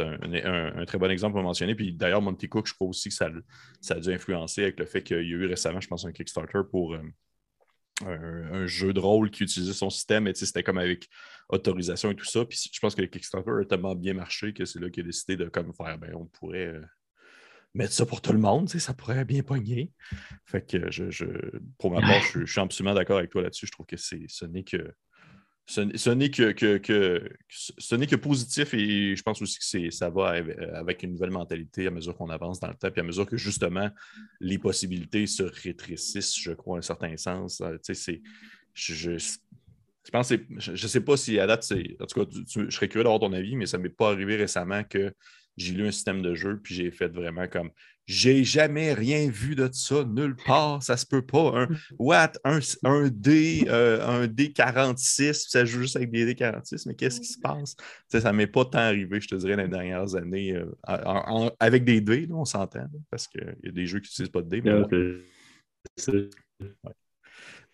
un, 0.00 0.84
très 0.86 0.98
bon 0.98 1.08
exemple 1.08 1.38
à 1.38 1.42
mentionner. 1.42 1.76
Puis 1.76 1.92
d'ailleurs, 1.92 2.22
Monty 2.22 2.48
Cook, 2.48 2.66
je 2.66 2.74
crois 2.74 2.88
aussi 2.88 3.10
que 3.10 3.14
ça, 3.14 3.30
ça 3.80 3.94
a 3.94 4.00
dû 4.00 4.12
influencer 4.12 4.62
avec 4.62 4.80
le 4.80 4.86
fait 4.86 5.04
qu'il 5.04 5.16
y 5.18 5.20
a 5.20 5.22
eu 5.22 5.46
récemment, 5.46 5.80
je 5.80 5.86
pense, 5.86 6.04
un 6.04 6.12
Kickstarter 6.12 6.62
pour. 6.68 6.94
Euh, 6.94 7.02
un, 8.04 8.66
jeu 8.66 8.92
de 8.92 9.00
rôle 9.00 9.30
qui 9.30 9.44
utilisait 9.44 9.72
son 9.72 9.88
système, 9.88 10.26
et 10.26 10.34
c'était 10.34 10.62
comme 10.62 10.76
avec 10.76 11.08
autorisation 11.48 12.10
et 12.10 12.14
tout 12.14 12.26
ça. 12.26 12.44
Puis 12.44 12.70
je 12.70 12.78
pense 12.78 12.94
que 12.94 13.00
le 13.00 13.06
Kickstarter 13.06 13.52
a 13.62 13.64
tellement 13.64 13.94
bien 13.94 14.12
marché 14.12 14.52
que 14.52 14.66
c'est 14.66 14.80
là 14.80 14.90
qu'il 14.90 15.04
a 15.04 15.06
décidé 15.06 15.38
de 15.38 15.48
comme 15.48 15.72
faire, 15.72 15.96
ben, 15.96 16.14
on 16.14 16.26
pourrait 16.26 16.66
euh, 16.66 16.82
mettre 17.76 17.92
ça 17.92 18.06
pour 18.06 18.20
tout 18.20 18.32
le 18.32 18.38
monde, 18.38 18.68
ça 18.68 18.94
pourrait 18.94 19.24
bien 19.24 19.42
pogner. 19.42 19.92
Fait 20.44 20.66
que 20.66 20.90
je, 20.90 21.34
pour 21.78 21.90
ma 21.90 22.00
part, 22.00 22.22
je, 22.32 22.44
suis 22.44 22.60
absolument 22.60 22.94
d'accord 22.94 23.18
avec 23.18 23.30
toi 23.30 23.42
là-dessus. 23.42 23.66
Je 23.66 23.72
trouve 23.72 23.86
que 23.86 23.96
ce 23.96 24.44
n'est 24.44 24.64
que 24.64 24.92
ce, 25.68 25.80
n'est 25.80 26.30
que, 26.30 26.54
ce 27.78 27.94
n'est 27.96 28.06
que 28.06 28.16
positif 28.16 28.72
et 28.72 29.16
je 29.16 29.22
pense 29.22 29.42
aussi 29.42 29.58
que 29.58 29.90
ça 29.90 30.10
va 30.10 30.34
avec 30.74 31.02
une 31.02 31.12
nouvelle 31.12 31.32
mentalité 31.32 31.88
à 31.88 31.90
mesure 31.90 32.16
qu'on 32.16 32.30
avance 32.30 32.60
dans 32.60 32.68
le 32.68 32.74
temps, 32.74 32.88
et 32.94 33.00
à 33.00 33.02
mesure 33.02 33.26
que 33.26 33.36
justement 33.36 33.90
les 34.40 34.58
possibilités 34.58 35.26
se 35.26 35.42
rétrécissent, 35.42 36.38
je 36.38 36.52
crois, 36.52 36.76
en 36.76 36.78
un 36.78 36.82
certain 36.82 37.16
sens. 37.16 37.60
Euh, 37.62 37.78
je, 38.74 39.18
je 39.18 40.10
pense 40.12 40.32
je 40.58 40.70
ne 40.70 40.76
sais 40.76 41.00
pas 41.00 41.16
si 41.16 41.40
à 41.40 41.48
date, 41.48 41.64
c'est. 41.64 41.96
En 42.00 42.06
tout 42.06 42.24
cas, 42.24 42.30
je 42.46 42.70
serais 42.70 42.88
curieux 42.88 43.02
d'avoir 43.02 43.18
ton 43.18 43.32
avis, 43.32 43.56
mais 43.56 43.66
ça 43.66 43.78
ne 43.78 43.82
m'est 43.82 43.88
pas 43.88 44.12
arrivé 44.12 44.36
récemment 44.36 44.84
que 44.84 45.12
j'ai 45.56 45.72
lu 45.74 45.86
un 45.86 45.90
système 45.90 46.22
de 46.22 46.34
jeu, 46.34 46.60
puis 46.62 46.74
j'ai 46.74 46.90
fait 46.90 47.08
vraiment 47.08 47.48
comme 47.48 47.70
j'ai 48.06 48.44
jamais 48.44 48.94
rien 48.94 49.28
vu 49.28 49.56
de 49.56 49.68
ça 49.72 50.04
nulle 50.04 50.36
part, 50.36 50.82
ça 50.82 50.96
se 50.96 51.04
peut 51.04 51.26
pas. 51.26 51.62
Un 51.62 51.68
what? 51.98 52.32
Un, 52.44 52.60
un 52.84 53.08
D, 53.08 53.64
euh, 53.66 54.06
un 54.06 54.26
D46, 54.26 55.48
ça 55.48 55.64
joue 55.64 55.80
juste 55.80 55.96
avec 55.96 56.12
des 56.12 56.32
D46, 56.32 56.84
mais 56.86 56.94
qu'est-ce 56.94 57.20
qui 57.20 57.26
se 57.26 57.40
passe? 57.40 57.76
ça 58.08 58.32
ne 58.32 58.36
m'est 58.36 58.46
pas 58.46 58.64
tant 58.64 58.78
arrivé, 58.78 59.20
je 59.20 59.28
te 59.28 59.34
dirais, 59.34 59.56
dans 59.56 59.62
les 59.62 59.68
dernières 59.68 60.14
années. 60.14 60.54
Euh, 60.54 61.50
avec 61.58 61.84
des 61.84 62.00
D, 62.00 62.28
on 62.30 62.44
s'entend, 62.44 62.86
parce 63.10 63.26
qu'il 63.26 63.56
y 63.64 63.68
a 63.68 63.72
des 63.72 63.86
jeux 63.86 63.98
qui 63.98 64.08
n'utilisent 64.08 64.30
pas 64.30 64.42
de 64.42 64.48
D. 64.48 64.62
Mais, 64.62 64.80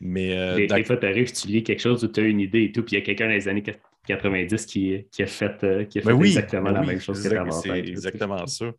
mais 0.00 0.36
euh, 0.36 0.66
des, 0.66 0.84
fois, 0.84 0.96
tu 0.96 1.06
arrives, 1.06 1.32
tu 1.32 1.46
lis 1.46 1.62
quelque 1.62 1.80
chose 1.80 2.02
où 2.02 2.08
tu 2.08 2.20
as 2.20 2.24
une 2.24 2.40
idée 2.40 2.64
et 2.64 2.72
tout, 2.72 2.82
puis 2.82 2.96
il 2.96 2.98
y 2.98 3.02
a 3.02 3.04
quelqu'un 3.04 3.26
dans 3.26 3.34
les 3.34 3.48
années 3.48 3.62
90 4.06 4.66
qui, 4.66 5.06
qui 5.10 5.22
a 5.22 5.26
fait, 5.26 5.88
qui 5.88 5.98
a 5.98 6.02
ben 6.02 6.18
fait 6.18 6.26
exactement 6.26 6.64
ben 6.64 6.72
la 6.72 6.82
même 6.82 7.00
chose 7.00 7.22
que 7.22 7.50
C'est 7.50 7.78
exactement 7.78 8.46
ça. 8.46 8.72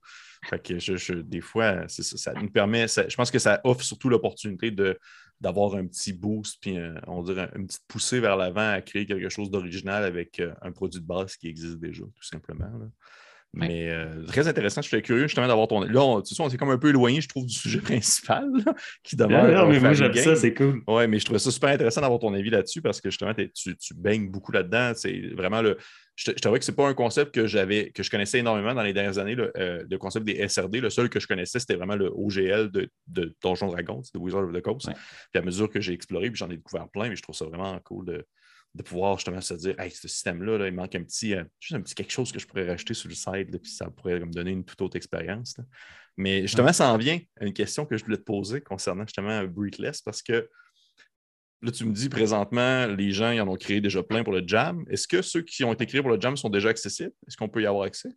Fait 0.45 0.59
que 0.62 0.77
je, 0.77 1.13
des 1.13 1.41
fois, 1.41 1.88
ça, 1.88 2.33
nous 2.33 2.49
permet, 2.49 2.88
je 2.88 3.15
pense 3.15 3.31
que 3.31 3.39
ça 3.39 3.62
offre 3.63 3.83
surtout 3.83 4.09
l'opportunité 4.09 4.71
d'avoir 5.39 5.75
un 5.75 5.88
petit 5.88 6.12
boost, 6.12 6.57
puis 6.62 6.77
on 7.07 7.23
dirait 7.23 7.49
une 7.55 7.67
petite 7.67 7.86
poussée 7.88 8.19
vers 8.19 8.36
l'avant 8.36 8.71
à 8.71 8.81
créer 8.81 9.05
quelque 9.05 9.29
chose 9.29 9.49
d'original 9.49 10.03
avec 10.03 10.39
euh, 10.39 10.53
un 10.62 10.71
produit 10.71 10.99
de 10.99 11.05
base 11.05 11.38
qui 11.38 11.47
existe 11.47 11.77
déjà, 11.77 12.03
tout 12.03 12.23
simplement. 12.23 12.69
Mais 13.53 13.89
euh, 13.91 14.25
très 14.25 14.47
intéressant. 14.47 14.81
Je 14.81 14.87
suis 14.87 15.01
curieux 15.03 15.27
justement 15.27 15.47
d'avoir 15.47 15.67
ton. 15.67 15.81
Là, 15.81 16.01
on, 16.01 16.21
tu 16.21 16.33
sais, 16.33 16.41
on 16.41 16.49
s'est 16.49 16.57
comme 16.57 16.71
un 16.71 16.79
peu 16.79 16.89
éloigné, 16.89 17.21
je 17.21 17.27
trouve, 17.27 17.45
du 17.45 17.53
sujet 17.53 17.79
principal 17.81 18.49
qui 19.03 19.15
demeure. 19.15 19.47
Non, 19.47 19.69
mais 19.69 19.79
moi, 19.79 19.93
j'aime 19.93 20.13
ça, 20.15 20.35
c'est 20.35 20.55
cool. 20.55 20.81
Oui, 20.87 21.07
mais 21.07 21.19
je 21.19 21.25
trouvais 21.25 21.39
ça 21.39 21.51
super 21.51 21.69
intéressant 21.69 22.01
d'avoir 22.01 22.19
ton 22.19 22.33
avis 22.33 22.49
là-dessus 22.49 22.81
parce 22.81 22.99
que 22.99 23.11
justement, 23.11 23.33
tu, 23.33 23.77
tu, 23.77 23.93
baignes 23.93 24.29
beaucoup 24.29 24.51
là-dedans. 24.51 24.93
C'est 24.95 25.33
vraiment 25.35 25.61
le. 25.61 25.77
Je, 26.15 26.31
trouvais 26.31 26.59
que 26.59 26.65
ce 26.65 26.71
n'est 26.71 26.75
pas 26.75 26.87
un 26.87 26.93
concept 26.93 27.33
que 27.33 27.45
j'avais, 27.45 27.91
que 27.91 28.01
je 28.01 28.09
connaissais 28.09 28.39
énormément 28.39 28.73
dans 28.73 28.83
les 28.83 28.93
dernières 28.93 29.17
années, 29.19 29.35
euh, 29.57 29.83
le, 29.87 29.97
concept 29.97 30.25
des 30.25 30.47
SRD. 30.47 30.79
Le 30.79 30.89
seul 30.89 31.09
que 31.09 31.19
je 31.19 31.27
connaissais, 31.27 31.59
c'était 31.59 31.75
vraiment 31.75 31.95
le 31.95 32.11
OGL 32.11 32.71
de, 32.71 32.89
de 33.07 33.35
Donjon 33.41 33.67
Dragon, 33.67 34.01
de 34.13 34.19
Wizard 34.19 34.43
of 34.43 34.53
the 34.53 34.61
Coast. 34.61 34.89
Puis 35.31 35.39
à 35.39 35.41
mesure 35.41 35.69
que 35.69 35.79
j'ai 35.79 35.93
exploré, 35.93 36.29
puis 36.29 36.37
j'en 36.37 36.49
ai 36.49 36.57
découvert 36.57 36.87
plein, 36.89 37.09
mais 37.09 37.15
je 37.15 37.21
trouve 37.21 37.35
ça 37.35 37.45
vraiment 37.45 37.79
cool 37.83 38.05
de 38.05 38.25
de 38.75 38.83
pouvoir 38.83 39.17
justement 39.17 39.41
se 39.41 39.53
dire, 39.53 39.79
hey, 39.79 39.91
ce 39.91 40.07
système-là, 40.07 40.67
il 40.67 40.73
manque 40.73 40.95
un 40.95 41.03
petit, 41.03 41.36
euh, 41.36 41.43
juste 41.59 41.75
un 41.75 41.81
petit 41.81 41.93
quelque 41.93 42.12
chose 42.12 42.31
que 42.31 42.39
je 42.39 42.47
pourrais 42.47 42.67
rajouter 42.67 42.93
sur 42.93 43.07
le 43.07 43.15
site, 43.15 43.62
puis 43.62 43.71
ça 43.71 43.89
pourrait 43.89 44.19
me 44.19 44.31
donner 44.31 44.51
une 44.51 44.65
toute 44.65 44.81
autre 44.81 44.95
expérience. 44.95 45.55
Mais 46.17 46.41
justement, 46.41 46.73
ça 46.73 46.91
en 46.91 46.97
vient 46.97 47.19
à 47.39 47.45
une 47.45 47.53
question 47.53 47.86
que 47.86 47.97
je 47.97 48.03
voulais 48.03 48.17
te 48.17 48.23
poser 48.23 48.62
concernant 48.62 49.05
justement 49.05 49.43
Breathless, 49.43 50.01
parce 50.01 50.21
que 50.21 50.49
là, 51.62 51.71
tu 51.71 51.86
me 51.86 51.93
dis 51.93 52.09
présentement, 52.09 52.88
les 52.88 53.12
gens 53.12 53.31
ils 53.31 53.41
en 53.41 53.47
ont 53.47 53.55
créé 53.55 53.79
déjà 53.79 54.01
plein 54.03 54.23
pour 54.23 54.33
le 54.33 54.43
jam. 54.45 54.83
Est-ce 54.89 55.07
que 55.07 55.21
ceux 55.21 55.41
qui 55.41 55.63
ont 55.63 55.73
été 55.73 55.86
créés 55.86 56.01
pour 56.01 56.12
le 56.12 56.19
jam 56.19 56.36
sont 56.36 56.49
déjà 56.49 56.69
accessibles? 56.69 57.13
Est-ce 57.27 57.38
qu'on 57.38 57.49
peut 57.49 57.62
y 57.62 57.65
avoir 57.65 57.86
accès? 57.86 58.09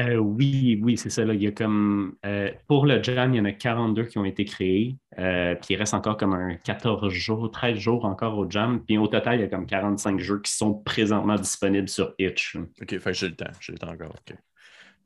Euh, 0.00 0.16
oui, 0.16 0.80
oui, 0.82 0.96
c'est 0.96 1.10
ça. 1.10 1.24
Là. 1.24 1.34
Il 1.34 1.42
y 1.42 1.46
a 1.46 1.52
comme, 1.52 2.16
euh, 2.24 2.50
pour 2.66 2.86
le 2.86 3.02
Jam, 3.02 3.34
il 3.34 3.38
y 3.38 3.40
en 3.40 3.44
a 3.44 3.52
42 3.52 4.04
qui 4.04 4.18
ont 4.18 4.24
été 4.24 4.44
créés. 4.44 4.96
Euh, 5.18 5.54
puis 5.54 5.74
il 5.74 5.76
reste 5.76 5.94
encore 5.94 6.16
comme 6.16 6.32
un 6.32 6.54
14 6.56 7.12
jours, 7.12 7.50
13 7.50 7.76
jours 7.78 8.04
encore 8.04 8.38
au 8.38 8.48
Jam. 8.48 8.82
Puis 8.86 8.98
au 8.98 9.06
total, 9.08 9.38
il 9.38 9.40
y 9.42 9.44
a 9.44 9.48
comme 9.48 9.66
45 9.66 10.18
jeux 10.20 10.40
qui 10.40 10.52
sont 10.52 10.74
présentement 10.74 11.36
disponibles 11.36 11.88
sur 11.88 12.14
Itch. 12.18 12.56
OK, 12.56 12.98
j'ai 13.12 13.28
le 13.28 13.36
temps. 13.36 13.50
J'ai 13.60 13.72
le 13.72 13.78
temps 13.78 13.90
encore. 13.90 14.14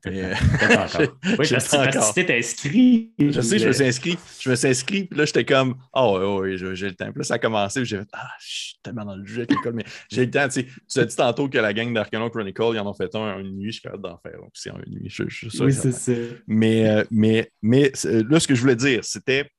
OK. 0.05 0.13
Euh, 0.13 0.33
oui, 1.39 1.47
parce 1.49 1.67
que 1.69 2.13
tu 2.13 2.25
t'es 2.25 2.37
inscrit. 2.37 3.13
Je 3.17 3.41
sais, 3.41 3.59
je 3.59 3.67
me 3.67 3.73
suis 3.73 3.83
inscrit. 3.85 4.17
Je 4.39 4.49
me 4.49 4.55
suis 4.55 4.67
inscrit, 4.67 5.03
puis 5.05 5.17
là, 5.17 5.25
j'étais 5.25 5.45
comme, 5.45 5.75
oh, 5.93 6.19
oui, 6.41 6.57
oui, 6.61 6.75
j'ai 6.75 6.87
le 6.87 6.95
temps. 6.95 7.11
Puis 7.11 7.19
là, 7.19 7.23
ça 7.23 7.35
a 7.35 7.39
commencé, 7.39 7.81
puis 7.81 7.89
j'ai 7.89 7.97
fait, 7.97 8.07
ah, 8.13 8.27
je 8.39 8.47
suis 8.47 8.79
tellement 8.83 9.05
dans 9.05 9.15
le 9.15 9.25
jeu 9.25 9.39
avec 9.39 9.51
l'école, 9.51 9.73
mais 9.73 9.85
j'ai 10.11 10.25
le 10.25 10.31
temps. 10.31 10.47
Tu, 10.47 10.61
sais, 10.61 10.67
tu 10.87 10.99
as 10.99 11.05
dit 11.05 11.15
tantôt 11.15 11.49
que 11.49 11.57
la 11.57 11.73
gang 11.73 11.93
d'Arcanon 11.93 12.29
Chronicle, 12.29 12.71
ils 12.73 12.79
en 12.79 12.87
ont 12.87 12.93
fait 12.93 13.13
un 13.15 13.39
une 13.39 13.57
nuit, 13.57 13.71
je 13.71 13.79
suis 13.79 13.81
capable 13.81 14.03
d'en 14.03 14.17
faire. 14.17 14.37
Donc, 14.39 14.51
c'est 14.53 14.69
une 14.69 14.99
nuit. 14.99 15.09
Je, 15.09 15.23
je, 15.27 15.63
oui, 15.63 15.73
c'est 15.73 15.91
ça. 15.91 16.11
Mais, 16.47 16.87
euh, 16.89 17.03
mais, 17.11 17.51
mais 17.61 17.91
là, 18.03 18.39
ce 18.39 18.47
que 18.47 18.55
je 18.55 18.61
voulais 18.61 18.75
dire, 18.75 19.03
c'était 19.03 19.49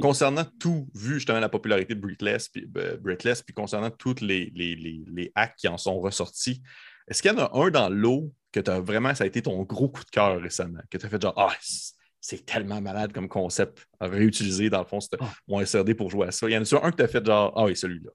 concernant 0.00 0.44
tout, 0.60 0.88
vu 0.94 1.14
justement 1.14 1.40
la 1.40 1.48
popularité 1.48 1.94
de 1.94 2.00
Breathless, 2.00 2.48
puis, 2.48 2.68
euh, 2.76 2.96
puis 2.98 3.54
concernant 3.54 3.90
tous 3.90 4.20
les, 4.20 4.52
les, 4.54 4.74
les, 4.74 5.02
les 5.06 5.32
hacks 5.34 5.56
qui 5.56 5.68
en 5.68 5.78
sont 5.78 5.98
ressortis, 6.00 6.62
est-ce 7.08 7.22
qu'il 7.22 7.30
y 7.30 7.34
en 7.34 7.38
a 7.38 7.50
un 7.54 7.70
dans 7.70 7.88
l'eau 7.88 8.32
que 8.56 8.60
tu 8.60 8.70
as 8.70 8.80
vraiment, 8.80 9.14
ça 9.14 9.24
a 9.24 9.26
été 9.26 9.42
ton 9.42 9.62
gros 9.64 9.88
coup 9.88 10.02
de 10.02 10.10
cœur 10.10 10.40
récemment, 10.40 10.80
que 10.90 10.96
tu 10.96 11.04
as 11.04 11.08
fait 11.10 11.20
genre, 11.20 11.34
ah, 11.36 11.52
c'est 12.20 12.46
tellement 12.46 12.80
malade 12.80 13.12
comme 13.12 13.28
concept 13.28 13.86
à 14.00 14.08
réutiliser 14.08 14.70
dans 14.70 14.78
le 14.80 14.86
fond 14.86 14.98
oh. 15.20 15.24
mon 15.46 15.64
SRD 15.64 15.94
pour 15.94 16.10
jouer 16.10 16.28
à 16.28 16.30
ça. 16.32 16.48
Il 16.48 16.52
y 16.52 16.56
en 16.56 16.62
a 16.62 16.86
un 16.86 16.90
que 16.90 16.96
tu 16.96 17.02
as 17.02 17.08
fait 17.08 17.24
genre, 17.24 17.52
ah 17.54 17.66
oui, 17.66 17.76
celui-là? 17.76 18.10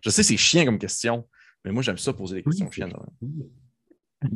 Je 0.00 0.10
sais, 0.10 0.22
c'est 0.22 0.38
chiant 0.38 0.64
comme 0.64 0.78
question, 0.78 1.28
mais 1.64 1.72
moi, 1.72 1.82
j'aime 1.82 1.98
ça 1.98 2.12
poser 2.12 2.36
des 2.36 2.42
questions 2.42 2.70
chiantes. 2.70 2.94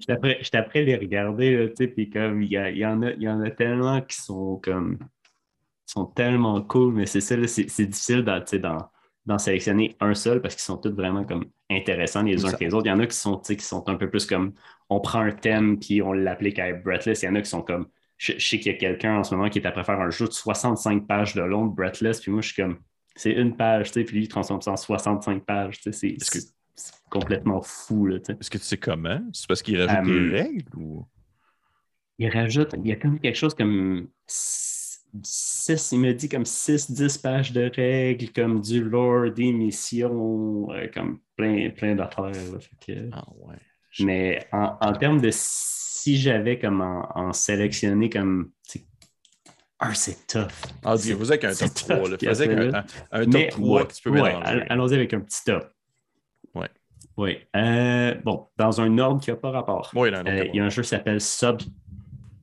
Je 0.00 0.50
t'apprends 0.50 0.80
les 0.80 0.96
regarder, 0.96 1.70
tu 1.76 1.84
sais, 1.84 1.88
puis 1.88 2.08
comme 2.08 2.42
il 2.42 2.48
y, 2.48 2.78
y, 2.78 2.86
en 2.86 3.02
a, 3.02 3.12
y 3.12 3.28
en 3.28 3.40
a 3.42 3.50
tellement 3.50 4.00
qui 4.00 4.20
sont 4.20 4.56
comme 4.56 4.98
sont 5.84 6.06
tellement 6.06 6.62
cool, 6.62 6.94
mais 6.94 7.06
c'est 7.06 7.20
ça, 7.20 7.36
c'est 7.46 7.86
difficile 7.86 8.24
dans, 8.24 8.42
dans, 8.60 8.90
d'en 9.26 9.38
sélectionner 9.38 9.96
un 10.00 10.14
seul 10.14 10.42
parce 10.42 10.54
qu'ils 10.54 10.64
sont 10.64 10.76
tous 10.76 10.90
vraiment 10.90 11.24
comme 11.24 11.44
intéressants 11.70 12.22
les 12.22 12.44
uns 12.44 12.52
que 12.52 12.64
les 12.64 12.74
autres. 12.74 12.86
Il 12.86 12.90
y 12.90 12.92
en 12.92 12.98
a 12.98 13.06
qui 13.06 13.16
sont, 13.16 13.38
qui 13.38 13.60
sont 13.60 13.88
un 13.88 13.94
peu 13.94 14.10
plus 14.10 14.26
comme 14.26 14.52
on 14.88 15.00
prend 15.00 15.20
un 15.20 15.30
thème 15.30 15.78
puis 15.78 16.02
on 16.02 16.12
l'applique 16.12 16.58
à 16.58 16.72
Breathless. 16.72 17.22
Il 17.22 17.26
y 17.26 17.28
en 17.28 17.34
a 17.36 17.42
qui 17.42 17.48
sont 17.48 17.62
comme 17.62 17.86
je, 18.22 18.32
sais 18.38 18.58
qu'il 18.58 18.72
y 18.72 18.74
a 18.74 18.78
quelqu'un 18.78 19.18
en 19.18 19.24
ce 19.24 19.34
moment 19.34 19.48
qui 19.48 19.58
est 19.58 19.66
à 19.66 19.84
faire 19.84 20.00
un 20.00 20.10
jeu 20.10 20.26
de 20.26 20.32
65 20.32 21.06
pages 21.06 21.34
de 21.34 21.42
long 21.42 21.66
de 21.66 21.74
Breathless, 21.74 22.20
puis 22.20 22.30
moi 22.30 22.40
je 22.40 22.52
suis 22.52 22.62
comme 22.62 22.78
c'est 23.16 23.32
une 23.32 23.56
page, 23.56 23.90
puis 23.90 24.04
lui 24.04 24.22
il 24.24 24.28
transforme 24.28 24.62
ça 24.62 24.72
en 24.72 24.76
65 24.76 25.44
pages. 25.44 25.80
C'est 25.90 26.16
complètement 27.10 27.60
fou. 27.62 28.08
Est-ce 28.08 28.48
que 28.48 28.58
tu 28.58 28.64
sais 28.64 28.78
comment? 28.78 29.20
C'est 29.32 29.46
parce 29.46 29.60
qu'il 29.60 29.80
rajoute 29.82 30.04
des 30.04 30.18
euh, 30.18 30.32
règles 30.32 30.76
ou? 30.76 31.06
Il 32.18 32.28
rajoute, 32.28 32.74
il 32.78 32.86
y 32.86 32.92
a 32.92 32.96
comme 32.96 33.18
quelque 33.18 33.36
chose 33.36 33.54
comme 33.54 34.08
6, 35.22 35.92
il 35.92 36.00
me 36.00 36.12
dit 36.12 36.28
comme 36.28 36.44
6-10 36.44 37.20
pages 37.20 37.52
de 37.52 37.70
règles, 37.74 38.30
comme 38.32 38.60
du 38.60 38.82
lore, 38.82 39.30
des 39.30 39.52
missions, 39.52 40.70
euh, 40.72 40.88
comme 40.92 41.20
plein, 41.36 41.70
plein 41.70 41.94
d'affaires. 41.94 42.32
Ah 43.12 43.24
ouais. 43.36 43.56
Mais 44.00 44.46
en, 44.52 44.92
termes 44.94 45.20
de 45.20 45.30
si 45.32 46.16
j'avais 46.16 46.58
comme 46.58 46.80
en, 46.80 47.32
sélectionné 47.32 48.08
comme 48.08 48.52
un, 49.80 49.94
c'est 49.94 50.26
tough. 50.28 50.46
Ah, 50.84 50.94
vous 50.94 51.32
avec 51.32 51.44
un 51.44 51.54
top 51.54 51.74
3. 51.74 51.96
Là. 52.08 52.16
avec 52.30 52.50
un, 52.50 52.84
un, 53.10 53.26
top 53.26 53.48
3 53.50 53.86
que 53.86 53.92
tu 53.94 54.02
peux 54.02 54.10
mélanger. 54.10 54.64
Allons-y 54.68 54.94
avec 54.94 55.12
un 55.12 55.20
petit 55.20 55.44
top. 55.44 55.68
Ouais. 56.54 56.68
Oui. 57.16 57.38
Euh, 57.56 58.14
bon, 58.24 58.46
dans 58.56 58.80
un 58.80 58.98
ordre 58.98 59.20
qui 59.20 59.30
n'a 59.30 59.36
pas 59.36 59.50
rapport. 59.50 59.90
Oui, 59.94 60.10
euh, 60.12 60.44
il 60.52 60.56
y 60.56 60.60
a 60.60 60.64
un 60.64 60.68
jeu 60.68 60.82
qui 60.82 60.88
s'appelle 60.88 61.20
Sub 61.20 61.60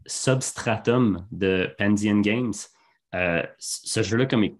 Substratum 0.09 1.25
de 1.31 1.73
Pandian 1.77 2.19
Games. 2.19 2.53
Euh, 3.15 3.43
ce 3.57 4.01
jeu-là, 4.03 4.25
comme 4.25 4.43
est 4.43 4.55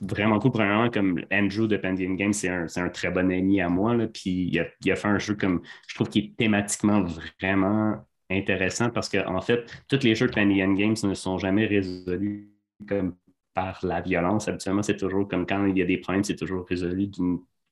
vraiment 0.00 0.38
cool, 0.38 0.52
premièrement, 0.52 0.90
comme 0.90 1.22
Andrew 1.32 1.66
de 1.66 1.76
Pandian 1.76 2.14
Games, 2.14 2.32
c'est 2.32 2.48
un, 2.48 2.88
très 2.88 3.10
bon 3.10 3.30
ami 3.30 3.60
à 3.60 3.68
moi. 3.68 3.96
Puis 4.12 4.50
il 4.52 4.90
a, 4.90 4.96
fait 4.96 5.08
un 5.08 5.18
jeu 5.18 5.34
comme 5.34 5.62
je 5.88 5.94
trouve 5.94 6.08
qui 6.08 6.18
est 6.18 6.36
thématiquement 6.36 7.04
vraiment 7.40 8.06
intéressant 8.30 8.90
parce 8.90 9.08
qu'en 9.08 9.36
en 9.36 9.40
fait, 9.40 9.70
tous 9.88 10.02
les 10.02 10.14
jeux 10.14 10.26
de 10.26 10.32
Pandian 10.32 10.72
Games 10.72 10.96
ne 11.02 11.14
sont 11.14 11.38
jamais 11.38 11.66
résolus 11.66 12.50
comme 12.88 13.16
par 13.54 13.80
la 13.82 14.00
violence. 14.00 14.48
Habituellement, 14.48 14.82
c'est 14.82 14.96
toujours 14.96 15.28
comme 15.28 15.46
quand 15.46 15.66
il 15.66 15.76
y 15.76 15.82
a 15.82 15.84
des 15.86 15.98
problèmes, 15.98 16.24
c'est 16.24 16.36
toujours 16.36 16.66
résolu 16.66 17.08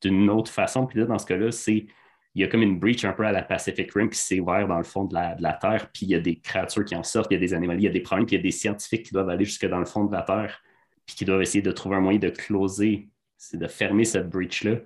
d'une 0.03 0.31
autre 0.31 0.51
façon. 0.51 0.87
Puis 0.87 1.01
là, 1.01 1.07
dans 1.07 1.19
ce 1.19 1.27
cas-là, 1.27 1.51
c'est 1.51 1.87
il 2.35 2.43
y 2.43 2.45
a 2.45 2.49
comme 2.49 2.63
une 2.63 2.79
breach 2.79 3.05
un 3.05 3.13
peu 3.13 3.25
à 3.25 3.33
la 3.33 3.43
Pacific 3.43 3.91
Rim 3.93 4.09
qui 4.09 4.19
s'est 4.19 4.39
ouverte 4.39 4.69
dans 4.69 4.79
le 4.79 4.85
fond 4.85 5.05
de 5.05 5.15
la, 5.15 5.53
Terre, 5.55 5.91
puis 5.93 6.07
il 6.07 6.11
y 6.11 6.15
a 6.15 6.21
des 6.21 6.39
créatures 6.39 6.85
qui 6.85 6.95
en 6.95 7.03
sortent, 7.03 7.31
il 7.31 7.35
y 7.35 7.37
a 7.37 7.41
des 7.41 7.55
animaux, 7.55 7.75
il 7.75 7.83
y 7.83 7.89
a 7.89 7.91
des 7.91 8.01
problèmes, 8.01 8.27
puis 8.27 8.37
il 8.37 8.39
y 8.39 8.41
a 8.41 8.43
des 8.43 8.51
scientifiques 8.53 9.07
qui 9.07 9.13
doivent 9.13 9.29
aller 9.29 9.45
jusque 9.45 9.67
dans 9.67 9.81
le 9.81 9.85
fond 9.85 10.05
de 10.05 10.13
la 10.13 10.23
Terre, 10.23 10.63
puis 11.07 11.17
qui 11.17 11.25
doivent 11.25 11.43
essayer 11.43 11.63
de 11.63 11.73
trouver 11.73 11.97
un 11.97 12.01
moyen 12.01 12.21
de 12.21 12.31
closer, 12.31 13.09
c'est 13.37 13.59
de 13.59 13.67
fermer 13.67 14.05
cette 14.05 14.29
breach-là. 14.29 14.77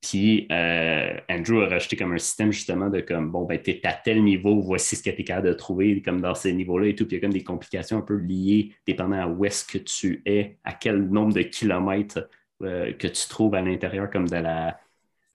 Puis 0.00 0.48
euh, 0.50 1.14
Andrew 1.28 1.60
a 1.60 1.68
rajouté 1.68 1.94
comme 1.96 2.12
un 2.12 2.18
système 2.18 2.50
justement 2.50 2.88
de 2.88 3.00
comme 3.00 3.30
bon, 3.30 3.44
ben, 3.44 3.60
tu 3.62 3.70
es 3.70 3.86
à 3.86 3.92
tel 3.92 4.24
niveau, 4.24 4.58
voici 4.60 4.96
ce 4.96 5.02
que 5.02 5.10
tu 5.10 5.20
es 5.20 5.24
capable 5.24 5.48
de 5.48 5.52
trouver 5.52 6.00
comme 6.00 6.22
dans 6.22 6.34
ces 6.34 6.54
niveaux-là 6.54 6.86
et 6.86 6.94
tout. 6.94 7.06
Puis 7.06 7.16
il 7.16 7.18
y 7.18 7.22
a 7.22 7.26
comme 7.26 7.34
des 7.34 7.44
complications 7.44 7.98
un 7.98 8.02
peu 8.02 8.16
liées 8.16 8.72
dépendant 8.86 9.20
à 9.20 9.26
où 9.26 9.44
est-ce 9.44 9.64
que 9.64 9.76
tu 9.76 10.22
es, 10.24 10.58
à 10.64 10.72
quel 10.72 11.02
nombre 11.10 11.34
de 11.34 11.42
kilomètres 11.42 12.30
euh, 12.62 12.94
que 12.94 13.08
tu 13.08 13.28
trouves 13.28 13.54
à 13.54 13.60
l'intérieur 13.60 14.08
comme 14.08 14.26
de 14.26 14.36
la, 14.36 14.80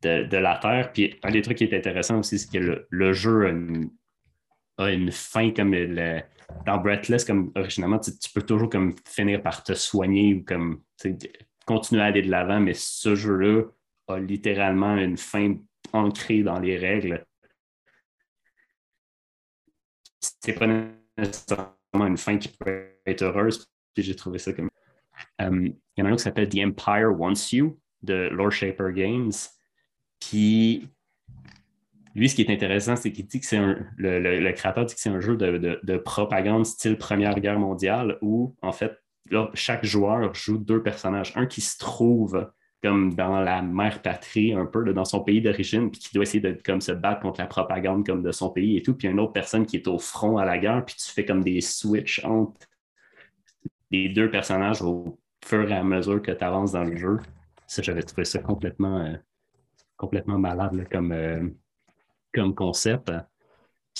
de, 0.06 0.38
la 0.38 0.58
Terre. 0.58 0.92
Puis 0.94 1.16
un 1.24 1.32
des 1.32 1.42
trucs 1.42 1.58
qui 1.58 1.64
est 1.64 1.76
intéressant 1.76 2.20
aussi, 2.20 2.40
c'est 2.40 2.52
que 2.52 2.86
le, 2.90 3.14
jeu 3.14 3.48
a 4.78 4.90
une, 4.92 5.12
fin 5.12 5.52
comme 5.52 5.74
le, 5.74 6.22
dans 6.66 6.78
Breathless, 6.78 7.26
comme 7.26 7.52
originalement, 7.56 8.00
tu, 8.00 8.12
peux 8.34 8.42
toujours 8.42 8.70
comme 8.70 8.94
finir 9.08 9.42
par 9.42 9.64
te 9.64 9.74
soigner 9.74 10.36
ou 10.36 10.44
comme 10.44 10.82
continuer 11.66 12.02
à 12.02 12.06
aller 12.06 12.22
de 12.22 12.30
l'avant, 12.30 12.60
mais 12.60 12.74
ce 12.74 13.16
jeu-là 13.16 13.64
a 14.08 14.20
littéralement 14.20 14.96
une 14.96 15.18
fin 15.18 15.56
ancrée 15.94 16.44
dans 16.44 16.60
les 16.60 16.78
règles. 16.78 17.26
C'est 20.20 20.54
pas 20.54 20.68
nécessairement 21.18 21.74
une 21.94 22.18
fin 22.18 22.38
qui 22.38 22.50
peut 22.50 22.90
être 23.06 23.24
heureuse, 23.24 23.68
puis 23.94 24.04
j'ai 24.04 24.16
trouvé 24.16 24.38
ça 24.40 24.54
comme. 24.54 24.70
Euh, 25.42 25.70
il 25.96 26.02
y 26.02 26.02
en 26.02 26.06
a 26.06 26.10
un 26.10 26.16
qui 26.16 26.24
s'appelle 26.24 26.50
The 26.50 26.60
Empire 26.60 27.18
Wants 27.18 27.52
You 27.54 27.80
de 28.02 28.30
Lord 28.32 28.52
Shaper 28.52 28.92
Games. 28.92 29.32
Puis, 30.20 30.88
lui, 32.16 32.30
ce 32.30 32.36
qui 32.36 32.42
est 32.42 32.52
intéressant, 32.52 32.96
c'est 32.96 33.12
qu'il 33.12 33.28
dit 33.28 33.40
que 33.40 33.46
c'est 33.46 33.58
un. 33.58 33.78
Le, 33.98 34.52
créateur 34.52 34.86
dit 34.86 34.96
que 34.96 35.00
c'est 35.00 35.10
un 35.10 35.20
jeu 35.20 35.36
de, 35.36 35.98
propagande 35.98 36.66
style 36.66 36.98
Première 36.98 37.40
Guerre 37.40 37.60
mondiale 37.60 38.18
où, 38.22 38.56
en 38.62 38.72
fait, 38.72 38.94
chaque 39.54 39.86
joueur 39.86 40.34
joue 40.34 40.58
deux 40.58 40.82
personnages. 40.82 41.34
Un 41.36 41.46
qui 41.46 41.62
se 41.62 41.78
trouve 41.78 42.50
comme 42.82 43.16
dans 43.16 43.40
la 43.40 43.64
mère 43.64 44.02
patrie, 44.04 44.54
un 44.54 44.68
peu 44.68 44.94
dans 44.94 45.06
son 45.06 45.22
pays 45.22 45.42
d'origine, 45.42 45.90
puis 45.90 46.00
qui 46.00 46.14
doit 46.14 46.22
essayer 46.22 46.40
de 46.40 46.56
comme, 46.64 46.82
se 46.82 46.92
battre 46.92 47.22
contre 47.22 47.42
la 47.42 47.48
propagande 47.48 48.06
comme 48.06 48.22
de 48.22 48.32
son 48.32 48.52
pays 48.52 48.78
et 48.78 48.84
tout. 48.84 48.94
Puis 48.94 49.08
une 49.08 49.20
autre 49.20 49.34
personne 49.34 49.66
qui 49.66 49.78
est 49.78 49.88
au 49.88 49.98
front 49.98 50.38
à 50.38 50.46
la 50.46 50.60
guerre, 50.60 50.86
puis 50.86 50.96
tu 50.96 51.10
fais 51.10 51.26
comme 51.26 51.44
des 51.44 51.62
switches 51.62 52.24
entre 52.24 52.68
les 53.90 54.10
deux 54.10 54.30
personnages 54.30 54.84
au 54.84 55.18
fur 55.44 55.70
et 55.70 55.74
à 55.74 55.84
mesure 55.84 56.22
que 56.22 56.32
tu 56.32 56.44
avances 56.44 56.74
dans 56.74 56.84
le 56.84 56.96
jeu. 56.96 57.20
Ça, 57.66 57.82
j'avais 57.82 58.04
trouvé 58.04 58.26
ça 58.26 58.40
complètement. 58.40 59.00
Euh, 59.00 59.16
complètement 59.98 60.38
malade 60.38 60.88
comme, 60.92 61.12
euh, 61.12 61.48
comme 62.34 62.54
concept. 62.54 63.12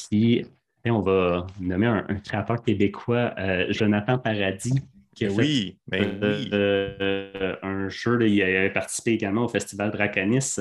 Puis, 0.10 0.46
on 0.86 1.02
va 1.02 1.48
nommer 1.60 1.88
un, 1.88 2.04
créateur 2.24 2.62
québécois, 2.62 3.34
euh, 3.38 3.66
Jonathan 3.70 4.20
Paradis, 4.20 4.82
qui 5.16 5.26
a 5.26 5.32
oui, 5.32 5.80
fait 5.90 6.06
ben 6.06 6.20
euh, 6.54 7.56
un 7.64 7.88
jeu, 7.90 8.28
il 8.28 8.44
a 8.44 8.70
participé 8.70 9.14
également 9.14 9.46
au 9.46 9.48
Festival 9.48 9.92
Dracanis. 9.92 10.58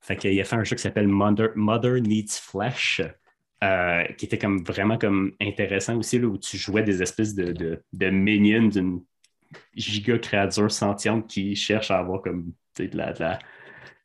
Fait 0.00 0.16
qu'il 0.16 0.38
a 0.38 0.44
fait 0.44 0.56
un 0.56 0.64
jeu 0.64 0.76
qui 0.76 0.82
s'appelle 0.82 1.08
Mother, 1.08 2.00
Needs 2.00 2.40
Flesh, 2.42 3.00
qui 4.18 4.24
était 4.26 4.36
comme 4.36 4.62
vraiment 4.64 4.98
comme 4.98 5.32
intéressant 5.40 5.96
aussi, 5.96 6.18
là, 6.18 6.26
où 6.26 6.36
tu 6.36 6.58
jouais 6.58 6.82
des 6.82 7.00
espèces 7.00 7.34
de, 7.34 7.52
de, 7.52 7.82
de 7.92 8.10
minions 8.10 8.68
d'une 8.68 9.00
giga 9.74 10.18
créature 10.18 10.70
sentiente 10.70 11.28
qui 11.28 11.54
cherche 11.56 11.90
à 11.90 11.98
avoir 11.98 12.20
comme 12.20 12.52
de 12.78 12.96
la, 12.96 13.12
de 13.12 13.24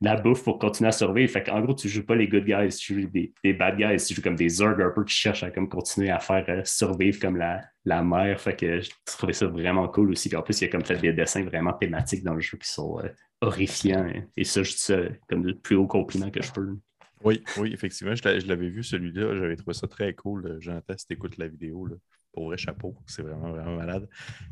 la, 0.01 0.15
bouffe 0.15 0.43
pour 0.43 0.60
continuer 0.60 0.89
à 0.89 0.91
survivre. 0.91 1.32
Fait 1.32 1.49
en 1.49 1.62
gros, 1.62 1.73
tu 1.73 1.89
joues 1.89 2.05
pas 2.05 2.15
les 2.15 2.27
good 2.27 2.45
guys, 2.45 2.75
tu 2.77 3.01
joues 3.01 3.08
des, 3.10 3.53
bad 3.53 3.77
guys, 3.77 4.03
tu 4.05 4.13
joues 4.13 4.21
comme 4.21 4.36
des 4.36 4.49
Zerg 4.49 4.82
un 4.82 5.03
qui 5.03 5.13
cherchent 5.13 5.43
à 5.43 5.51
comme, 5.51 5.69
continuer 5.69 6.10
à 6.10 6.19
faire 6.19 6.45
euh, 6.49 6.62
survivre 6.63 7.19
comme 7.19 7.38
la, 7.38 7.62
la 7.86 8.03
mer. 8.03 8.39
Fait 8.39 8.55
que 8.55 8.82
je 8.82 8.89
trouvais 9.05 9.34
ça 9.34 9.47
vraiment 9.47 9.88
cool 9.88 10.12
aussi. 10.12 10.35
en 10.35 10.41
plus, 10.41 10.62
il 10.62 10.65
y 10.65 10.67
a 10.67 10.71
comme 10.71 10.83
des 10.83 11.13
dessins 11.13 11.43
vraiment 11.43 11.73
thématiques 11.73 12.23
dans 12.23 12.33
le 12.33 12.41
jeu 12.41 12.58
qui 12.58 12.69
sont 12.69 13.00
euh, 13.00 13.10
horrifiants. 13.41 14.08
Et 14.37 14.43
ça, 14.43 14.63
je 14.63 14.71
dis 14.71 14.77
ça 14.77 14.98
comme 15.27 15.46
le 15.46 15.56
plus 15.56 15.75
haut 15.75 15.87
compliment 15.87 16.29
que 16.29 16.41
je 16.41 16.52
peux. 16.52 16.77
Oui, 17.23 17.43
oui, 17.58 17.73
effectivement, 17.73 18.15
je 18.15 18.48
l'avais 18.48 18.69
vu 18.69 18.83
celui-là. 18.83 19.35
J'avais 19.35 19.56
trouvé 19.58 19.73
ça 19.73 19.87
très 19.87 20.13
cool. 20.13 20.58
J'entends 20.62 20.98
si 20.98 21.06
tu 21.06 21.13
écoutes 21.13 21.37
la 21.37 21.48
vidéo. 21.48 21.87
Pour 22.40 22.48
vrai, 22.48 22.56
chapeau. 22.58 22.96
C'est 23.06 23.21
vraiment, 23.21 23.52
vraiment 23.52 23.75
malade. 23.75 24.08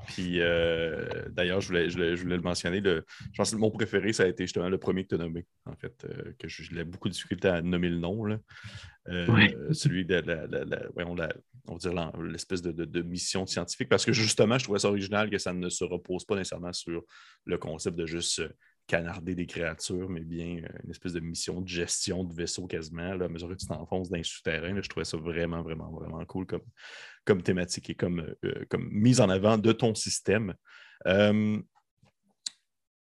Puis 0.07 0.41
euh, 0.41 1.07
d'ailleurs, 1.29 1.61
je 1.61 1.67
voulais, 1.67 1.89
je, 1.89 1.95
voulais, 2.21 2.35
le 2.35 2.41
mentionner. 2.41 2.81
Le, 2.81 3.05
je 3.31 3.37
pense 3.37 3.51
que 3.51 3.55
mon 3.55 3.71
préféré, 3.71 4.11
ça 4.11 4.23
a 4.23 4.27
été 4.27 4.43
justement 4.43 4.67
le 4.67 4.77
premier 4.77 5.05
que 5.05 5.07
tu 5.07 5.15
as 5.15 5.19
nommé, 5.19 5.45
en 5.65 5.73
fait, 5.77 6.03
euh, 6.03 6.33
que 6.37 6.49
j'ai 6.49 6.83
beaucoup 6.83 7.07
de 7.07 7.13
difficulté 7.13 7.47
à 7.47 7.61
nommer 7.61 7.87
le 7.87 7.97
nom. 7.97 8.25
Là. 8.25 8.39
Euh, 9.07 9.71
celui 9.71 10.03
de 10.03 10.15
la, 10.15 11.05
on 11.69 11.75
va 11.75 11.77
dire 11.77 12.11
l'espèce 12.23 12.61
de, 12.61 13.01
mission 13.03 13.45
scientifique, 13.45 13.87
parce 13.87 14.03
que 14.03 14.11
justement, 14.11 14.57
je 14.57 14.65
trouvais 14.65 14.79
ça 14.79 14.89
original 14.89 15.29
que 15.29 15.37
ça 15.37 15.53
ne 15.53 15.69
se 15.69 15.85
repose 15.85 16.25
pas 16.25 16.35
nécessairement 16.35 16.73
sur 16.73 17.05
le 17.45 17.57
concept 17.57 17.97
de 17.97 18.05
juste 18.05 18.43
canarder 18.87 19.35
des 19.35 19.45
créatures, 19.45 20.09
mais 20.09 20.21
bien 20.21 20.61
une 20.83 20.89
espèce 20.89 21.13
de 21.13 21.19
mission 21.19 21.61
de 21.61 21.67
gestion 21.67 22.23
de 22.23 22.33
vaisseau 22.33 22.67
quasiment, 22.67 23.13
là, 23.13 23.25
à 23.25 23.27
mesure 23.27 23.49
que 23.49 23.55
tu 23.55 23.67
t'enfonces 23.67 24.09
dans 24.09 24.17
les 24.17 24.23
souterrains. 24.23 24.81
je 24.81 24.89
trouvais 24.89 25.05
ça 25.05 25.17
vraiment, 25.17 25.61
vraiment, 25.61 25.91
vraiment 25.91 26.23
cool 26.25 26.45
comme, 26.45 26.63
comme 27.25 27.43
thématique 27.43 27.89
et 27.89 27.95
comme, 27.95 28.33
euh, 28.45 28.65
comme 28.69 28.87
mise 28.89 29.19
en 29.19 29.29
avant 29.29 29.57
de 29.57 29.71
ton 29.73 29.93
système. 29.93 30.53
Euh, 31.05 31.59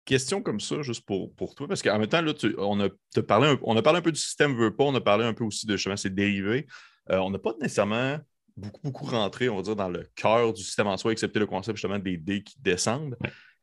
question 0.04 0.42
comme 0.42 0.60
ça, 0.60 0.82
juste 0.82 1.06
pour, 1.06 1.34
pour 1.34 1.54
toi, 1.54 1.66
parce 1.66 1.82
qu'en 1.82 1.98
même 1.98 2.08
temps, 2.08 2.20
là, 2.20 2.34
on, 2.58 2.80
a, 2.80 3.22
parlé 3.22 3.48
un, 3.48 3.58
on 3.62 3.76
a 3.76 3.82
parlé 3.82 4.00
un 4.00 4.02
peu 4.02 4.12
du 4.12 4.20
système 4.20 4.54
veut 4.54 4.74
pas, 4.74 4.84
on 4.84 4.94
a 4.94 5.00
parlé 5.00 5.24
un 5.24 5.32
peu 5.32 5.44
aussi 5.44 5.66
de 5.66 5.76
justement 5.76 5.96
ses 5.96 6.10
dérivés. 6.10 6.66
Euh, 7.10 7.18
on 7.18 7.30
n'a 7.30 7.38
pas 7.38 7.54
nécessairement 7.58 8.18
beaucoup, 8.54 8.80
beaucoup 8.82 9.06
rentré, 9.06 9.48
on 9.48 9.56
va 9.56 9.62
dire, 9.62 9.76
dans 9.76 9.88
le 9.88 10.06
cœur 10.14 10.52
du 10.52 10.62
système 10.62 10.88
en 10.88 10.98
soi, 10.98 11.12
excepté 11.12 11.38
le 11.38 11.46
concept 11.46 11.76
justement 11.78 11.98
des 11.98 12.18
dés 12.18 12.42
qui 12.42 12.56
descendent. 12.60 13.16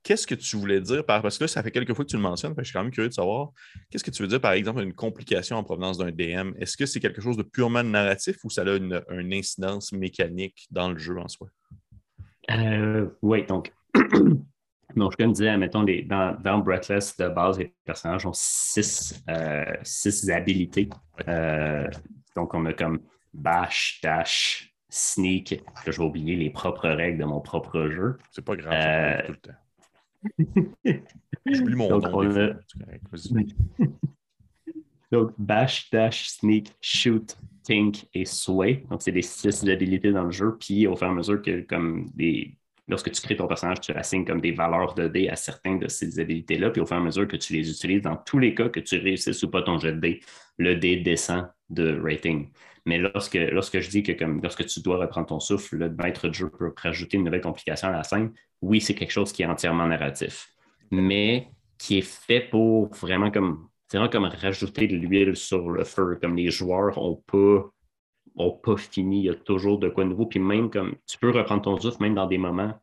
Qu'est-ce 0.04 0.26
que 0.26 0.36
tu 0.36 0.56
voulais 0.56 0.80
dire 0.80 1.06
par. 1.06 1.22
Parce 1.22 1.38
que 1.38 1.44
là, 1.44 1.48
ça 1.48 1.62
fait 1.64 1.72
quelques 1.72 1.94
fois 1.94 2.06
que 2.06 2.10
tu 2.10 2.16
le 2.16 2.22
mentionnes, 2.22 2.54
je 2.58 2.64
suis 2.64 2.74
quand 2.74 2.84
même 2.84 2.92
curieux 2.92 3.10
de 3.10 3.14
savoir. 3.14 3.50
Qu'est-ce 3.90 4.04
que 4.04 4.12
tu 4.12 4.22
veux 4.22 4.28
dire, 4.28 4.40
par 4.40 4.54
exemple, 4.54 4.82
une 4.82 4.94
complication 4.94 5.58
en 5.58 5.64
provenance 5.64 5.98
d'un 5.98 6.12
DM? 6.12 6.54
Est-ce 6.60 6.78
que 6.78 6.86
c'est 6.86 7.00
quelque 7.00 7.22
chose 7.22 7.38
de 7.38 7.44
purement 7.44 7.84
narratif 7.84 8.38
ou 8.44 8.50
ça 8.50 8.62
a 8.62 8.76
une, 8.76 9.02
incidence 9.34 9.92
mécanique 9.92 10.68
dans 10.72 10.90
le 10.90 10.98
jeu 10.98 11.18
en 11.18 11.28
soi? 11.28 11.50
Euh, 12.52 13.08
oui, 13.22 13.46
donc. 13.46 13.74
Donc, 14.96 15.14
je 15.20 15.26
disais, 15.26 15.56
mettons, 15.58 15.84
les, 15.84 16.02
dans, 16.02 16.36
dans, 16.42 16.58
Breathless, 16.60 17.16
de 17.18 17.28
base, 17.28 17.60
les 17.60 17.72
personnages 17.86 18.26
ont 18.26 18.32
six, 18.34 19.22
euh, 19.30 19.66
six 19.84 20.28
habilités. 20.32 20.90
Euh, 21.28 21.88
donc, 22.36 22.54
on 22.56 22.66
a 22.66 22.74
comme 22.74 23.02
Bash, 23.32 24.00
Dash, 24.02 24.74
Sneak. 24.90 25.62
je 25.86 25.92
vais 25.92 26.04
oublier 26.04 26.36
les 26.36 26.50
propres 26.50 26.90
règles 26.90 27.20
de 27.20 27.26
mon 27.26 27.42
propre 27.42 27.90
jeu. 27.90 28.18
C'est 28.32 28.44
pas 28.44 28.56
grave, 28.56 29.26
tout 29.26 29.32
le 29.34 29.38
temps. 29.38 29.58
J'oublie 31.46 31.76
mon 31.76 31.90
nom. 31.90 32.00
Donc, 35.12 35.32
bash, 35.38 35.90
dash, 35.90 36.28
sneak, 36.28 36.74
shoot, 36.82 37.38
think 37.64 38.08
et 38.14 38.26
sway. 38.26 38.84
Donc, 38.90 39.02
c'est 39.02 39.12
des 39.12 39.22
six 39.22 39.64
habilités 39.70 40.12
dans 40.12 40.26
le 40.26 40.32
jeu. 40.32 40.58
Puis, 40.60 40.86
au 40.86 40.96
fur 40.96 41.08
et 41.08 41.10
à 41.10 41.14
mesure 41.14 41.42
que, 41.42 41.62
comme 41.62 42.10
des, 42.14 42.58
lorsque 42.90 43.12
tu 43.12 43.22
crées 43.22 43.38
ton 43.38 43.48
personnage, 43.48 43.80
tu 43.80 43.94
assignes 43.94 44.26
comme 44.26 44.42
des 44.42 44.52
valeurs 44.52 44.94
de 44.96 45.08
dés 45.08 45.30
à 45.30 45.38
certaines 45.38 45.80
de 45.80 45.88
ces 45.88 46.20
habilités-là. 46.20 46.72
Puis, 46.72 46.82
au 46.82 46.86
fur 46.86 46.98
et 46.98 47.00
à 47.00 47.04
mesure 47.04 47.28
que 47.28 47.38
tu 47.38 47.54
les 47.54 47.70
utilises, 47.70 48.02
dans 48.02 48.18
tous 48.18 48.40
les 48.40 48.54
cas 48.54 48.68
que 48.68 48.82
tu 48.82 48.98
réussisses 48.98 49.42
ou 49.44 49.50
pas 49.50 49.62
ton 49.62 49.80
jet 49.80 49.94
de 49.94 50.00
dés, 50.00 50.20
le 50.58 50.76
dé 50.76 50.98
descend 50.98 51.48
de 51.70 51.98
rating. 52.02 52.50
Mais 52.88 53.00
lorsque, 53.00 53.36
lorsque 53.36 53.82
je 53.82 53.90
dis 53.90 54.02
que 54.02 54.14
comme, 54.14 54.42
lorsque 54.42 54.66
tu 54.66 54.80
dois 54.80 54.98
reprendre 54.98 55.28
ton 55.28 55.42
souffle, 55.42 55.76
le 55.76 55.90
maître 55.90 56.30
de 56.30 56.34
jeu 56.34 56.50
peut 56.50 56.74
rajouter 56.82 57.18
une 57.18 57.26
nouvelle 57.26 57.42
complication 57.42 57.90
à 57.90 57.92
la 57.92 58.04
scène, 58.04 58.32
oui, 58.62 58.80
c'est 58.80 58.96
quelque 58.96 59.12
chose 59.12 59.34
qui 59.34 59.44
est 59.44 59.46
entièrement 59.46 59.86
narratif, 59.86 60.48
mais 60.90 61.50
qui 61.78 61.98
est 61.98 62.02
fait 62.02 62.40
pour 62.40 62.88
vraiment 62.96 63.30
comme, 63.30 63.68
vraiment 63.92 64.08
comme 64.08 64.24
rajouter 64.24 64.88
de 64.88 64.96
l'huile 64.96 65.36
sur 65.36 65.70
le 65.70 65.84
feu. 65.84 66.18
Comme 66.22 66.38
les 66.38 66.50
joueurs 66.50 66.98
n'ont 66.98 67.22
pas, 67.28 67.70
ont 68.38 68.52
pas 68.52 68.78
fini, 68.78 69.20
il 69.20 69.26
y 69.26 69.30
a 69.30 69.36
toujours 69.36 69.80
de 69.80 69.90
quoi 69.90 70.06
nouveau. 70.06 70.26
Puis 70.26 70.40
même 70.40 70.70
comme 70.70 70.96
tu 71.06 71.18
peux 71.18 71.32
reprendre 71.32 71.64
ton 71.64 71.78
souffle, 71.78 72.02
même 72.02 72.16
dans 72.16 72.26
des 72.26 72.38
moments 72.38 72.74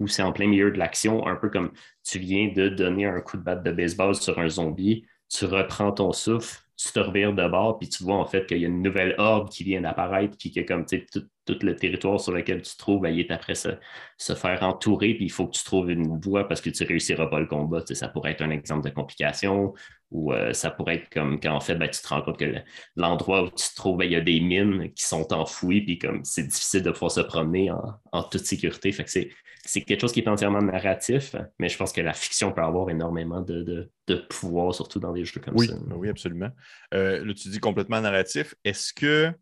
où 0.00 0.08
c'est 0.08 0.22
en 0.22 0.32
plein 0.32 0.48
milieu 0.48 0.72
de 0.72 0.78
l'action, 0.78 1.24
un 1.24 1.36
peu 1.36 1.50
comme 1.50 1.70
tu 2.02 2.18
viens 2.18 2.52
de 2.52 2.68
donner 2.68 3.06
un 3.06 3.20
coup 3.20 3.36
de 3.36 3.42
batte 3.42 3.62
de 3.62 3.70
baseball 3.70 4.16
sur 4.16 4.40
un 4.40 4.48
zombie, 4.48 5.06
tu 5.28 5.44
reprends 5.44 5.92
ton 5.92 6.10
souffle, 6.10 6.65
tu 6.76 6.92
te 6.92 6.98
revires 6.98 7.34
de 7.34 7.48
bord, 7.48 7.78
puis 7.78 7.88
tu 7.88 8.04
vois 8.04 8.16
en 8.16 8.26
fait 8.26 8.46
qu'il 8.46 8.58
y 8.58 8.64
a 8.64 8.68
une 8.68 8.82
nouvelle 8.82 9.14
horde 9.18 9.50
qui 9.50 9.64
vient 9.64 9.80
d'apparaître, 9.80 10.36
puis 10.38 10.52
que 10.52 10.60
comme 10.60 10.86
tout, 10.86 11.26
tout, 11.46 11.58
le 11.62 11.76
territoire 11.76 12.20
sur 12.20 12.32
lequel 12.32 12.62
tu 12.62 12.72
te 12.72 12.78
trouves, 12.78 13.02
ben, 13.02 13.10
il 13.10 13.20
est 13.20 13.30
après 13.30 13.54
se, 13.54 13.70
se 14.18 14.34
faire 14.34 14.62
entourer, 14.62 15.14
puis 15.14 15.24
il 15.24 15.30
faut 15.30 15.46
que 15.46 15.56
tu 15.56 15.64
trouves 15.64 15.90
une 15.90 16.20
voie 16.20 16.48
parce 16.48 16.60
que 16.60 16.70
tu 16.70 16.82
ne 16.82 16.88
réussiras 16.88 17.26
pas 17.26 17.40
le 17.40 17.46
combat. 17.46 17.82
ça 17.86 18.08
pourrait 18.08 18.32
être 18.32 18.42
un 18.42 18.50
exemple 18.50 18.88
de 18.88 18.94
complication, 18.94 19.72
ou 20.10 20.32
euh, 20.32 20.52
ça 20.52 20.70
pourrait 20.70 20.96
être 20.96 21.10
comme 21.10 21.40
quand 21.40 21.54
en 21.54 21.60
fait, 21.60 21.74
ben, 21.74 21.88
tu 21.88 22.00
te 22.00 22.08
rends 22.08 22.22
compte 22.22 22.38
que 22.38 22.54
l'endroit 22.94 23.42
où 23.42 23.50
tu 23.50 23.68
te 23.68 23.74
trouves, 23.74 23.98
ben, 23.98 24.04
il 24.04 24.12
y 24.12 24.16
a 24.16 24.20
des 24.20 24.40
mines 24.40 24.92
qui 24.92 25.04
sont 25.04 25.32
enfouies, 25.32 25.82
puis 25.82 25.98
comme 25.98 26.24
c'est 26.24 26.46
difficile 26.46 26.82
de 26.82 26.90
pouvoir 26.90 27.10
se 27.10 27.20
promener 27.20 27.70
en, 27.70 28.22
toute 28.24 28.44
sécurité. 28.44 28.92
Fait 28.92 29.04
que 29.04 29.10
c'est 29.10 29.30
c'est 29.66 29.82
quelque 29.82 30.00
chose 30.00 30.12
qui 30.12 30.20
est 30.20 30.28
entièrement 30.28 30.62
narratif, 30.62 31.34
mais 31.58 31.68
je 31.68 31.76
pense 31.76 31.92
que 31.92 32.00
la 32.00 32.12
fiction 32.12 32.52
peut 32.52 32.62
avoir 32.62 32.88
énormément 32.88 33.40
de, 33.40 33.90
pouvoir, 34.30 34.72
surtout 34.72 35.00
dans 35.00 35.12
des 35.12 35.24
jeux 35.24 35.40
comme 35.40 35.58
ça. 35.58 35.74
Oui, 35.96 36.08
absolument. 36.08 36.50
Euh, 36.94 37.24
là, 37.24 37.34
tu 37.34 37.48
dis 37.48 37.58
complètement 37.58 38.00
narratif. 38.00 38.54
Est-ce 38.64 38.94
que, 38.94 39.32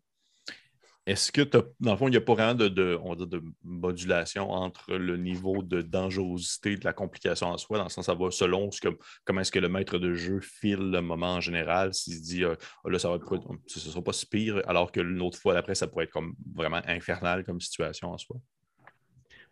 est-ce 1.05 1.31
que 1.31 1.41
dans 1.41 1.91
le 1.91 1.97
fond, 1.97 2.07
il 2.07 2.11
n'y 2.11 2.17
a 2.17 2.21
pas 2.21 2.33
vraiment 2.33 2.55
de, 2.55 2.67
de 2.67 3.43
modulation 3.63 4.49
entre 4.49 4.95
le 4.95 5.17
niveau 5.17 5.61
de 5.61 5.81
dangerosité 5.81 6.77
de 6.77 6.85
la 6.85 6.93
complication 6.93 7.47
en 7.47 7.57
soi, 7.57 7.77
dans 7.77 7.83
le 7.83 7.89
sens, 7.89 8.07
ça 8.07 8.15
va 8.15 8.31
selon 8.31 8.71
ce 8.71 8.81
que, 8.81 8.87
comment 9.23 9.41
est-ce 9.41 9.51
que 9.51 9.59
le 9.59 9.69
maître 9.69 9.99
de 9.99 10.15
jeu 10.15 10.39
file 10.39 10.91
le 10.91 11.01
moment 11.01 11.35
en 11.35 11.41
général, 11.41 11.93
s'il 11.93 12.15
se 12.15 12.21
dit, 12.21 12.43
euh, 12.43 12.55
ah, 12.83 12.89
là, 12.89 12.97
ça 12.97 13.09
va 13.09 13.19
ce 13.67 13.79
ne 13.79 13.83
sera 13.83 14.03
pas 14.03 14.13
si 14.13 14.25
pire, 14.25 14.61
alors 14.67 14.91
que 14.91 14.99
l'autre 14.99 15.25
autre 15.25 15.39
fois 15.39 15.53
d'après, 15.53 15.75
ça 15.75 15.87
pourrait 15.87 16.05
être 16.05 16.11
comme 16.11 16.35
vraiment 16.53 16.81
infernal 16.87 17.43
comme 17.43 17.59
situation 17.59 18.11
en 18.11 18.17
soi? 18.17 18.37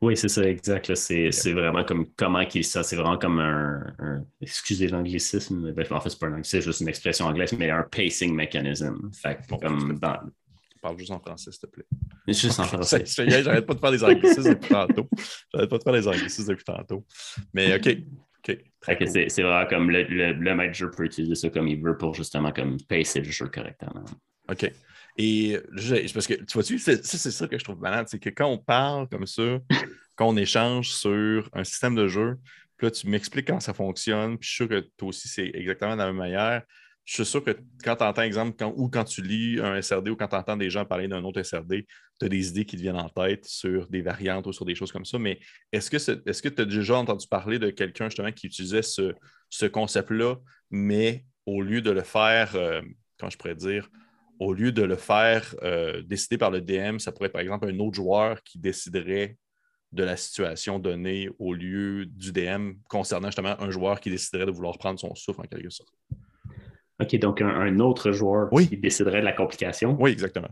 Oui, 0.01 0.17
c'est 0.17 0.27
ça, 0.27 0.43
exact. 0.43 0.93
C'est 0.95 1.53
vraiment 1.53 1.83
comme 1.83 2.07
comment 2.15 2.45
qu'il 2.45 2.65
ça. 2.65 2.83
C'est 2.83 2.97
vraiment 2.97 3.17
comme 3.17 3.39
un, 3.39 4.25
excusez 4.41 4.87
l'anglicisme, 4.87 5.73
en 5.91 6.01
fait, 6.01 6.09
c'est 6.09 6.19
pas 6.19 6.27
un 6.27 6.33
anglicisme, 6.33 6.57
c'est 6.57 6.61
juste 6.61 6.81
une 6.81 6.89
expression 6.89 7.25
anglaise, 7.25 7.53
mais 7.53 7.69
un 7.69 7.83
pacing 7.83 8.35
mechanism. 8.35 9.09
Fait 9.13 9.39
comme 9.61 9.97
dans... 9.99 10.19
Parle 10.83 10.99
juste 10.99 11.11
en 11.11 11.19
français, 11.19 11.49
s'il 11.49 11.61
te 11.61 11.67
plaît. 11.67 11.85
Juste 12.27 12.59
en 12.59 12.65
français. 12.65 13.05
J'arrête 13.07 13.65
pas 13.65 13.73
de 13.73 13.79
faire 13.79 13.91
des 13.91 14.03
anglicismes 14.03 14.49
depuis 14.49 14.69
tantôt. 14.69 15.09
J'arrête 15.53 15.69
pas 15.69 15.77
de 15.77 15.83
faire 15.83 15.93
des 15.93 16.07
anglicismes 16.09 16.49
depuis 16.49 16.65
tantôt. 16.65 17.05
Mais 17.53 17.73
OK. 17.73 17.99
OK. 18.49 19.07
C'est 19.07 19.41
vraiment 19.41 19.65
comme 19.65 19.89
le, 19.89 20.03
le, 20.03 20.55
maître 20.55 20.73
jeu 20.73 20.91
peut 20.91 21.05
utiliser 21.05 21.35
ça 21.35 21.49
comme 21.49 21.69
il 21.69 21.81
veut 21.81 21.95
pour 21.95 22.13
justement 22.13 22.51
comme 22.51 22.75
pacer 22.89 23.21
le 23.21 23.31
jeu 23.31 23.47
correctement. 23.47 24.03
OK. 24.49 24.69
Et 25.17 25.57
parce 26.13 26.27
que 26.27 26.33
tu 26.33 26.53
vois-tu, 26.53 26.77
c'est 26.79 27.01
ça 27.01 27.47
que 27.47 27.57
je 27.57 27.63
trouve 27.63 27.79
malade, 27.79 28.07
c'est 28.09 28.19
que 28.19 28.29
quand 28.29 28.47
on 28.47 28.57
parle 28.57 29.07
comme 29.07 29.25
ça, 29.25 29.59
quand 30.17 30.27
on 30.27 30.35
échange 30.35 30.89
sur 30.89 31.49
un 31.53 31.63
système 31.63 31.95
de 31.95 32.09
jeu, 32.09 32.35
puis 32.75 32.87
là, 32.87 32.91
tu 32.91 33.07
m'expliques 33.07 33.47
comment 33.47 33.61
ça 33.61 33.73
fonctionne, 33.73 34.37
puis 34.37 34.49
je 34.49 34.53
suis 34.53 34.65
sûr 34.65 34.67
que 34.67 34.85
toi 34.97 35.07
aussi, 35.07 35.29
c'est 35.29 35.49
exactement 35.53 35.93
de 35.93 35.99
la 35.99 36.07
même 36.07 36.17
manière. 36.17 36.63
Je 37.05 37.15
suis 37.15 37.25
sûr 37.25 37.43
que 37.43 37.51
quand 37.83 37.97
tu 37.97 38.03
entends, 38.03 38.21
exemple, 38.21 38.55
quand, 38.57 38.73
ou 38.77 38.89
quand 38.89 39.03
tu 39.03 39.21
lis 39.21 39.59
un 39.59 39.81
SRD 39.81 40.09
ou 40.09 40.15
quand 40.15 40.29
tu 40.29 40.35
entends 40.35 40.55
des 40.55 40.69
gens 40.69 40.85
parler 40.85 41.09
d'un 41.09 41.23
autre 41.23 41.41
SRD, 41.43 41.85
tu 42.19 42.25
as 42.25 42.29
des 42.29 42.49
idées 42.49 42.65
qui 42.65 42.77
te 42.77 42.81
viennent 42.81 42.97
en 42.97 43.09
tête 43.09 43.45
sur 43.45 43.87
des 43.89 44.01
variantes 44.01 44.47
ou 44.47 44.53
sur 44.53 44.63
des 44.63 44.75
choses 44.75 44.91
comme 44.91 45.03
ça. 45.03 45.19
Mais 45.19 45.39
est-ce 45.73 45.89
que 45.89 46.49
tu 46.49 46.61
as 46.61 46.65
déjà 46.65 46.97
entendu 46.97 47.27
parler 47.27 47.59
de 47.59 47.69
quelqu'un 47.71 48.05
justement 48.05 48.31
qui 48.31 48.47
utilisait 48.47 48.81
ce, 48.81 49.65
concept-là, 49.67 50.35
mais 50.71 51.25
au 51.45 51.61
lieu 51.61 51.81
de 51.81 51.91
le 51.91 52.03
faire, 52.03 52.55
euh, 52.55 52.81
je 53.29 53.37
pourrais 53.37 53.55
dire, 53.55 53.89
au 54.39 54.53
lieu 54.53 54.71
de 54.71 54.81
le 54.81 54.95
faire 54.95 55.55
euh, 55.61 56.01
décider 56.03 56.37
par 56.37 56.51
le 56.51 56.61
DM, 56.61 56.99
ça 56.99 57.11
pourrait 57.11 57.27
être 57.27 57.33
par 57.33 57.41
exemple 57.41 57.67
un 57.69 57.79
autre 57.79 57.95
joueur 57.95 58.41
qui 58.43 58.59
déciderait 58.59 59.37
de 59.91 60.03
la 60.03 60.17
situation 60.17 60.79
donnée 60.79 61.29
au 61.37 61.53
lieu 61.53 62.05
du 62.05 62.31
DM 62.31 62.73
concernant 62.89 63.27
justement 63.27 63.59
un 63.61 63.69
joueur 63.69 63.99
qui 63.99 64.09
déciderait 64.09 64.45
de 64.45 64.51
vouloir 64.51 64.77
prendre 64.77 64.99
son 64.99 65.13
souffle 65.13 65.41
en 65.41 65.43
quelque 65.43 65.69
sorte? 65.69 65.93
OK, 67.01 67.15
donc 67.17 67.41
un, 67.41 67.79
autre 67.79 68.11
joueur 68.11 68.49
qui 68.51 68.77
déciderait 68.77 69.21
de 69.21 69.25
la 69.25 69.33
complication. 69.33 69.97
Oui, 69.99 70.11
exactement. 70.11 70.49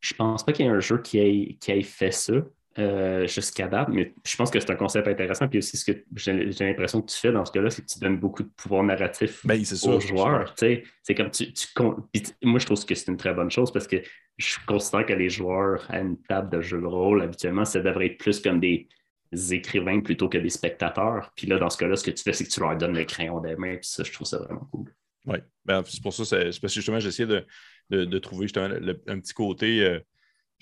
Je 0.00 0.14
pense 0.14 0.44
pas 0.44 0.52
qu'il 0.52 0.66
y 0.66 0.68
ait 0.68 0.72
un 0.72 0.80
jeu 0.80 0.98
qui 0.98 1.18
ait, 1.18 1.56
qui 1.60 1.70
ait 1.70 1.82
fait 1.82 2.10
ça. 2.10 2.34
Euh, 2.78 3.26
jusqu'à 3.26 3.68
date, 3.68 3.90
mais 3.90 4.14
je 4.26 4.34
pense 4.34 4.50
que 4.50 4.58
c'est 4.58 4.70
un 4.70 4.76
concept 4.76 5.06
intéressant. 5.06 5.46
Puis 5.46 5.58
aussi, 5.58 5.76
ce 5.76 5.84
que 5.84 6.04
j'ai 6.16 6.32
l'impression 6.58 7.02
que 7.02 7.10
tu 7.10 7.18
fais 7.18 7.30
dans 7.30 7.44
ce 7.44 7.52
cas-là, 7.52 7.68
c'est 7.68 7.82
que 7.82 7.86
tu 7.86 7.98
donnes 7.98 8.16
beaucoup 8.16 8.42
de 8.42 8.48
pouvoir 8.48 8.82
narratif 8.82 9.44
ben, 9.44 9.62
aux 9.84 10.00
joueurs. 10.00 10.54
C'est 10.56 11.14
comme 11.14 11.30
tu, 11.30 11.52
moi, 12.42 12.58
je 12.58 12.64
trouve 12.64 12.82
que 12.82 12.94
c'est 12.94 13.10
une 13.10 13.18
très 13.18 13.34
bonne 13.34 13.50
chose 13.50 13.70
parce 13.70 13.86
que 13.86 13.96
je 14.38 14.56
considère 14.66 15.04
que 15.04 15.12
les 15.12 15.28
joueurs 15.28 15.84
à 15.90 15.98
une 15.98 16.16
table 16.22 16.48
de 16.48 16.62
jeu 16.62 16.80
de 16.80 16.86
rôle, 16.86 17.20
habituellement, 17.20 17.66
ça 17.66 17.80
devrait 17.80 18.06
être 18.06 18.18
plus 18.18 18.40
comme 18.40 18.58
des 18.58 18.88
écrivains 19.50 20.00
plutôt 20.00 20.30
que 20.30 20.38
des 20.38 20.48
spectateurs. 20.48 21.30
Puis 21.36 21.46
là, 21.46 21.58
dans 21.58 21.68
ce 21.68 21.76
cas-là, 21.76 21.96
ce 21.96 22.04
que 22.04 22.10
tu 22.10 22.22
fais, 22.22 22.32
c'est 22.32 22.44
que 22.44 22.50
tu 22.50 22.60
leur 22.60 22.74
donnes 22.78 22.96
le 22.96 23.04
crayon 23.04 23.38
des 23.40 23.54
mains. 23.54 23.76
Puis 23.76 23.90
ça, 23.90 24.02
je 24.02 24.10
trouve 24.10 24.26
ça 24.26 24.38
vraiment 24.38 24.66
cool. 24.72 24.90
Oui, 25.26 25.38
ben, 25.64 25.82
c'est 25.86 26.02
pour 26.02 26.12
ça, 26.12 26.24
c'est 26.24 26.44
parce 26.44 26.58
que 26.58 26.68
justement, 26.68 27.00
j'essaie 27.00 27.26
de, 27.26 27.46
de, 27.90 28.18
trouver 28.18 28.46
justement 28.46 28.74
un 29.06 29.20
petit 29.20 29.34
côté. 29.34 29.84
Euh, 29.84 30.00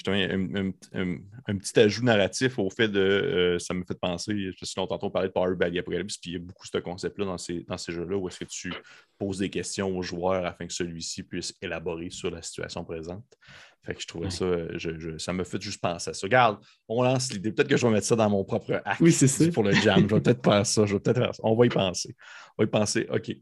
un, 0.08 0.72
un, 0.94 1.56
petit 1.58 1.78
ajout 1.78 2.04
narratif 2.04 2.58
au 2.58 2.70
fait 2.70 2.88
de. 2.88 3.00
Euh, 3.00 3.58
ça 3.58 3.74
me 3.74 3.84
fait 3.84 3.98
penser, 3.98 4.50
je 4.58 4.64
sais 4.64 4.74
tantôt 4.74 5.06
on 5.06 5.10
parlait 5.10 5.28
de 5.28 5.32
Power 5.32 5.54
Bally 5.56 5.78
Apocalypse, 5.78 6.16
puis 6.16 6.30
il 6.30 6.34
y 6.34 6.36
a 6.36 6.38
beaucoup 6.38 6.66
ce 6.66 6.78
concept-là 6.78 7.24
dans 7.26 7.38
ces, 7.38 7.64
dans 7.64 7.76
ces 7.76 7.92
jeux-là 7.92 8.16
où 8.16 8.28
est-ce 8.28 8.38
que 8.38 8.44
tu 8.44 8.72
poses 9.18 9.38
des 9.38 9.50
questions 9.50 9.96
aux 9.96 10.02
joueurs 10.02 10.46
afin 10.46 10.66
que 10.66 10.72
celui-ci 10.72 11.22
puisse 11.22 11.54
élaborer 11.60 12.10
sur 12.10 12.30
la 12.30 12.42
situation 12.42 12.84
présente. 12.84 13.24
Fait 13.82 13.94
que 13.94 14.02
je 14.02 14.06
trouvais 14.06 14.28
ça, 14.28 14.46
ça 15.16 15.32
me 15.32 15.42
fait 15.42 15.60
juste 15.60 15.80
penser 15.80 16.10
à 16.10 16.12
ça. 16.12 16.26
Regarde, 16.26 16.58
on 16.86 17.02
lance 17.02 17.32
l'idée. 17.32 17.50
Peut-être 17.50 17.68
que 17.68 17.78
je 17.78 17.86
vais 17.86 17.92
mettre 17.92 18.06
ça 18.06 18.14
dans 18.14 18.28
mon 18.28 18.44
propre 18.44 18.82
acte 18.84 19.00
oui, 19.00 19.10
ça. 19.10 19.26
pour 19.52 19.62
le 19.62 19.72
jam. 19.72 20.00
je 20.00 20.14
vais 20.14 20.20
peut-être 20.20 20.44
faire 20.44 20.66
ça. 20.66 20.84
Je 20.84 20.94
vais 20.94 21.00
peut-être 21.00 21.18
faire 21.18 21.34
ça. 21.34 21.40
On 21.42 21.56
va 21.56 21.64
y 21.64 21.70
penser. 21.70 22.14
On 22.58 22.62
va 22.62 22.66
y 22.66 22.70
penser. 22.70 23.06
OK. 23.10 23.32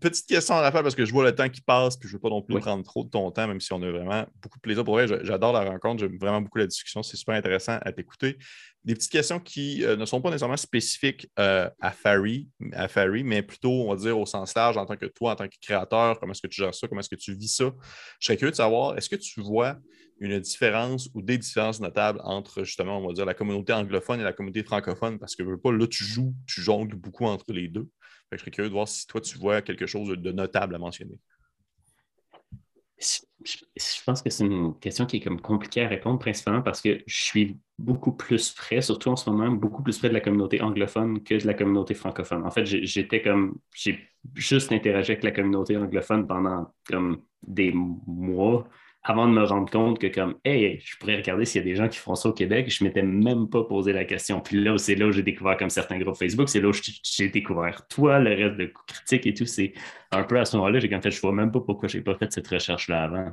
petite 0.00 0.26
question 0.26 0.56
à 0.56 0.72
faire 0.72 0.82
parce 0.82 0.96
que 0.96 1.04
je 1.04 1.12
vois 1.12 1.24
le 1.24 1.34
temps 1.34 1.48
qui 1.48 1.60
passe, 1.60 1.96
puis 1.96 2.08
je 2.08 2.14
ne 2.14 2.16
veux 2.18 2.20
pas 2.20 2.30
non 2.30 2.42
plus 2.42 2.58
prendre 2.58 2.82
trop 2.82 3.04
de 3.04 3.10
ton 3.10 3.30
temps, 3.30 3.46
même 3.46 3.60
si 3.60 3.72
on 3.72 3.80
a 3.82 3.90
vraiment 3.90 4.26
beaucoup 4.42 4.58
de 4.58 4.62
plaisir. 4.62 4.84
Pour 4.84 4.94
vrai, 4.94 5.06
j'adore 5.06 5.52
la 5.52 5.64
rencontre. 5.64 6.00
J'aime 6.00 6.18
vraiment 6.18 6.40
beaucoup 6.40 6.58
la 6.58 6.66
discussion. 6.66 7.04
C'est 7.04 7.16
super 7.16 7.36
intéressant 7.36 7.78
à 7.82 7.92
t'écouter 7.92 8.38
des 8.84 8.94
petites 8.94 9.12
questions 9.12 9.38
qui 9.38 9.84
euh, 9.84 9.96
ne 9.96 10.04
sont 10.04 10.20
pas 10.20 10.30
nécessairement 10.30 10.56
spécifiques 10.56 11.30
euh, 11.38 11.70
à, 11.80 11.92
Fari, 11.92 12.48
à 12.72 12.88
mais 13.24 13.42
plutôt, 13.42 13.70
on 13.70 13.94
va 13.94 13.96
dire, 13.96 14.18
au 14.18 14.26
sens 14.26 14.54
large, 14.54 14.76
en 14.76 14.86
tant 14.86 14.96
que 14.96 15.06
toi, 15.06 15.32
en 15.32 15.36
tant 15.36 15.48
que 15.48 15.56
créateur, 15.60 16.18
comment 16.18 16.32
est-ce 16.32 16.42
que 16.42 16.48
tu 16.48 16.60
gères 16.60 16.74
ça, 16.74 16.88
comment 16.88 17.00
est-ce 17.00 17.08
que 17.08 17.14
tu 17.14 17.34
vis 17.34 17.54
ça? 17.56 17.72
Je 18.18 18.26
serais 18.26 18.36
curieux 18.36 18.50
de 18.50 18.56
savoir, 18.56 18.98
est-ce 18.98 19.08
que 19.08 19.16
tu 19.16 19.40
vois 19.40 19.78
une 20.18 20.38
différence 20.40 21.08
ou 21.14 21.22
des 21.22 21.38
différences 21.38 21.80
notables 21.80 22.20
entre, 22.24 22.64
justement, 22.64 22.98
on 22.98 23.06
va 23.06 23.12
dire, 23.12 23.24
la 23.24 23.34
communauté 23.34 23.72
anglophone 23.72 24.20
et 24.20 24.24
la 24.24 24.32
communauté 24.32 24.64
francophone? 24.64 25.18
Parce 25.18 25.36
que, 25.36 25.42
pas, 25.56 25.72
là, 25.72 25.86
tu 25.86 26.04
joues, 26.04 26.34
tu 26.46 26.60
jongles 26.60 26.96
beaucoup 26.96 27.26
entre 27.26 27.52
les 27.52 27.68
deux. 27.68 27.88
je 28.32 28.38
serais 28.38 28.50
curieux 28.50 28.68
de 28.68 28.74
voir 28.74 28.88
si 28.88 29.06
toi, 29.06 29.20
tu 29.20 29.38
vois 29.38 29.62
quelque 29.62 29.86
chose 29.86 30.08
de 30.08 30.32
notable 30.32 30.74
à 30.74 30.78
mentionner 30.78 31.18
je 33.44 34.04
pense 34.04 34.22
que 34.22 34.30
c'est 34.30 34.44
une 34.44 34.78
question 34.78 35.06
qui 35.06 35.18
est 35.18 35.20
comme 35.20 35.40
compliquée 35.40 35.82
à 35.82 35.88
répondre, 35.88 36.18
principalement 36.18 36.62
parce 36.62 36.80
que 36.80 37.02
je 37.06 37.24
suis 37.24 37.58
beaucoup 37.78 38.12
plus 38.12 38.52
près, 38.52 38.80
surtout 38.80 39.10
en 39.10 39.16
ce 39.16 39.28
moment, 39.30 39.50
beaucoup 39.50 39.82
plus 39.82 39.98
près 39.98 40.08
de 40.08 40.14
la 40.14 40.20
communauté 40.20 40.60
anglophone 40.60 41.22
que 41.22 41.34
de 41.34 41.46
la 41.46 41.54
communauté 41.54 41.94
francophone. 41.94 42.44
En 42.44 42.50
fait, 42.50 42.64
j'étais 42.64 43.22
comme, 43.22 43.58
j'ai 43.74 43.98
juste 44.34 44.72
interagi 44.72 45.12
avec 45.12 45.24
la 45.24 45.32
communauté 45.32 45.76
anglophone 45.76 46.26
pendant 46.26 46.72
comme 46.88 47.22
des 47.42 47.72
mois 47.72 48.68
avant 49.04 49.26
de 49.26 49.32
me 49.32 49.42
rendre 49.42 49.70
compte 49.70 49.98
que 49.98 50.06
comme, 50.06 50.36
hey, 50.44 50.80
je 50.84 50.96
pourrais 50.96 51.16
regarder 51.16 51.44
s'il 51.44 51.60
y 51.60 51.64
a 51.64 51.64
des 51.64 51.74
gens 51.74 51.88
qui 51.88 51.98
font 51.98 52.14
ça 52.14 52.28
au 52.28 52.32
Québec, 52.32 52.70
je 52.70 52.84
ne 52.84 52.88
m'étais 52.88 53.02
même 53.02 53.48
pas 53.48 53.64
posé 53.64 53.92
la 53.92 54.04
question. 54.04 54.40
Puis 54.40 54.62
là, 54.62 54.78
c'est 54.78 54.94
là 54.94 55.06
où 55.06 55.12
j'ai 55.12 55.24
découvert 55.24 55.56
comme 55.56 55.70
certains 55.70 55.98
groupes 55.98 56.16
Facebook, 56.16 56.48
c'est 56.48 56.60
là 56.60 56.68
où 56.68 56.72
j'ai 56.72 57.28
découvert 57.28 57.86
toi, 57.88 58.20
le 58.20 58.30
reste 58.30 58.56
de 58.58 58.72
critiques 58.86 59.26
et 59.26 59.34
tout. 59.34 59.46
C'est 59.46 59.72
un 60.12 60.22
peu 60.22 60.38
à 60.38 60.44
ce 60.44 60.56
moment-là, 60.56 60.78
j'ai 60.78 60.88
comme 60.88 61.02
fait, 61.02 61.10
je 61.10 61.16
ne 61.16 61.22
vois 61.22 61.32
même 61.32 61.50
pas 61.50 61.60
pourquoi 61.60 61.88
je 61.88 61.98
n'ai 61.98 62.04
pas 62.04 62.14
fait 62.14 62.32
cette 62.32 62.46
recherche-là 62.46 63.02
avant. 63.04 63.32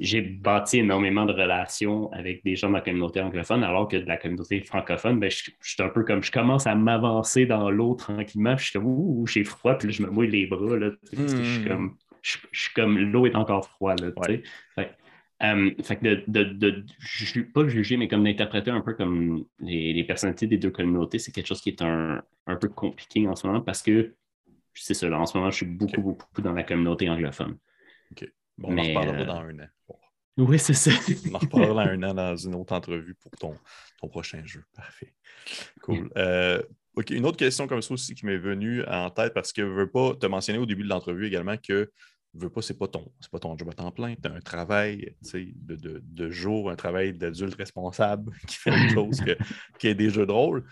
J'ai 0.00 0.20
bâti 0.20 0.78
énormément 0.78 1.24
de 1.24 1.32
relations 1.32 2.10
avec 2.12 2.42
des 2.42 2.56
gens 2.56 2.70
de 2.70 2.74
la 2.74 2.80
communauté 2.80 3.20
anglophone, 3.20 3.62
alors 3.62 3.86
que 3.86 3.98
de 3.98 4.06
la 4.06 4.16
communauté 4.16 4.60
francophone, 4.62 5.20
ben, 5.20 5.30
je, 5.30 5.50
suis 5.60 5.82
un 5.82 5.90
peu 5.90 6.02
comme 6.02 6.24
je 6.24 6.32
commence 6.32 6.66
à 6.66 6.74
m'avancer 6.74 7.46
dans 7.46 7.70
l'eau 7.70 7.94
tranquillement, 7.94 8.56
puis 8.56 8.64
je 8.64 8.70
suis 8.70 8.80
comme 8.80 8.88
ouh, 8.88 9.26
j'ai 9.28 9.44
froid, 9.44 9.74
puis 9.78 9.92
je 9.92 10.02
me 10.02 10.10
mouille 10.10 10.30
les 10.30 10.46
bras. 10.46 10.76
Là, 10.76 10.90
je 11.12 11.26
suis 11.28 11.60
hmm. 11.60 11.68
comme 11.68 11.96
je, 12.22 12.38
suis 12.52 12.72
comme 12.74 12.98
l'eau 12.98 13.26
est 13.26 13.34
encore 13.34 13.66
froide. 13.66 14.00
Là, 14.00 14.10
fait, 14.74 14.96
euh, 15.42 15.70
fait 15.82 15.96
que 15.96 16.30
de, 16.30 16.44
de, 16.44 16.84
pas 17.52 17.66
juger, 17.66 17.96
mais 17.96 18.08
comme 18.08 18.24
d'interpréter 18.24 18.70
un 18.70 18.80
peu 18.80 18.94
comme 18.94 19.44
les, 19.60 20.04
personnalités 20.04 20.46
des 20.46 20.58
deux 20.58 20.70
communautés, 20.70 21.18
c'est 21.18 21.32
quelque 21.32 21.48
chose 21.48 21.60
qui 21.60 21.70
est 21.70 21.82
un, 21.82 22.22
un, 22.46 22.56
peu 22.56 22.68
compliqué 22.68 23.26
en 23.26 23.34
ce 23.34 23.46
moment 23.46 23.60
parce 23.60 23.82
que 23.82 24.14
c'est 24.74 24.94
ça, 24.94 25.10
en 25.10 25.26
ce 25.26 25.36
moment, 25.36 25.50
je 25.50 25.56
suis 25.56 25.66
beaucoup, 25.66 26.00
beaucoup 26.00 26.42
dans 26.42 26.52
la 26.52 26.62
communauté 26.62 27.10
anglophone. 27.10 27.58
OK. 28.12 28.32
Bon, 28.58 28.68
on 28.72 28.78
en 28.78 28.82
reparlera 28.82 29.20
euh, 29.20 29.24
dans 29.24 29.40
un 29.40 29.58
an. 29.60 29.68
Oui, 30.38 30.58
c'est 30.58 30.72
ça. 30.72 30.90
on 31.30 31.34
en 31.34 31.38
reparlera 31.38 31.84
dans 31.84 31.90
un 31.90 32.02
an 32.04 32.14
dans 32.14 32.36
une 32.36 32.54
autre 32.54 32.72
entrevue 32.72 33.14
pour 33.14 33.32
ton, 33.32 33.54
ton 34.00 34.08
prochain 34.08 34.42
jeu. 34.46 34.64
Parfait. 34.74 35.12
Cool. 35.82 36.10
Euh, 36.16 36.62
OK, 36.94 37.10
une 37.10 37.26
autre 37.26 37.36
question 37.36 37.66
comme 37.66 37.82
ça 37.82 37.92
aussi 37.92 38.14
qui 38.14 38.24
m'est 38.24 38.38
venue 38.38 38.82
en 38.86 39.10
tête 39.10 39.34
parce 39.34 39.52
que 39.52 39.62
je 39.62 39.66
ne 39.66 39.72
veux 39.72 39.90
pas 39.90 40.14
te 40.14 40.26
mentionner 40.26 40.58
au 40.58 40.64
début 40.64 40.84
de 40.84 40.88
l'entrevue 40.88 41.26
également 41.26 41.56
que 41.56 41.90
veux 42.34 42.50
pas, 42.50 42.62
c'est 42.62 42.78
pas 42.78 42.88
ton, 42.88 43.12
pas 43.30 43.38
ton 43.38 43.56
job 43.56 43.68
à 43.70 43.72
temps 43.72 43.90
plein. 43.90 44.14
Tu 44.14 44.28
as 44.28 44.32
un 44.32 44.40
travail 44.40 45.14
de, 45.32 45.76
de, 45.76 46.02
de, 46.04 46.30
jour, 46.30 46.70
un 46.70 46.76
travail 46.76 47.12
d'adulte 47.12 47.54
responsable 47.54 48.32
qui 48.48 48.56
fait 48.56 48.70
autre 48.70 48.94
chose 48.94 49.20
que, 49.20 49.36
qui 49.78 49.88
est 49.88 49.94
des 49.94 50.10
jeux 50.10 50.26
de 50.26 50.32
rôle. 50.32 50.64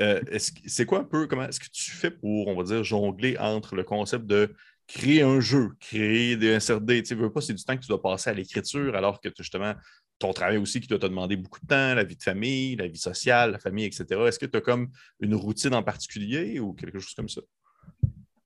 Euh, 0.00 0.20
c'est 0.66 0.84
quoi 0.84 1.00
un 1.00 1.04
peu, 1.04 1.26
comment 1.26 1.48
est-ce 1.48 1.60
que 1.60 1.70
tu 1.72 1.90
fais 1.90 2.10
pour, 2.10 2.48
on 2.48 2.56
va 2.56 2.64
dire, 2.64 2.84
jongler 2.84 3.38
entre 3.38 3.74
le 3.76 3.82
concept 3.82 4.26
de 4.26 4.54
créer 4.86 5.22
un 5.22 5.40
jeu, 5.40 5.70
créer 5.80 6.36
des 6.36 6.60
SRD, 6.60 7.02
tu 7.02 7.14
veux 7.14 7.32
pas, 7.32 7.40
c'est 7.40 7.54
du 7.54 7.64
temps 7.64 7.74
que 7.76 7.80
tu 7.80 7.88
dois 7.88 8.00
passer 8.00 8.30
à 8.30 8.34
l'écriture, 8.34 8.94
alors 8.94 9.20
que 9.20 9.30
justement, 9.36 9.74
ton 10.18 10.32
travail 10.32 10.58
aussi 10.58 10.80
qui 10.80 10.86
doit 10.86 10.98
te 10.98 11.06
demander 11.06 11.36
beaucoup 11.36 11.60
de 11.60 11.66
temps, 11.66 11.94
la 11.94 12.04
vie 12.04 12.16
de 12.16 12.22
famille, 12.22 12.76
la 12.76 12.86
vie 12.86 12.98
sociale, 12.98 13.52
la 13.52 13.58
famille, 13.58 13.86
etc. 13.86 14.04
Est-ce 14.26 14.38
que 14.38 14.46
tu 14.46 14.56
as 14.56 14.60
comme 14.60 14.90
une 15.20 15.34
routine 15.34 15.74
en 15.74 15.82
particulier 15.82 16.60
ou 16.60 16.72
quelque 16.72 16.98
chose 16.98 17.14
comme 17.14 17.28
ça? 17.28 17.40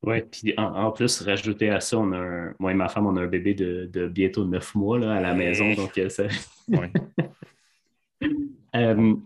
Oui, 0.02 0.22
puis 0.22 0.54
en, 0.56 0.90
plus, 0.92 1.20
rajouter 1.20 1.68
à 1.68 1.80
ça, 1.80 1.98
on 1.98 2.12
a 2.12 2.52
moi 2.58 2.72
et 2.72 2.74
ma 2.74 2.88
femme, 2.88 3.06
on 3.06 3.16
a 3.16 3.22
un 3.22 3.26
bébé 3.26 3.52
de, 3.54 4.08
bientôt 4.08 4.46
neuf 4.46 4.74
mois 4.74 4.98
là, 4.98 5.16
à 5.16 5.20
la 5.20 5.34
maison. 5.34 5.74
Donc, 5.74 5.98
euh. 5.98 6.08
Euh, 8.76 9.16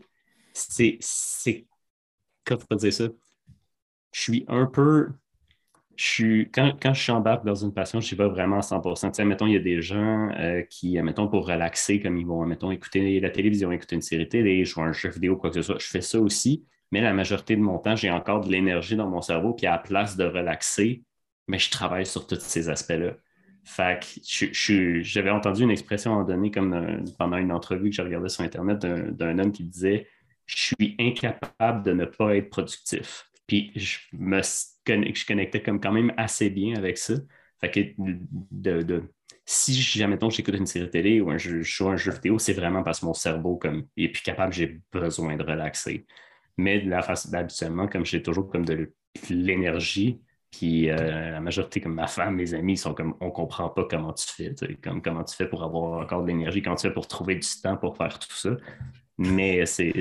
c'est. 0.54 0.98
Comment 2.46 2.58
tu 2.58 2.66
peux 2.66 2.76
dire 2.76 2.94
ça? 2.94 3.08
Je 4.12 4.20
suis 4.20 4.44
un 4.48 4.64
peu. 4.64 5.10
Je 5.96 6.04
suis, 6.04 6.50
quand, 6.50 6.72
quand 6.80 6.94
je 6.94 7.12
dans 7.44 7.54
une 7.54 7.74
passion, 7.74 8.00
je 8.00 8.04
ne 8.04 8.06
suis 8.06 8.16
pas 8.16 8.28
vraiment 8.28 8.58
à 8.58 8.62
100 8.62 8.80
tu 8.80 9.10
sais, 9.12 9.24
Mettons, 9.26 9.46
il 9.46 9.52
y 9.52 9.56
a 9.56 9.60
des 9.60 9.82
gens 9.82 10.30
euh, 10.38 10.62
qui, 10.62 10.98
mettons, 11.02 11.28
pour 11.28 11.46
relaxer, 11.46 12.00
comme 12.00 12.16
ils 12.16 12.26
vont, 12.26 12.46
mettons, 12.46 12.70
écouter 12.70 13.20
la 13.20 13.28
télévision, 13.28 13.70
écouter 13.70 13.96
une 13.96 14.02
série 14.02 14.26
télé, 14.26 14.64
jouer 14.64 14.84
un 14.84 14.92
jeu 14.92 15.10
vidéo, 15.10 15.36
quoi 15.36 15.50
que 15.50 15.56
ce 15.56 15.62
soit. 15.62 15.78
Je 15.78 15.86
fais 15.88 16.00
ça 16.00 16.18
aussi 16.18 16.64
mais 16.92 17.00
la 17.00 17.12
majorité 17.12 17.56
de 17.56 17.60
mon 17.60 17.78
temps, 17.78 17.96
j'ai 17.96 18.10
encore 18.10 18.40
de 18.40 18.50
l'énergie 18.50 18.96
dans 18.96 19.08
mon 19.08 19.20
cerveau, 19.20 19.54
puis 19.54 19.66
à 19.66 19.72
la 19.72 19.78
place 19.78 20.16
de 20.16 20.24
relaxer, 20.24 21.02
mais 21.48 21.58
je 21.58 21.70
travaille 21.70 22.06
sur 22.06 22.26
tous 22.26 22.40
ces 22.40 22.68
aspects-là. 22.68 23.14
Fait 23.64 23.98
que 24.00 25.02
j'avais 25.02 25.30
entendu 25.30 25.62
une 25.62 25.70
expression 25.70 26.14
à 26.16 26.20
un 26.20 26.24
donné, 26.24 26.50
comme 26.50 27.04
pendant 27.18 27.38
une 27.38 27.52
entrevue 27.52 27.90
que 27.90 27.96
j'ai 27.96 28.02
regardée 28.02 28.28
sur 28.28 28.44
Internet 28.44 28.78
d'un 28.78 29.38
homme 29.38 29.52
qui 29.52 29.64
disait 29.64 30.06
Je 30.46 30.74
suis 30.74 30.94
incapable 31.00 31.82
de 31.82 31.92
ne 31.92 32.04
pas 32.04 32.36
être 32.36 32.50
productif. 32.50 33.24
Puis 33.46 33.72
je 33.74 33.98
me 34.12 34.42
je 34.42 35.26
connectais 35.26 35.62
comme 35.62 35.80
quand 35.80 35.92
même 35.92 36.12
assez 36.16 36.50
bien 36.50 36.76
avec 36.76 36.98
ça. 36.98 37.14
Fait 37.60 37.70
que 37.70 37.80
de, 38.50 39.02
si 39.46 39.74
jamais 39.74 40.18
j'écoute 40.30 40.54
une 40.54 40.66
série 40.66 40.90
télé 40.90 41.20
ou 41.20 41.30
un 41.30 41.38
jeu, 41.38 41.62
je 41.62 41.76
joue 41.76 41.88
un 41.88 41.96
jeu 41.96 42.12
vidéo, 42.12 42.38
c'est 42.38 42.52
vraiment 42.52 42.82
parce 42.82 43.00
que 43.00 43.06
mon 43.06 43.14
cerveau 43.14 43.56
comme, 43.56 43.86
est 43.96 44.08
plus 44.08 44.22
capable, 44.22 44.52
j'ai 44.52 44.80
besoin 44.92 45.36
de 45.36 45.42
relaxer. 45.42 46.06
Mais 46.56 46.80
de 46.80 46.88
la 46.88 47.02
façon, 47.02 47.32
habituellement, 47.34 47.88
comme 47.88 48.04
j'ai 48.04 48.22
toujours 48.22 48.48
comme 48.48 48.64
de 48.64 48.92
l'énergie, 49.28 50.20
puis 50.50 50.88
euh, 50.88 51.32
la 51.32 51.40
majorité, 51.40 51.80
comme 51.80 51.94
ma 51.94 52.06
femme, 52.06 52.36
mes 52.36 52.54
amis, 52.54 52.76
sont 52.76 52.94
comme 52.94 53.16
on 53.20 53.30
comprend 53.30 53.68
pas 53.68 53.86
comment 53.90 54.12
tu 54.12 54.26
fais, 54.28 54.54
comme 54.82 55.02
comment 55.02 55.24
tu 55.24 55.34
fais 55.34 55.48
pour 55.48 55.64
avoir 55.64 56.00
encore 56.00 56.22
de 56.22 56.28
l'énergie, 56.28 56.62
comment 56.62 56.76
tu 56.76 56.86
fais 56.86 56.94
pour 56.94 57.08
trouver 57.08 57.34
du 57.34 57.48
temps 57.62 57.76
pour 57.76 57.96
faire 57.96 58.18
tout 58.18 58.32
ça. 58.32 58.50
Mais 59.18 59.66
c'est. 59.66 59.92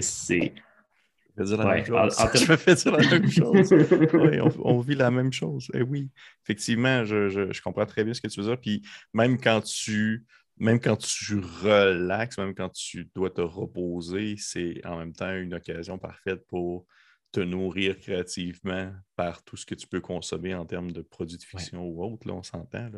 Je 1.35 1.45
fais 1.45 1.57
la 1.57 1.65
même 1.65 1.85
chose. 1.85 2.17
je 2.35 2.55
fais 2.55 2.75
dire 2.75 2.91
la 2.91 3.09
même 3.09 3.31
chose. 3.31 3.73
on, 4.63 4.79
vit 4.79 4.95
la 4.95 5.09
même 5.09 5.33
chose. 5.33 5.71
Et 5.73 5.79
eh 5.79 5.81
oui, 5.81 6.09
effectivement, 6.43 7.03
je, 7.03 7.29
je, 7.29 7.61
comprends 7.61 7.87
très 7.87 8.03
bien 8.03 8.13
ce 8.13 8.21
que 8.21 8.27
tu 8.27 8.39
veux 8.39 8.45
dire. 8.45 8.59
Puis 8.59 8.83
même 9.13 9.39
quand 9.39 9.61
tu 9.61 10.23
même 10.57 10.79
quand 10.79 10.97
tu 10.97 11.39
relaxes, 11.39 12.37
même 12.37 12.53
quand 12.53 12.69
tu 12.69 13.09
dois 13.15 13.29
te 13.29 13.41
reposer, 13.41 14.35
c'est 14.37 14.85
en 14.85 14.97
même 14.97 15.13
temps 15.13 15.35
une 15.35 15.53
occasion 15.53 15.97
parfaite 15.97 16.45
pour 16.47 16.85
te 17.31 17.39
nourrir 17.39 17.97
créativement 17.97 18.93
par 19.15 19.43
tout 19.43 19.57
ce 19.57 19.65
que 19.65 19.75
tu 19.75 19.87
peux 19.87 20.01
consommer 20.01 20.53
en 20.53 20.65
termes 20.65 20.91
de 20.91 21.01
produits 21.01 21.37
de 21.37 21.43
fiction 21.43 21.83
ou 21.83 22.03
autre, 22.03 22.27
là, 22.27 22.35
on 22.35 22.43
s'entend. 22.43 22.91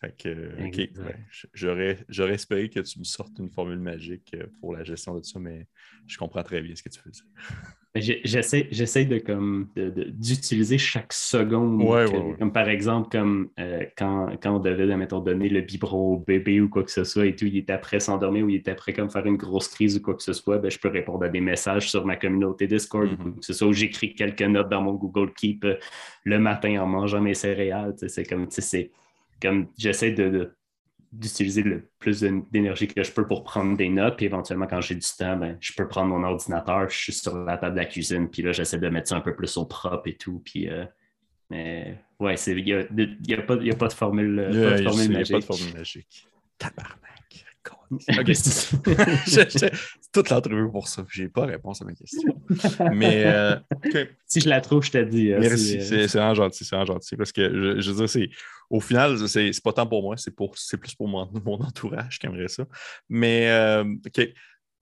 Fait 0.00 0.16
que, 0.16 0.66
OK, 0.66 0.90
j'aurais, 1.52 2.04
j'aurais 2.08 2.34
espéré 2.34 2.68
que 2.68 2.80
tu 2.80 2.98
me 2.98 3.04
sortes 3.04 3.38
une 3.38 3.50
formule 3.50 3.78
magique 3.78 4.34
euh, 4.34 4.46
pour 4.58 4.74
la 4.74 4.82
gestion 4.82 5.14
de 5.14 5.22
ça, 5.22 5.38
mais 5.38 5.68
je 6.06 6.16
comprends 6.16 6.42
très 6.42 6.62
bien 6.62 6.74
ce 6.74 6.82
que 6.82 6.88
tu 6.88 7.00
dire. 7.10 7.24
J'essaie, 7.96 8.68
j'essaie 8.70 9.04
de 9.04 9.18
comme 9.18 9.66
d'utiliser 9.74 10.78
chaque 10.78 11.12
seconde. 11.12 11.82
Comme 12.38 12.52
par 12.52 12.68
exemple, 12.68 13.08
comme 13.10 13.48
euh, 13.58 13.84
quand, 13.98 14.28
quand, 14.40 14.56
on 14.56 14.58
devait, 14.60 14.96
mettons, 14.96 15.18
donner 15.18 15.48
le 15.48 15.62
biberon 15.62 16.14
au 16.14 16.18
bébé 16.18 16.60
ou 16.60 16.68
quoi 16.68 16.84
que 16.84 16.90
ce 16.92 17.02
soit 17.02 17.26
et 17.26 17.34
tout, 17.34 17.46
il 17.46 17.56
était 17.56 17.72
après 17.72 17.98
s'endormir 17.98 18.44
ou 18.44 18.48
il 18.48 18.56
était 18.56 18.70
après 18.70 18.92
comme 18.92 19.10
faire 19.10 19.26
une 19.26 19.36
grosse 19.36 19.66
crise 19.66 19.96
ou 19.96 20.02
quoi 20.02 20.14
que 20.14 20.22
ce 20.22 20.32
soit, 20.32 20.58
ben, 20.58 20.70
je 20.70 20.78
peux 20.78 20.88
répondre 20.88 21.24
à 21.24 21.28
des 21.28 21.40
messages 21.40 21.90
sur 21.90 22.06
ma 22.06 22.14
communauté 22.14 22.68
Discord, 22.68 23.08
mm-hmm. 23.08 23.40
que 23.40 23.44
ce 23.44 23.52
soit 23.52 23.66
où 23.66 23.72
j'écris 23.72 24.14
quelques 24.14 24.42
notes 24.42 24.68
dans 24.68 24.82
mon 24.82 24.94
Google 24.94 25.32
Keep 25.34 25.64
euh, 25.64 25.74
le 26.22 26.38
matin 26.38 26.80
en 26.80 26.86
mangeant 26.86 27.20
mes 27.20 27.34
céréales. 27.34 27.94
C'est 28.06 28.24
comme, 28.24 28.46
c'est 28.50 28.92
comme 29.42 29.66
j'essaie 29.76 30.12
de 30.12 30.52
d'utiliser 31.12 31.62
le 31.62 31.88
plus 31.98 32.20
d'énergie 32.20 32.86
que 32.86 33.02
je 33.02 33.10
peux 33.10 33.26
pour 33.26 33.42
prendre 33.42 33.76
des 33.76 33.88
notes. 33.88 34.16
Puis 34.16 34.26
éventuellement, 34.26 34.66
quand 34.66 34.80
j'ai 34.80 34.94
du 34.94 35.06
temps, 35.18 35.36
ben, 35.36 35.56
je 35.60 35.72
peux 35.72 35.88
prendre 35.88 36.08
mon 36.08 36.22
ordinateur, 36.22 36.88
je 36.88 36.96
suis 36.96 37.12
sur 37.12 37.36
la 37.36 37.56
table 37.56 37.74
de 37.74 37.80
la 37.80 37.86
cuisine, 37.86 38.28
puis 38.30 38.42
là, 38.42 38.52
j'essaie 38.52 38.78
de 38.78 38.88
mettre 38.88 39.08
ça 39.08 39.16
un 39.16 39.20
peu 39.20 39.34
plus 39.34 39.56
au 39.56 39.64
propre 39.64 40.06
et 40.06 40.16
tout. 40.16 40.40
Puis, 40.44 40.68
euh, 40.68 40.84
mais 41.50 41.98
ouais, 42.20 42.36
il 42.46 42.64
n'y 42.64 42.72
a, 42.72 42.84
y 43.26 43.34
a, 43.34 43.42
pas, 43.42 43.54
a, 43.54 43.74
pas 43.74 43.88
de 43.88 43.92
formule, 43.92 44.36
magique. 44.36 44.50
Il 44.52 45.10
n'y 45.10 45.16
a 45.16 45.24
pas 45.24 45.38
de 45.38 45.44
formule 45.44 45.74
magique. 45.74 46.28
Tabarnak. 46.58 47.00
Okay. 48.20 48.34
c'est 48.34 49.72
toute 50.12 50.30
l'entrevue 50.30 50.70
pour 50.70 50.86
ça. 50.86 51.04
Je 51.08 51.24
n'ai 51.24 51.28
pas 51.28 51.44
réponse 51.44 51.82
à 51.82 51.84
ma 51.84 51.92
question. 51.92 52.40
Mais 52.92 53.24
euh, 53.26 53.56
si 54.26 54.40
je 54.40 54.48
la 54.48 54.60
trouve, 54.60 54.84
je 54.84 54.92
te 54.92 55.02
dis. 55.02 55.30
Merci. 55.30 55.78
Euh, 55.78 56.06
c'est 56.06 56.18
vraiment 56.18 56.34
gentil. 56.34 56.64
C'est 56.64 56.86
gentil. 56.86 57.16
Parce 57.16 57.32
que 57.32 57.42
je, 57.42 57.80
je 57.80 57.90
veux 57.90 57.96
dire, 57.96 58.08
c'est 58.08 58.30
au 58.70 58.80
final, 58.80 59.28
c'est 59.28 59.62
pas 59.62 59.72
tant 59.72 59.86
pour 59.86 60.02
moi, 60.02 60.16
c'est 60.16 60.30
plus 60.30 60.94
pour 60.94 61.08
mon, 61.08 61.28
entourage 61.60 62.18
qui 62.18 62.26
aimerait 62.26 62.48
ça. 62.48 62.64
Mais, 63.08 63.50
euh, 63.50 63.84
OK. 63.84 64.28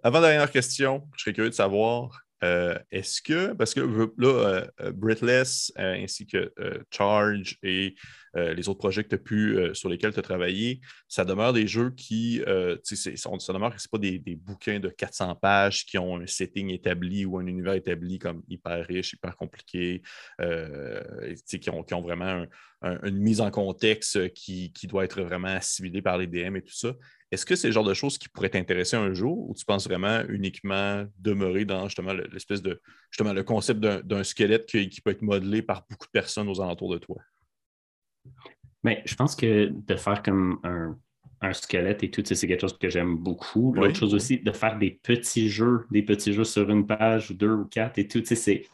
Avant-dernière 0.02 0.50
question, 0.50 1.08
je 1.16 1.22
serais 1.22 1.32
curieux 1.32 1.50
de 1.50 1.54
savoir 1.54 2.20
euh, 2.44 2.78
est-ce 2.92 3.20
que, 3.20 3.52
parce 3.54 3.74
que 3.74 3.80
là, 4.16 4.62
euh, 4.80 4.92
Britless 4.92 5.72
ainsi 5.76 6.24
que 6.24 6.52
Charge 6.92 7.58
et 7.64 7.96
les 8.34 8.68
autres 8.68 8.78
projets 8.78 9.04
que 9.04 9.14
as 9.14 9.18
pu, 9.18 9.58
sur 9.72 9.88
lesquels 9.88 10.12
tu 10.12 10.18
as 10.18 10.22
travaillé, 10.22 10.80
ça 11.08 11.24
demeure 11.24 11.52
des 11.52 11.66
jeux 11.66 11.90
qui, 11.90 12.42
ça 12.84 13.52
demeure 13.52 13.74
que 13.74 13.80
ce 13.80 13.88
pas 13.88 13.98
des, 13.98 14.18
bouquins 14.36 14.80
de 14.80 14.88
400 14.88 15.34
pages 15.36 15.86
qui 15.86 15.98
ont 15.98 16.20
un 16.20 16.26
setting 16.26 16.70
établi 16.70 17.24
ou 17.24 17.38
un 17.38 17.46
univers 17.46 17.74
établi 17.74 18.18
comme 18.18 18.42
hyper 18.48 18.86
riche, 18.86 19.14
hyper 19.14 19.36
compliqué, 19.36 20.02
qui 20.38 21.70
ont, 21.70 21.82
qui, 21.82 21.94
vraiment 21.94 22.44
une 22.82 23.18
mise 23.18 23.40
en 23.40 23.50
contexte 23.50 24.32
qui, 24.34 24.72
qui, 24.72 24.86
doit 24.86 25.04
être 25.04 25.22
vraiment 25.22 25.48
assimilée 25.48 26.02
par 26.02 26.18
les 26.18 26.26
DM 26.26 26.56
et 26.56 26.62
tout 26.62 26.74
ça. 26.74 26.94
Est-ce 27.30 27.44
que 27.44 27.56
c'est 27.56 27.68
le 27.68 27.72
genre 27.72 27.84
de 27.84 27.94
choses 27.94 28.16
qui 28.16 28.28
pourraient 28.28 28.50
t'intéresser 28.50 28.96
un 28.96 29.12
jour 29.12 29.50
ou 29.50 29.54
tu 29.54 29.64
penses 29.64 29.86
vraiment 29.86 30.22
uniquement 30.28 31.06
demeurer 31.18 31.64
dans 31.64 31.84
justement 31.84 32.12
l'espèce 32.12 32.62
de 32.62 32.80
justement 33.10 33.32
le 33.32 33.42
concept 33.42 33.80
d'un 33.80 34.24
squelette 34.24 34.66
qui, 34.66 35.00
peut 35.00 35.10
être 35.10 35.22
modelé 35.22 35.60
par 35.60 35.84
beaucoup 35.90 36.06
de 36.06 36.12
personnes 36.12 36.48
aux 36.48 36.60
alentours 36.60 36.92
de 36.92 36.98
toi? 36.98 37.16
Mais 38.84 38.96
ben, 38.96 39.02
je 39.06 39.14
pense 39.14 39.34
que 39.34 39.70
de 39.72 39.96
faire 39.96 40.22
comme 40.22 40.60
un, 40.64 40.96
squelette 41.52 42.02
et 42.02 42.10
tout, 42.10 42.22
c'est 42.24 42.46
quelque 42.46 42.60
chose 42.60 42.78
que 42.78 42.88
j'aime 42.88 43.16
beaucoup. 43.16 43.72
L'autre 43.72 43.96
chose 43.96 44.14
aussi, 44.14 44.38
de 44.38 44.50
faire 44.50 44.76
des 44.76 44.90
petits 44.90 45.48
jeux, 45.48 45.86
des 45.90 46.02
petits 46.02 46.32
jeux 46.32 46.44
sur 46.44 46.68
une 46.68 46.86
page 46.86 47.30
ou 47.30 47.34
deux 47.34 47.52
ou 47.52 47.64
quatre 47.64 47.98
et 47.98 48.08
tout, 48.08 48.22
c'est 48.24 48.64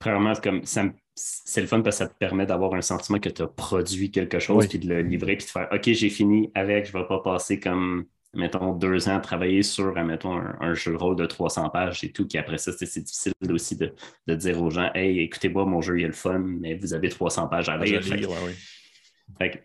vraiment 0.00 0.32
comme 0.34 0.64
ça 0.64 0.84
c'est 1.14 1.60
le 1.60 1.66
fun 1.66 1.80
parce 1.80 1.98
que 1.98 2.04
ça 2.04 2.08
te 2.08 2.18
permet 2.18 2.44
d'avoir 2.44 2.74
un 2.74 2.82
sentiment 2.82 3.18
que 3.18 3.28
tu 3.28 3.42
as 3.42 3.46
produit 3.46 4.10
quelque 4.10 4.38
chose, 4.38 4.66
puis 4.66 4.78
de 4.78 4.88
le 4.88 5.02
livrer, 5.02 5.36
puis 5.36 5.46
de 5.46 5.50
faire 5.50 5.68
OK, 5.72 5.84
j'ai 5.84 6.10
fini 6.10 6.50
avec, 6.54 6.86
je 6.86 6.96
ne 6.96 7.02
vais 7.02 7.08
pas 7.08 7.20
passer 7.20 7.60
comme, 7.60 8.06
mettons, 8.34 8.72
deux 8.72 9.08
ans 9.08 9.16
à 9.16 9.20
travailler 9.20 9.62
sur, 9.62 9.94
mettons, 10.04 10.40
un, 10.60 10.74
jeu 10.74 10.92
de 10.92 10.96
rôle 10.96 11.16
de 11.16 11.26
300 11.26 11.70
pages 11.70 12.02
et 12.02 12.10
tout, 12.10 12.26
puis 12.26 12.38
après 12.38 12.58
ça, 12.58 12.72
c'est 12.72 13.00
difficile 13.00 13.32
aussi 13.48 13.76
de, 13.76 14.34
dire 14.34 14.60
aux 14.60 14.70
gens 14.70 14.90
Hey, 14.94 15.20
écoutez-moi, 15.20 15.64
mon 15.66 15.80
jeu, 15.80 16.00
il 16.00 16.04
est 16.04 16.08
le 16.08 16.12
fun, 16.12 16.40
mais 16.40 16.74
vous 16.74 16.94
avez 16.94 17.08
300 17.08 17.46
pages 17.46 17.68
à 17.68 17.76
lire. 17.76 18.00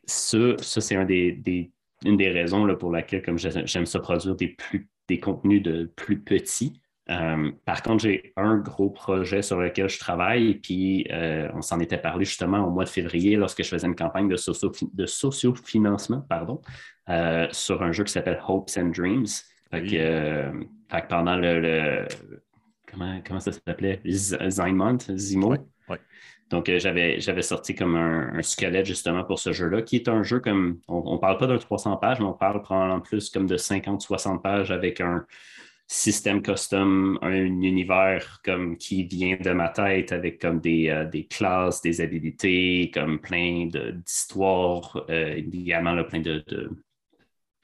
Ça, 0.05 0.37
c'est 0.57 0.95
un 0.95 1.05
des, 1.05 1.71
une 2.05 2.17
des 2.17 2.29
raisons 2.29 2.65
là, 2.65 2.75
pour 2.75 2.91
laquelle 2.91 3.21
comme 3.21 3.37
j'aime 3.37 3.85
ça 3.85 3.99
produire 3.99 4.35
des, 4.35 4.49
plus, 4.49 4.89
des 5.07 5.19
contenus 5.19 5.61
de 5.61 5.91
plus 5.95 6.19
petits. 6.19 6.81
Euh, 7.09 7.51
par 7.65 7.81
contre, 7.81 8.03
j'ai 8.03 8.33
un 8.37 8.57
gros 8.57 8.89
projet 8.89 9.41
sur 9.41 9.59
lequel 9.59 9.89
je 9.89 9.97
travaille, 9.97 10.55
puis 10.55 11.07
euh, 11.11 11.49
on 11.55 11.61
s'en 11.61 11.79
était 11.79 11.97
parlé 11.97 12.23
justement 12.23 12.59
au 12.59 12.69
mois 12.69 12.83
de 12.83 12.89
février 12.89 13.35
lorsque 13.35 13.63
je 13.63 13.69
faisais 13.69 13.87
une 13.87 13.95
campagne 13.95 14.27
de, 14.27 14.35
socio 14.35 14.71
de 14.93 15.05
sociofinancement 15.07 16.21
pardon, 16.21 16.61
euh, 17.09 17.47
sur 17.51 17.81
un 17.81 17.91
jeu 17.91 18.03
qui 18.03 18.11
s'appelle 18.11 18.39
Hopes 18.47 18.69
and 18.77 18.89
Dreams. 18.89 19.25
pendant 21.09 21.35
le, 21.35 22.05
comment, 22.91 23.19
comment, 23.25 23.39
ça 23.39 23.53
s'appelait? 23.53 24.01
Zymont, 24.05 24.99
Zimo? 25.15 25.55
Donc, 26.49 26.71
j'avais, 26.77 27.19
j'avais 27.19 27.41
sorti 27.41 27.75
comme 27.75 27.95
un, 27.95 28.41
squelette 28.41 28.85
justement 28.85 29.23
pour 29.23 29.39
ce 29.39 29.53
jeu-là, 29.53 29.81
qui 29.83 29.97
est 29.97 30.07
un 30.07 30.23
jeu 30.23 30.39
comme, 30.39 30.79
on 30.87 31.13
ne 31.13 31.19
parle 31.19 31.37
pas 31.37 31.47
de 31.47 31.57
300 31.57 31.97
pages, 31.97 32.19
mais 32.19 32.25
on 32.25 32.33
parle 32.33 32.61
probablement 32.61 33.01
plus 33.01 33.29
comme 33.29 33.45
de 33.45 33.57
50-60 33.57 34.41
pages 34.41 34.71
avec 34.71 34.99
un, 34.99 35.25
système 35.91 36.43
custom, 36.43 37.17
un 37.23 37.33
univers 37.33 38.41
comme 38.45 38.77
qui 38.77 39.03
vient 39.05 39.37
de 39.37 39.49
ma 39.51 39.69
tête 39.69 40.11
avec 40.11 40.39
comme 40.39 40.59
des, 40.59 40.87
euh, 40.89 41.05
des 41.05 41.25
classes, 41.25 41.81
des 41.81 41.99
habilités, 41.99 42.91
comme 42.93 43.19
plein 43.19 43.67
d'histoires, 43.67 45.03
euh, 45.09 45.33
également 45.35 46.01
plein 46.03 46.21
de 46.21 46.43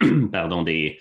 pardon, 0.32 0.64
des, 0.64 0.98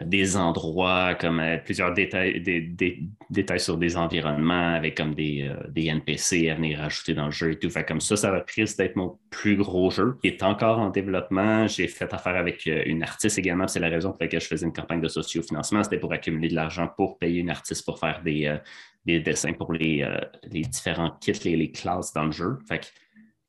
des 0.00 0.36
endroits, 0.36 1.16
comme 1.16 1.40
euh, 1.40 1.58
plusieurs 1.58 1.92
détails, 1.92 2.40
des, 2.40 3.00
détails 3.28 3.58
sur 3.58 3.76
des 3.76 3.96
environnements 3.96 4.74
avec 4.74 4.96
comme 4.96 5.14
des, 5.14 5.50
euh, 5.50 5.72
NPC 5.74 6.48
à 6.48 6.54
venir 6.54 6.80
ajouter 6.80 7.12
dans 7.12 7.26
le 7.26 7.32
jeu 7.32 7.52
et 7.52 7.58
tout. 7.58 7.68
Fait 7.70 7.84
comme 7.84 8.00
ça, 8.00 8.16
ça 8.16 8.30
va 8.30 8.44
risque 8.54 8.78
d'être 8.78 8.94
mon 8.94 9.18
plus 9.30 9.56
gros 9.56 9.90
jeu. 9.90 10.16
Il 10.22 10.32
est 10.32 10.42
encore 10.44 10.78
en 10.78 10.90
développement. 10.90 11.66
J'ai 11.66 11.88
fait 11.88 12.12
affaire 12.14 12.36
avec 12.36 12.66
euh, 12.68 12.84
une 12.86 13.02
artiste 13.02 13.38
également. 13.38 13.66
C'est 13.66 13.80
la 13.80 13.88
raison 13.88 14.10
pour 14.10 14.18
laquelle 14.20 14.40
je 14.40 14.46
faisais 14.46 14.64
une 14.64 14.72
campagne 14.72 15.00
de 15.00 15.08
sociofinancement. 15.08 15.82
C'était 15.82 15.98
pour 15.98 16.12
accumuler 16.12 16.48
de 16.48 16.54
l'argent 16.54 16.88
pour 16.96 17.18
payer 17.18 17.40
une 17.40 17.50
artiste 17.50 17.84
pour 17.84 17.98
faire 17.98 18.22
des, 18.22 18.56
des 19.04 19.18
dessins 19.18 19.54
pour 19.54 19.72
les, 19.72 20.08
les 20.44 20.62
différents 20.62 21.10
kits, 21.20 21.32
les, 21.44 21.56
les, 21.56 21.72
classes 21.72 22.12
dans 22.12 22.26
le 22.26 22.32
jeu. 22.32 22.58
Fait 22.68 22.78
que 22.78 22.86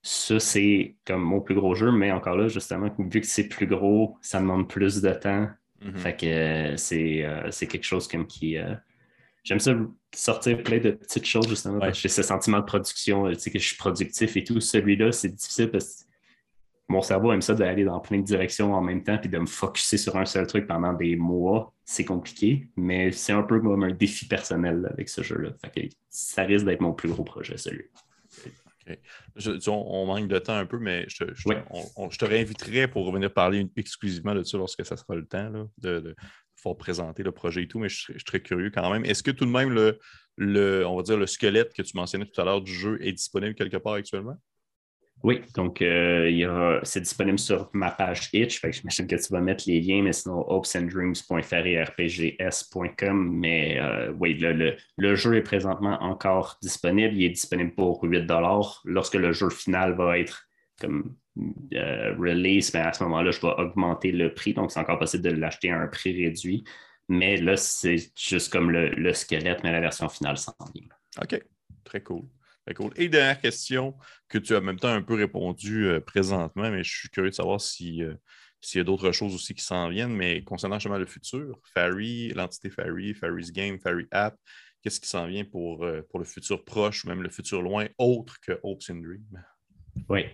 ça, 0.01 0.39
c'est 0.39 0.95
comme 1.05 1.21
mon 1.21 1.41
plus 1.41 1.53
gros 1.53 1.75
jeu, 1.75 1.91
mais 1.91 2.11
encore 2.11 2.35
là, 2.35 2.47
justement, 2.47 2.89
vu 2.97 3.21
que 3.21 3.27
c'est 3.27 3.47
plus 3.47 3.67
gros, 3.67 4.17
ça 4.21 4.39
demande 4.39 4.67
plus 4.67 5.03
de 5.03 5.11
temps 5.11 5.47
Mhm. 5.81 5.97
Fait 5.97 6.15
que 6.15 6.25
euh, 6.25 6.75
euh, 6.75 7.47
c'est, 7.51 7.67
quelque 7.67 7.83
chose 7.83 8.07
comme 8.07 8.27
qui. 8.27 8.57
Euh, 8.57 8.75
j'aime 9.43 9.59
ça 9.59 9.75
sortir 10.13 10.61
plein 10.61 10.79
de 10.79 10.91
petites 10.91 11.25
choses, 11.25 11.47
justement, 11.47 11.79
parce 11.79 11.93
que 11.93 12.01
j'ai 12.03 12.09
ce 12.09 12.21
sentiment 12.21 12.59
de 12.59 12.65
production, 12.65 13.27
tu 13.29 13.39
sais, 13.39 13.51
que 13.51 13.59
je 13.59 13.67
suis 13.67 13.77
productif 13.77 14.37
et 14.37 14.43
tout. 14.43 14.59
Celui-là, 14.59 15.11
c'est 15.11 15.29
difficile 15.29 15.71
parce 15.71 16.03
que 16.03 16.11
mon 16.89 17.01
cerveau 17.01 17.31
aime 17.31 17.41
ça 17.41 17.53
d'aller 17.53 17.85
dans 17.85 17.99
plein 17.99 18.17
de 18.17 18.23
directions 18.23 18.73
en 18.73 18.81
même 18.81 19.01
temps 19.03 19.17
puis 19.17 19.29
de 19.29 19.37
me 19.37 19.45
focuser 19.45 19.97
sur 19.97 20.17
un 20.17 20.25
seul 20.25 20.45
truc 20.45 20.67
pendant 20.67 20.93
des 20.93 21.15
mois. 21.15 21.73
C'est 21.85 22.05
compliqué, 22.05 22.67
mais 22.75 23.11
c'est 23.11 23.33
un 23.33 23.43
peu 23.43 23.59
comme 23.59 23.83
un 23.83 23.91
défi 23.91 24.27
personnel 24.27 24.87
avec 24.91 25.09
ce 25.09 25.23
jeu-là. 25.23 25.51
Ça 26.09 26.43
risque 26.43 26.65
d'être 26.65 26.81
mon 26.81 26.93
plus 26.93 27.09
gros 27.09 27.23
projet, 27.23 27.57
celui-là 27.57 27.85
on, 29.67 30.05
manque 30.05 30.27
de 30.27 30.39
temps 30.39 30.55
un 30.55 30.65
peu, 30.65 30.79
mais 30.79 31.05
je, 31.07 31.23
te 31.25 32.25
réinviterai 32.25 32.87
pour 32.87 33.05
revenir 33.05 33.33
parler 33.33 33.67
exclusivement 33.75 34.35
de 34.35 34.43
ça 34.43 34.57
lorsque 34.57 34.85
ça 34.85 34.97
sera 34.97 35.15
le 35.15 35.25
temps 35.25 35.69
de, 35.77 35.99
de, 35.99 36.15
présenter 36.77 37.23
le 37.23 37.31
projet 37.31 37.63
et 37.63 37.67
tout, 37.67 37.79
mais 37.79 37.89
je, 37.89 38.13
suis 38.13 38.23
très 38.23 38.41
curieux 38.41 38.71
quand 38.71 38.91
même. 38.91 39.05
Est-ce 39.05 39.23
que 39.23 39.31
tout 39.31 39.45
de 39.45 39.51
même 39.51 39.69
le, 40.37 40.85
on 40.85 40.95
va 40.95 41.03
dire 41.03 41.17
le 41.17 41.27
squelette 41.27 41.73
que 41.73 41.81
tu 41.81 41.95
mentionnais 41.95 42.25
tout 42.25 42.39
à 42.39 42.45
l'heure 42.45 42.61
du 42.61 42.73
jeu 42.73 42.97
est 43.01 43.13
disponible 43.13 43.55
quelque 43.55 43.77
part 43.77 43.93
actuellement? 43.93 44.37
Oui, 45.23 45.41
donc 45.55 45.81
euh, 45.83 46.79
c'est 46.83 47.01
disponible 47.01 47.37
sur 47.37 47.69
ma 47.73 47.91
page 47.91 48.29
Itch. 48.33 48.59
J'imagine 48.61 49.05
que 49.05 49.15
tu 49.15 49.31
vas 49.31 49.39
mettre 49.39 49.65
les 49.67 49.79
liens, 49.79 50.01
mais 50.01 50.13
sinon 50.13 50.43
hopesanddreams.fr 50.49 51.65
et 51.65 51.83
rpgs.com. 51.83 53.31
Mais 53.37 53.79
euh, 53.79 54.11
oui, 54.19 54.33
le, 54.33 55.15
jeu 55.15 55.35
est 55.35 55.43
présentement 55.43 55.97
encore 56.01 56.57
disponible. 56.61 57.13
Il 57.15 57.25
est 57.25 57.29
disponible 57.29 57.73
pour 57.75 58.03
8 58.03 58.31
Lorsque 58.85 59.15
le 59.15 59.31
jeu 59.31 59.49
final 59.49 59.95
va 59.95 60.17
être 60.17 60.47
comme 60.79 61.15
euh, 61.75 62.15
release, 62.17 62.71
ben, 62.71 62.87
à 62.87 62.93
ce 62.93 63.03
moment-là, 63.03 63.29
je 63.29 63.41
vais 63.41 63.53
augmenter 63.57 64.11
le 64.11 64.33
prix. 64.33 64.53
Donc, 64.53 64.71
c'est 64.71 64.79
encore 64.79 64.97
possible 64.97 65.23
de 65.23 65.29
l'acheter 65.29 65.69
à 65.69 65.79
un 65.79 65.87
prix 65.87 66.13
réduit. 66.13 66.63
Mais 67.09 67.37
là, 67.37 67.57
c'est 67.57 67.97
juste 68.17 68.51
comme 68.51 68.71
le, 68.71 68.89
le, 68.89 69.13
squelette, 69.13 69.63
mais 69.63 69.71
la 69.71 69.81
version 69.81 70.09
finale 70.09 70.37
s'en 70.37 70.55
vient. 70.73 70.87
OK, 71.21 71.43
très 71.83 72.01
cool. 72.01 72.23
Et 72.95 73.09
dernière 73.09 73.39
question 73.39 73.95
que 74.27 74.37
tu 74.37 74.55
as 74.55 74.59
en 74.59 74.61
même 74.61 74.79
temps 74.79 74.89
un 74.89 75.01
peu 75.01 75.15
répondu 75.15 75.85
euh, 75.85 75.99
présentement, 75.99 76.69
mais 76.69 76.83
je 76.83 76.97
suis 76.97 77.09
curieux 77.09 77.29
de 77.29 77.35
savoir 77.35 77.57
euh, 77.57 78.15
s'il 78.61 78.77
y 78.77 78.79
a 78.79 78.83
d'autres 78.83 79.11
choses 79.11 79.33
aussi 79.35 79.53
qui 79.53 79.63
s'en 79.63 79.89
viennent, 79.89 80.15
mais 80.15 80.43
concernant 80.43 80.79
justement 80.79 80.97
le 80.97 81.05
futur, 81.05 81.59
Fairy, 81.73 82.29
l'entité 82.29 82.69
Fairy, 82.69 83.13
Fairy's 83.13 83.51
Game, 83.51 83.79
Fairy 83.79 84.07
App, 84.11 84.35
qu'est-ce 84.81 84.99
qui 84.99 85.07
s'en 85.07 85.27
vient 85.27 85.43
pour, 85.43 85.83
euh, 85.83 86.01
pour 86.09 86.19
le 86.19 86.25
futur 86.25 86.63
proche 86.63 87.05
même 87.05 87.21
le 87.21 87.29
futur 87.29 87.61
loin, 87.61 87.87
autre 87.97 88.39
que 88.41 88.59
Hopes 88.63 88.83
and 88.89 88.95
Dream? 88.95 89.43
Oui. 90.09 90.25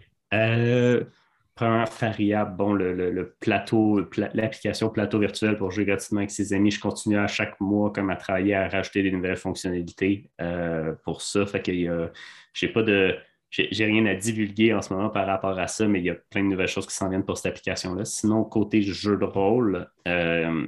Premièrement, 1.57 1.87
Faria, 1.87 2.45
bon, 2.45 2.73
le, 2.73 3.35
plateau, 3.39 4.07
l'application 4.35 4.89
plateau 4.89 5.17
virtuel 5.17 5.57
pour 5.57 5.71
jouer 5.71 5.85
gratuitement 5.85 6.19
avec 6.19 6.29
ses 6.29 6.53
amis, 6.53 6.69
je 6.69 6.79
continue 6.79 7.17
à 7.17 7.25
chaque 7.25 7.59
mois 7.59 7.91
comme 7.91 8.11
à 8.11 8.15
travailler 8.15 8.53
à 8.53 8.67
rajouter 8.67 9.01
des 9.01 9.11
nouvelles 9.11 9.37
fonctionnalités 9.37 10.29
euh, 10.39 10.93
pour 11.03 11.23
ça. 11.23 11.47
Fait 11.47 11.63
que 11.63 11.71
j'ai 12.53 12.67
pas 12.67 12.83
de. 12.83 13.15
J'ai 13.49 13.85
rien 13.85 14.05
à 14.05 14.13
divulguer 14.13 14.73
en 14.75 14.83
ce 14.83 14.93
moment 14.93 15.09
par 15.09 15.25
rapport 15.25 15.57
à 15.57 15.65
ça, 15.67 15.87
mais 15.87 15.99
il 15.99 16.05
y 16.05 16.11
a 16.11 16.15
plein 16.15 16.43
de 16.43 16.49
nouvelles 16.49 16.67
choses 16.67 16.85
qui 16.85 16.93
s'en 16.93 17.09
viennent 17.09 17.25
pour 17.25 17.37
cette 17.37 17.47
application-là. 17.53 18.05
Sinon, 18.05 18.43
côté 18.43 18.83
jeu 18.83 19.17
de 19.17 19.25
rôle, 19.25 19.89
euh, 20.07 20.67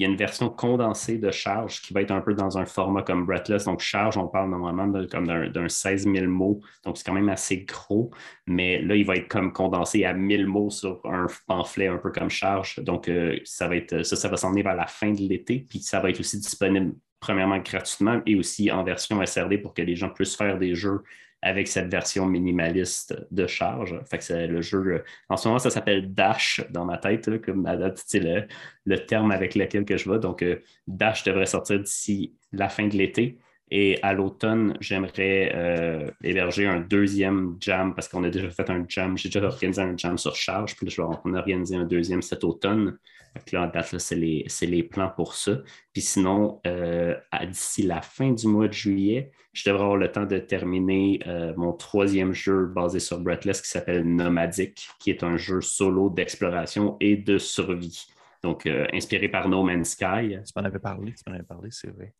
il 0.00 0.04
y 0.04 0.06
a 0.06 0.08
une 0.08 0.16
version 0.16 0.48
condensée 0.48 1.18
de 1.18 1.30
charge 1.30 1.82
qui 1.82 1.92
va 1.92 2.00
être 2.00 2.10
un 2.10 2.22
peu 2.22 2.32
dans 2.32 2.56
un 2.56 2.64
format 2.64 3.02
comme 3.02 3.26
Breathless. 3.26 3.66
Donc, 3.66 3.80
charge, 3.80 4.16
on 4.16 4.28
parle 4.28 4.48
normalement 4.48 4.90
comme 5.12 5.26
d'un 5.26 5.68
16 5.68 6.04
000 6.10 6.26
mots. 6.26 6.62
Donc, 6.86 6.96
c'est 6.96 7.04
quand 7.04 7.12
même 7.12 7.28
assez 7.28 7.66
gros. 7.66 8.10
Mais 8.46 8.80
là, 8.80 8.96
il 8.96 9.04
va 9.04 9.16
être 9.16 9.28
comme 9.28 9.52
condensé 9.52 10.06
à 10.06 10.14
1000 10.14 10.46
mots 10.46 10.70
sur 10.70 11.02
un 11.04 11.26
pamphlet 11.46 11.88
un 11.88 11.98
peu 11.98 12.10
comme 12.10 12.30
charge. 12.30 12.78
Donc, 12.78 13.10
euh, 13.10 13.38
ça 13.44 13.68
va 13.68 13.76
être 13.76 14.02
ça, 14.02 14.16
ça 14.16 14.28
va 14.28 14.38
s'en 14.38 14.54
vers 14.54 14.74
la 14.74 14.86
fin 14.86 15.12
de 15.12 15.20
l'été. 15.20 15.66
Puis, 15.68 15.80
ça 15.80 16.00
va 16.00 16.08
être 16.08 16.20
aussi 16.20 16.38
disponible 16.38 16.94
premièrement 17.20 17.58
gratuitement 17.58 18.22
et 18.24 18.36
aussi 18.36 18.72
en 18.72 18.82
version 18.82 19.22
SRD 19.22 19.58
pour 19.58 19.74
que 19.74 19.82
les 19.82 19.96
gens 19.96 20.08
puissent 20.08 20.36
faire 20.36 20.58
des 20.58 20.74
jeux 20.74 21.02
avec 21.42 21.68
cette 21.68 21.90
version 21.90 22.26
minimaliste 22.26 23.16
de 23.30 23.46
charge. 23.46 23.98
Fait 24.10 24.18
que 24.18 24.24
c'est 24.24 24.46
le 24.46 24.60
jeu, 24.60 25.04
en 25.28 25.36
ce 25.36 25.48
moment, 25.48 25.58
ça 25.58 25.70
s'appelle 25.70 26.12
Dash 26.12 26.62
dans 26.70 26.84
ma 26.84 26.98
tête, 26.98 27.40
comme 27.42 27.66
le, 27.66 28.46
le 28.84 29.06
terme 29.06 29.30
avec 29.30 29.54
lequel 29.54 29.84
que 29.84 29.96
je 29.96 30.10
vais. 30.10 30.18
Donc, 30.18 30.42
euh, 30.42 30.56
Dash 30.86 31.24
devrait 31.24 31.46
sortir 31.46 31.80
d'ici 31.80 32.34
la 32.52 32.68
fin 32.68 32.86
de 32.86 32.96
l'été. 32.96 33.38
Et 33.72 33.98
à 34.02 34.12
l'automne, 34.12 34.76
j'aimerais 34.80 35.52
euh, 35.54 36.10
héberger 36.24 36.66
un 36.66 36.80
deuxième 36.80 37.56
jam 37.60 37.94
parce 37.94 38.08
qu'on 38.08 38.24
a 38.24 38.30
déjà 38.30 38.50
fait 38.50 38.68
un 38.68 38.84
jam. 38.88 39.16
J'ai 39.16 39.28
déjà 39.28 39.46
organisé 39.46 39.80
un 39.80 39.96
jam 39.96 40.18
sur 40.18 40.34
charge, 40.34 40.74
puis 40.74 40.90
je 40.90 41.00
vais 41.00 41.06
organiser 41.06 41.76
un 41.76 41.84
deuxième 41.84 42.20
cet 42.20 42.42
automne. 42.42 42.98
Donc 43.36 43.52
là, 43.52 43.62
en 43.62 43.66
date, 43.68 43.98
c'est 43.98 44.16
les, 44.16 44.46
les, 44.62 44.82
plans 44.82 45.10
pour 45.14 45.34
ça. 45.34 45.58
Puis 45.92 46.02
sinon, 46.02 46.60
euh, 46.66 47.14
d'ici 47.46 47.82
la 47.82 48.02
fin 48.02 48.32
du 48.32 48.48
mois 48.48 48.68
de 48.68 48.72
juillet, 48.72 49.30
je 49.52 49.68
devrais 49.68 49.84
avoir 49.84 49.96
le 49.96 50.10
temps 50.10 50.26
de 50.26 50.38
terminer 50.38 51.20
euh, 51.26 51.52
mon 51.56 51.72
troisième 51.72 52.32
jeu 52.32 52.66
basé 52.66 52.98
sur 52.98 53.20
Breathless 53.20 53.62
qui 53.62 53.68
s'appelle 53.68 54.04
Nomadic, 54.04 54.88
qui 54.98 55.10
est 55.10 55.22
un 55.22 55.36
jeu 55.36 55.60
solo 55.60 56.10
d'exploration 56.10 56.96
et 57.00 57.16
de 57.16 57.38
survie. 57.38 58.06
Donc, 58.42 58.66
inspiré 58.92 59.28
par 59.28 59.50
No 59.50 59.62
Man's 59.62 59.90
Sky. 59.90 60.38
Tu 60.46 60.52
m'en 60.56 60.64
avais 60.64 60.78
parlé, 60.78 61.12
tu 61.12 61.22
m'en 61.26 61.34
avais 61.34 61.44
parlé, 61.44 61.68
c'est 61.70 61.90
vrai. 61.90 62.14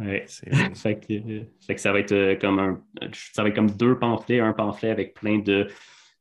Ouais. 0.00 0.24
fait, 0.74 1.00
que, 1.00 1.76
ça 1.76 1.92
va 1.92 2.00
être 2.00 2.12
euh, 2.12 2.34
comme 2.36 2.58
un, 2.58 2.82
ça 3.12 3.42
va 3.42 3.50
être 3.50 3.54
comme 3.54 3.70
deux 3.70 3.98
pamphlets, 3.98 4.40
un 4.40 4.52
pamphlet 4.52 4.90
avec 4.90 5.14
plein 5.14 5.38
de 5.38 5.68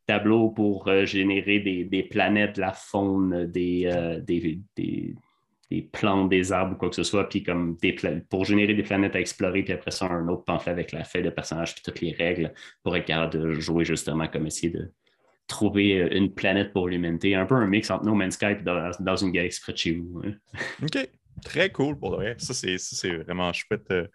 tableaux 0.10 0.49
pour 0.49 0.88
euh, 0.88 1.05
générer 1.05 1.60
des, 1.60 2.03
planètes, 2.03 2.57
la 2.57 2.74
faune, 2.74 3.47
euh, 3.55 4.20
des, 4.20 5.16
plantes, 5.91 6.30
des 6.30 6.51
arbres 6.51 6.74
ou 6.74 6.78
quoi 6.78 6.89
que 6.89 6.95
ce 6.95 7.03
soit, 7.03 7.30
puis 7.30 7.43
comme 7.43 7.78
des 7.80 7.95
pour 8.28 8.43
générer 8.43 8.74
des 8.74 8.82
planètes 8.82 9.16
à 9.16 9.20
explorer, 9.20 9.62
puis 9.62 9.74
après 9.74 9.91
ça, 9.91 10.07
un 10.07 10.28
autre 10.28 10.45
pamphlet 10.45 10.72
avec 10.72 10.91
la 10.93 11.03
feuille 11.03 11.22
de 11.22 11.30
personnage 11.30 11.76
puis 11.76 11.84
toutes 11.84 12.01
les 12.01 12.12
règles 12.12 12.51
pour 12.82 12.97
être 12.97 13.05
capable 13.05 13.34
de 13.34 13.53
jouer 13.53 13.86
justement 13.86 14.28
comme 14.28 14.47
essayer 14.47 14.74
de 14.74 14.91
trouver 15.45 16.10
une 16.12 16.34
planète 16.34 16.74
pour 16.74 16.88
l'humanité. 16.89 17.36
Un 17.36 17.45
peu 17.45 17.55
un 17.55 17.68
mix 17.68 17.91
entre 17.91 18.05
No 18.05 18.16
Man's 18.16 18.34
Sky 18.34 18.45
et 18.45 18.55
dans, 18.55 18.89
dans 18.99 19.16
une 19.16 19.32
galaxie 19.32 19.62
près 19.62 19.74
de 19.74 19.78
chez 19.78 19.91
vous. 19.91 20.22
Hein. 20.26 20.34
OK. 20.82 21.07
Très 21.44 21.72
cool 21.72 21.98
pour 21.98 22.12
vrai. 22.12 22.36
Ça, 22.38 22.54
c'est 22.54 23.18
vraiment 23.18 23.52
chouette. 23.54 23.86
Euh, 23.92 24.08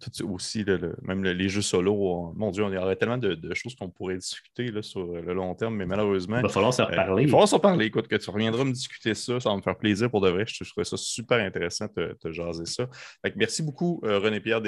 tout, 0.00 0.32
aussi, 0.32 0.64
même 1.02 1.22
les 1.24 1.48
jeux 1.48 1.62
solo. 1.62 2.32
mon 2.36 2.50
Dieu, 2.50 2.64
on 2.64 2.72
y 2.72 2.76
aurait 2.76 2.96
tellement 2.96 3.18
de, 3.18 3.54
choses 3.54 3.74
qu'on 3.74 3.90
pourrait 3.90 4.16
discuter 4.16 4.70
là, 4.70 4.82
sur 4.82 5.06
le 5.06 5.32
long 5.34 5.54
terme, 5.54 5.76
mais 5.76 5.86
malheureusement. 5.86 6.38
Il 6.38 6.42
va 6.42 6.48
falloir 6.48 6.74
se 6.74 6.82
reparler. 6.82 7.22
il 7.22 7.26
va 7.26 7.30
falloir 7.32 7.48
se 7.48 7.54
reparler. 7.54 7.86
Écoute, 7.86 8.08
que 8.08 8.16
tu 8.16 8.30
reviendras 8.30 8.64
me 8.64 8.72
discuter 8.72 9.14
ça. 9.14 9.38
Ça 9.40 9.50
va 9.50 9.56
me 9.56 9.62
faire 9.62 9.76
plaisir 9.76 10.10
pour 10.10 10.20
de 10.20 10.30
vrai. 10.30 10.44
Je 10.46 10.64
trouverais 10.64 10.84
ça 10.84 10.96
super 10.96 11.38
intéressant 11.38 11.86
de 11.96 12.16
te 12.20 12.32
jaser 12.32 12.66
ça. 12.66 12.88
merci 13.36 13.62
beaucoup, 13.62 14.00
euh, 14.04 14.18
René-Pierre 14.18 14.62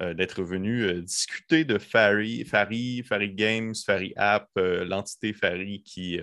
euh, 0.00 0.14
d'être 0.14 0.42
venu 0.42 1.02
discuter 1.02 1.64
de 1.64 1.78
Fari, 1.78 2.44
Fari, 2.44 3.02
Fari 3.02 3.34
Games, 3.34 3.74
Fari 3.74 4.12
App, 4.16 4.48
l'entité 4.56 5.32
Fari 5.32 5.82
qui, 5.82 6.20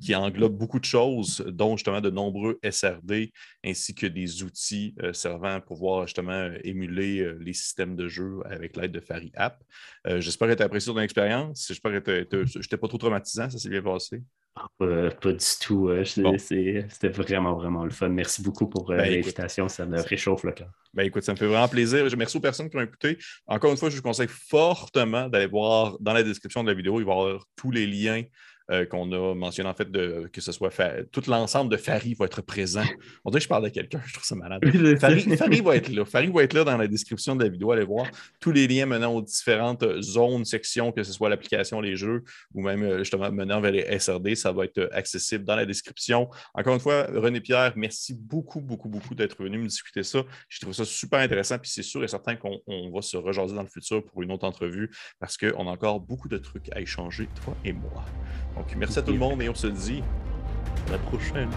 qui 0.00 0.14
englobe 0.14 0.56
beaucoup 0.56 0.80
de 0.80 0.84
choses, 0.84 1.44
dont 1.48 1.76
justement 1.76 2.00
de 2.00 2.10
nombreux 2.10 2.58
SRD 2.68 3.32
ainsi 3.64 3.94
que 3.94 4.06
des 4.06 4.29
outils 4.42 4.94
euh, 5.02 5.12
servant 5.12 5.54
à 5.54 5.60
pouvoir 5.60 6.06
justement 6.06 6.32
euh, 6.32 6.58
émuler 6.64 7.20
euh, 7.20 7.38
les 7.40 7.52
systèmes 7.52 7.96
de 7.96 8.08
jeu 8.08 8.40
avec 8.44 8.76
l'aide 8.76 8.92
de 8.92 9.00
Fari 9.00 9.32
App. 9.34 9.62
J'espère 10.06 10.48
que 10.48 10.54
tu 10.54 10.62
as 10.62 10.66
apprécié 10.66 10.92
ton 10.92 11.00
expérience. 11.00 11.66
J'espère 11.68 12.02
que 12.02 12.46
je 12.46 12.58
n'étais 12.58 12.76
pas 12.76 12.88
trop 12.88 12.98
traumatisant, 12.98 13.50
ça 13.50 13.58
s'est 13.58 13.68
bien 13.68 13.82
passé. 13.82 14.22
Ah, 14.56 14.66
pas, 14.78 15.32
du 15.32 15.44
tout. 15.60 15.90
C'était 16.04 17.08
vraiment, 17.08 17.54
vraiment 17.54 17.84
le 17.84 17.90
fun. 17.90 18.08
Merci 18.08 18.42
beaucoup 18.42 18.66
pour 18.66 18.86
ben, 18.88 19.10
l'invitation. 19.10 19.68
Ça 19.68 19.86
me 19.86 20.00
réchauffe 20.00 20.42
le 20.44 20.52
cœur. 20.52 20.70
Ben, 20.94 21.04
écoute, 21.04 21.22
ça 21.22 21.32
me 21.32 21.36
fait 21.36 21.46
vraiment 21.46 21.68
plaisir. 21.68 22.04
Merci 22.16 22.36
aux 22.36 22.40
personnes 22.40 22.68
qui 22.68 22.76
ont 22.76 22.82
écouté. 22.82 23.18
Encore 23.46 23.70
une 23.70 23.76
fois, 23.76 23.90
je 23.90 23.96
vous 23.96 24.02
conseille 24.02 24.28
fortement 24.28 25.28
d'aller 25.28 25.46
voir 25.46 25.98
dans 26.00 26.12
la 26.12 26.22
description 26.22 26.64
de 26.64 26.70
la 26.70 26.74
vidéo, 26.74 26.98
il 26.98 27.04
va 27.04 27.12
y 27.12 27.16
avoir 27.18 27.46
tous 27.56 27.70
les 27.70 27.86
liens 27.86 28.22
euh, 28.70 28.86
qu'on 28.86 29.10
a 29.12 29.34
mentionné, 29.34 29.68
en 29.68 29.74
fait, 29.74 29.90
de, 29.90 30.28
que 30.32 30.40
ce 30.40 30.52
soit 30.52 30.70
tout 31.10 31.22
l'ensemble 31.26 31.70
de 31.70 31.76
Fari 31.76 32.14
va 32.14 32.26
être 32.26 32.42
présent. 32.42 32.84
On 33.24 33.30
dirait 33.30 33.40
que 33.40 33.44
je 33.44 33.48
parle 33.48 33.64
de 33.64 33.68
quelqu'un, 33.68 34.00
je 34.06 34.12
trouve 34.12 34.24
ça 34.24 34.36
malade. 34.36 34.60
Fari, 34.98 35.60
va 35.60 35.76
être 35.76 35.88
là. 35.88 36.04
Fari 36.04 36.28
va 36.28 36.42
être 36.44 36.52
là 36.52 36.64
dans 36.64 36.76
la 36.76 36.86
description 36.86 37.34
de 37.34 37.42
la 37.42 37.50
vidéo. 37.50 37.72
Allez 37.72 37.84
voir 37.84 38.06
tous 38.40 38.52
les 38.52 38.68
liens 38.68 38.86
menant 38.86 39.12
aux 39.14 39.22
différentes 39.22 39.84
zones, 40.00 40.44
sections, 40.44 40.92
que 40.92 41.02
ce 41.02 41.12
soit 41.12 41.28
l'application, 41.28 41.80
les 41.80 41.96
jeux, 41.96 42.22
ou 42.54 42.62
même 42.62 42.82
euh, 42.82 42.98
justement 42.98 43.30
menant 43.32 43.60
vers 43.60 43.72
les 43.72 43.98
SRD. 43.98 44.34
Ça 44.36 44.52
va 44.52 44.64
être 44.64 44.88
accessible 44.92 45.44
dans 45.44 45.56
la 45.56 45.66
description. 45.66 46.28
Encore 46.54 46.74
une 46.74 46.80
fois, 46.80 47.06
René 47.12 47.40
Pierre, 47.40 47.72
merci 47.76 48.14
beaucoup, 48.14 48.60
beaucoup, 48.60 48.88
beaucoup 48.88 49.14
d'être 49.14 49.42
venu 49.42 49.58
me 49.58 49.66
discuter 49.66 50.02
ça. 50.02 50.22
Je 50.48 50.60
trouve 50.60 50.74
ça 50.74 50.84
super 50.84 51.20
intéressant. 51.20 51.58
Puis 51.58 51.70
c'est 51.70 51.82
sûr 51.82 52.04
et 52.04 52.08
certain 52.08 52.36
qu'on 52.36 52.90
va 52.94 53.02
se 53.02 53.16
rejaser 53.16 53.54
dans 53.54 53.62
le 53.62 53.68
futur 53.68 54.04
pour 54.04 54.22
une 54.22 54.30
autre 54.32 54.46
entrevue 54.46 54.90
parce 55.18 55.36
qu'on 55.36 55.66
a 55.66 55.70
encore 55.70 56.00
beaucoup 56.00 56.28
de 56.28 56.38
trucs 56.38 56.70
à 56.72 56.80
échanger, 56.80 57.28
toi 57.44 57.56
et 57.64 57.72
moi. 57.72 58.04
Donc 58.60 58.76
merci 58.76 58.98
à 58.98 59.02
tout 59.02 59.12
le 59.12 59.18
monde 59.18 59.40
et 59.40 59.48
on 59.48 59.54
se 59.54 59.68
dit 59.68 60.02
à 60.88 60.92
la 60.92 60.98
prochaine. 60.98 61.48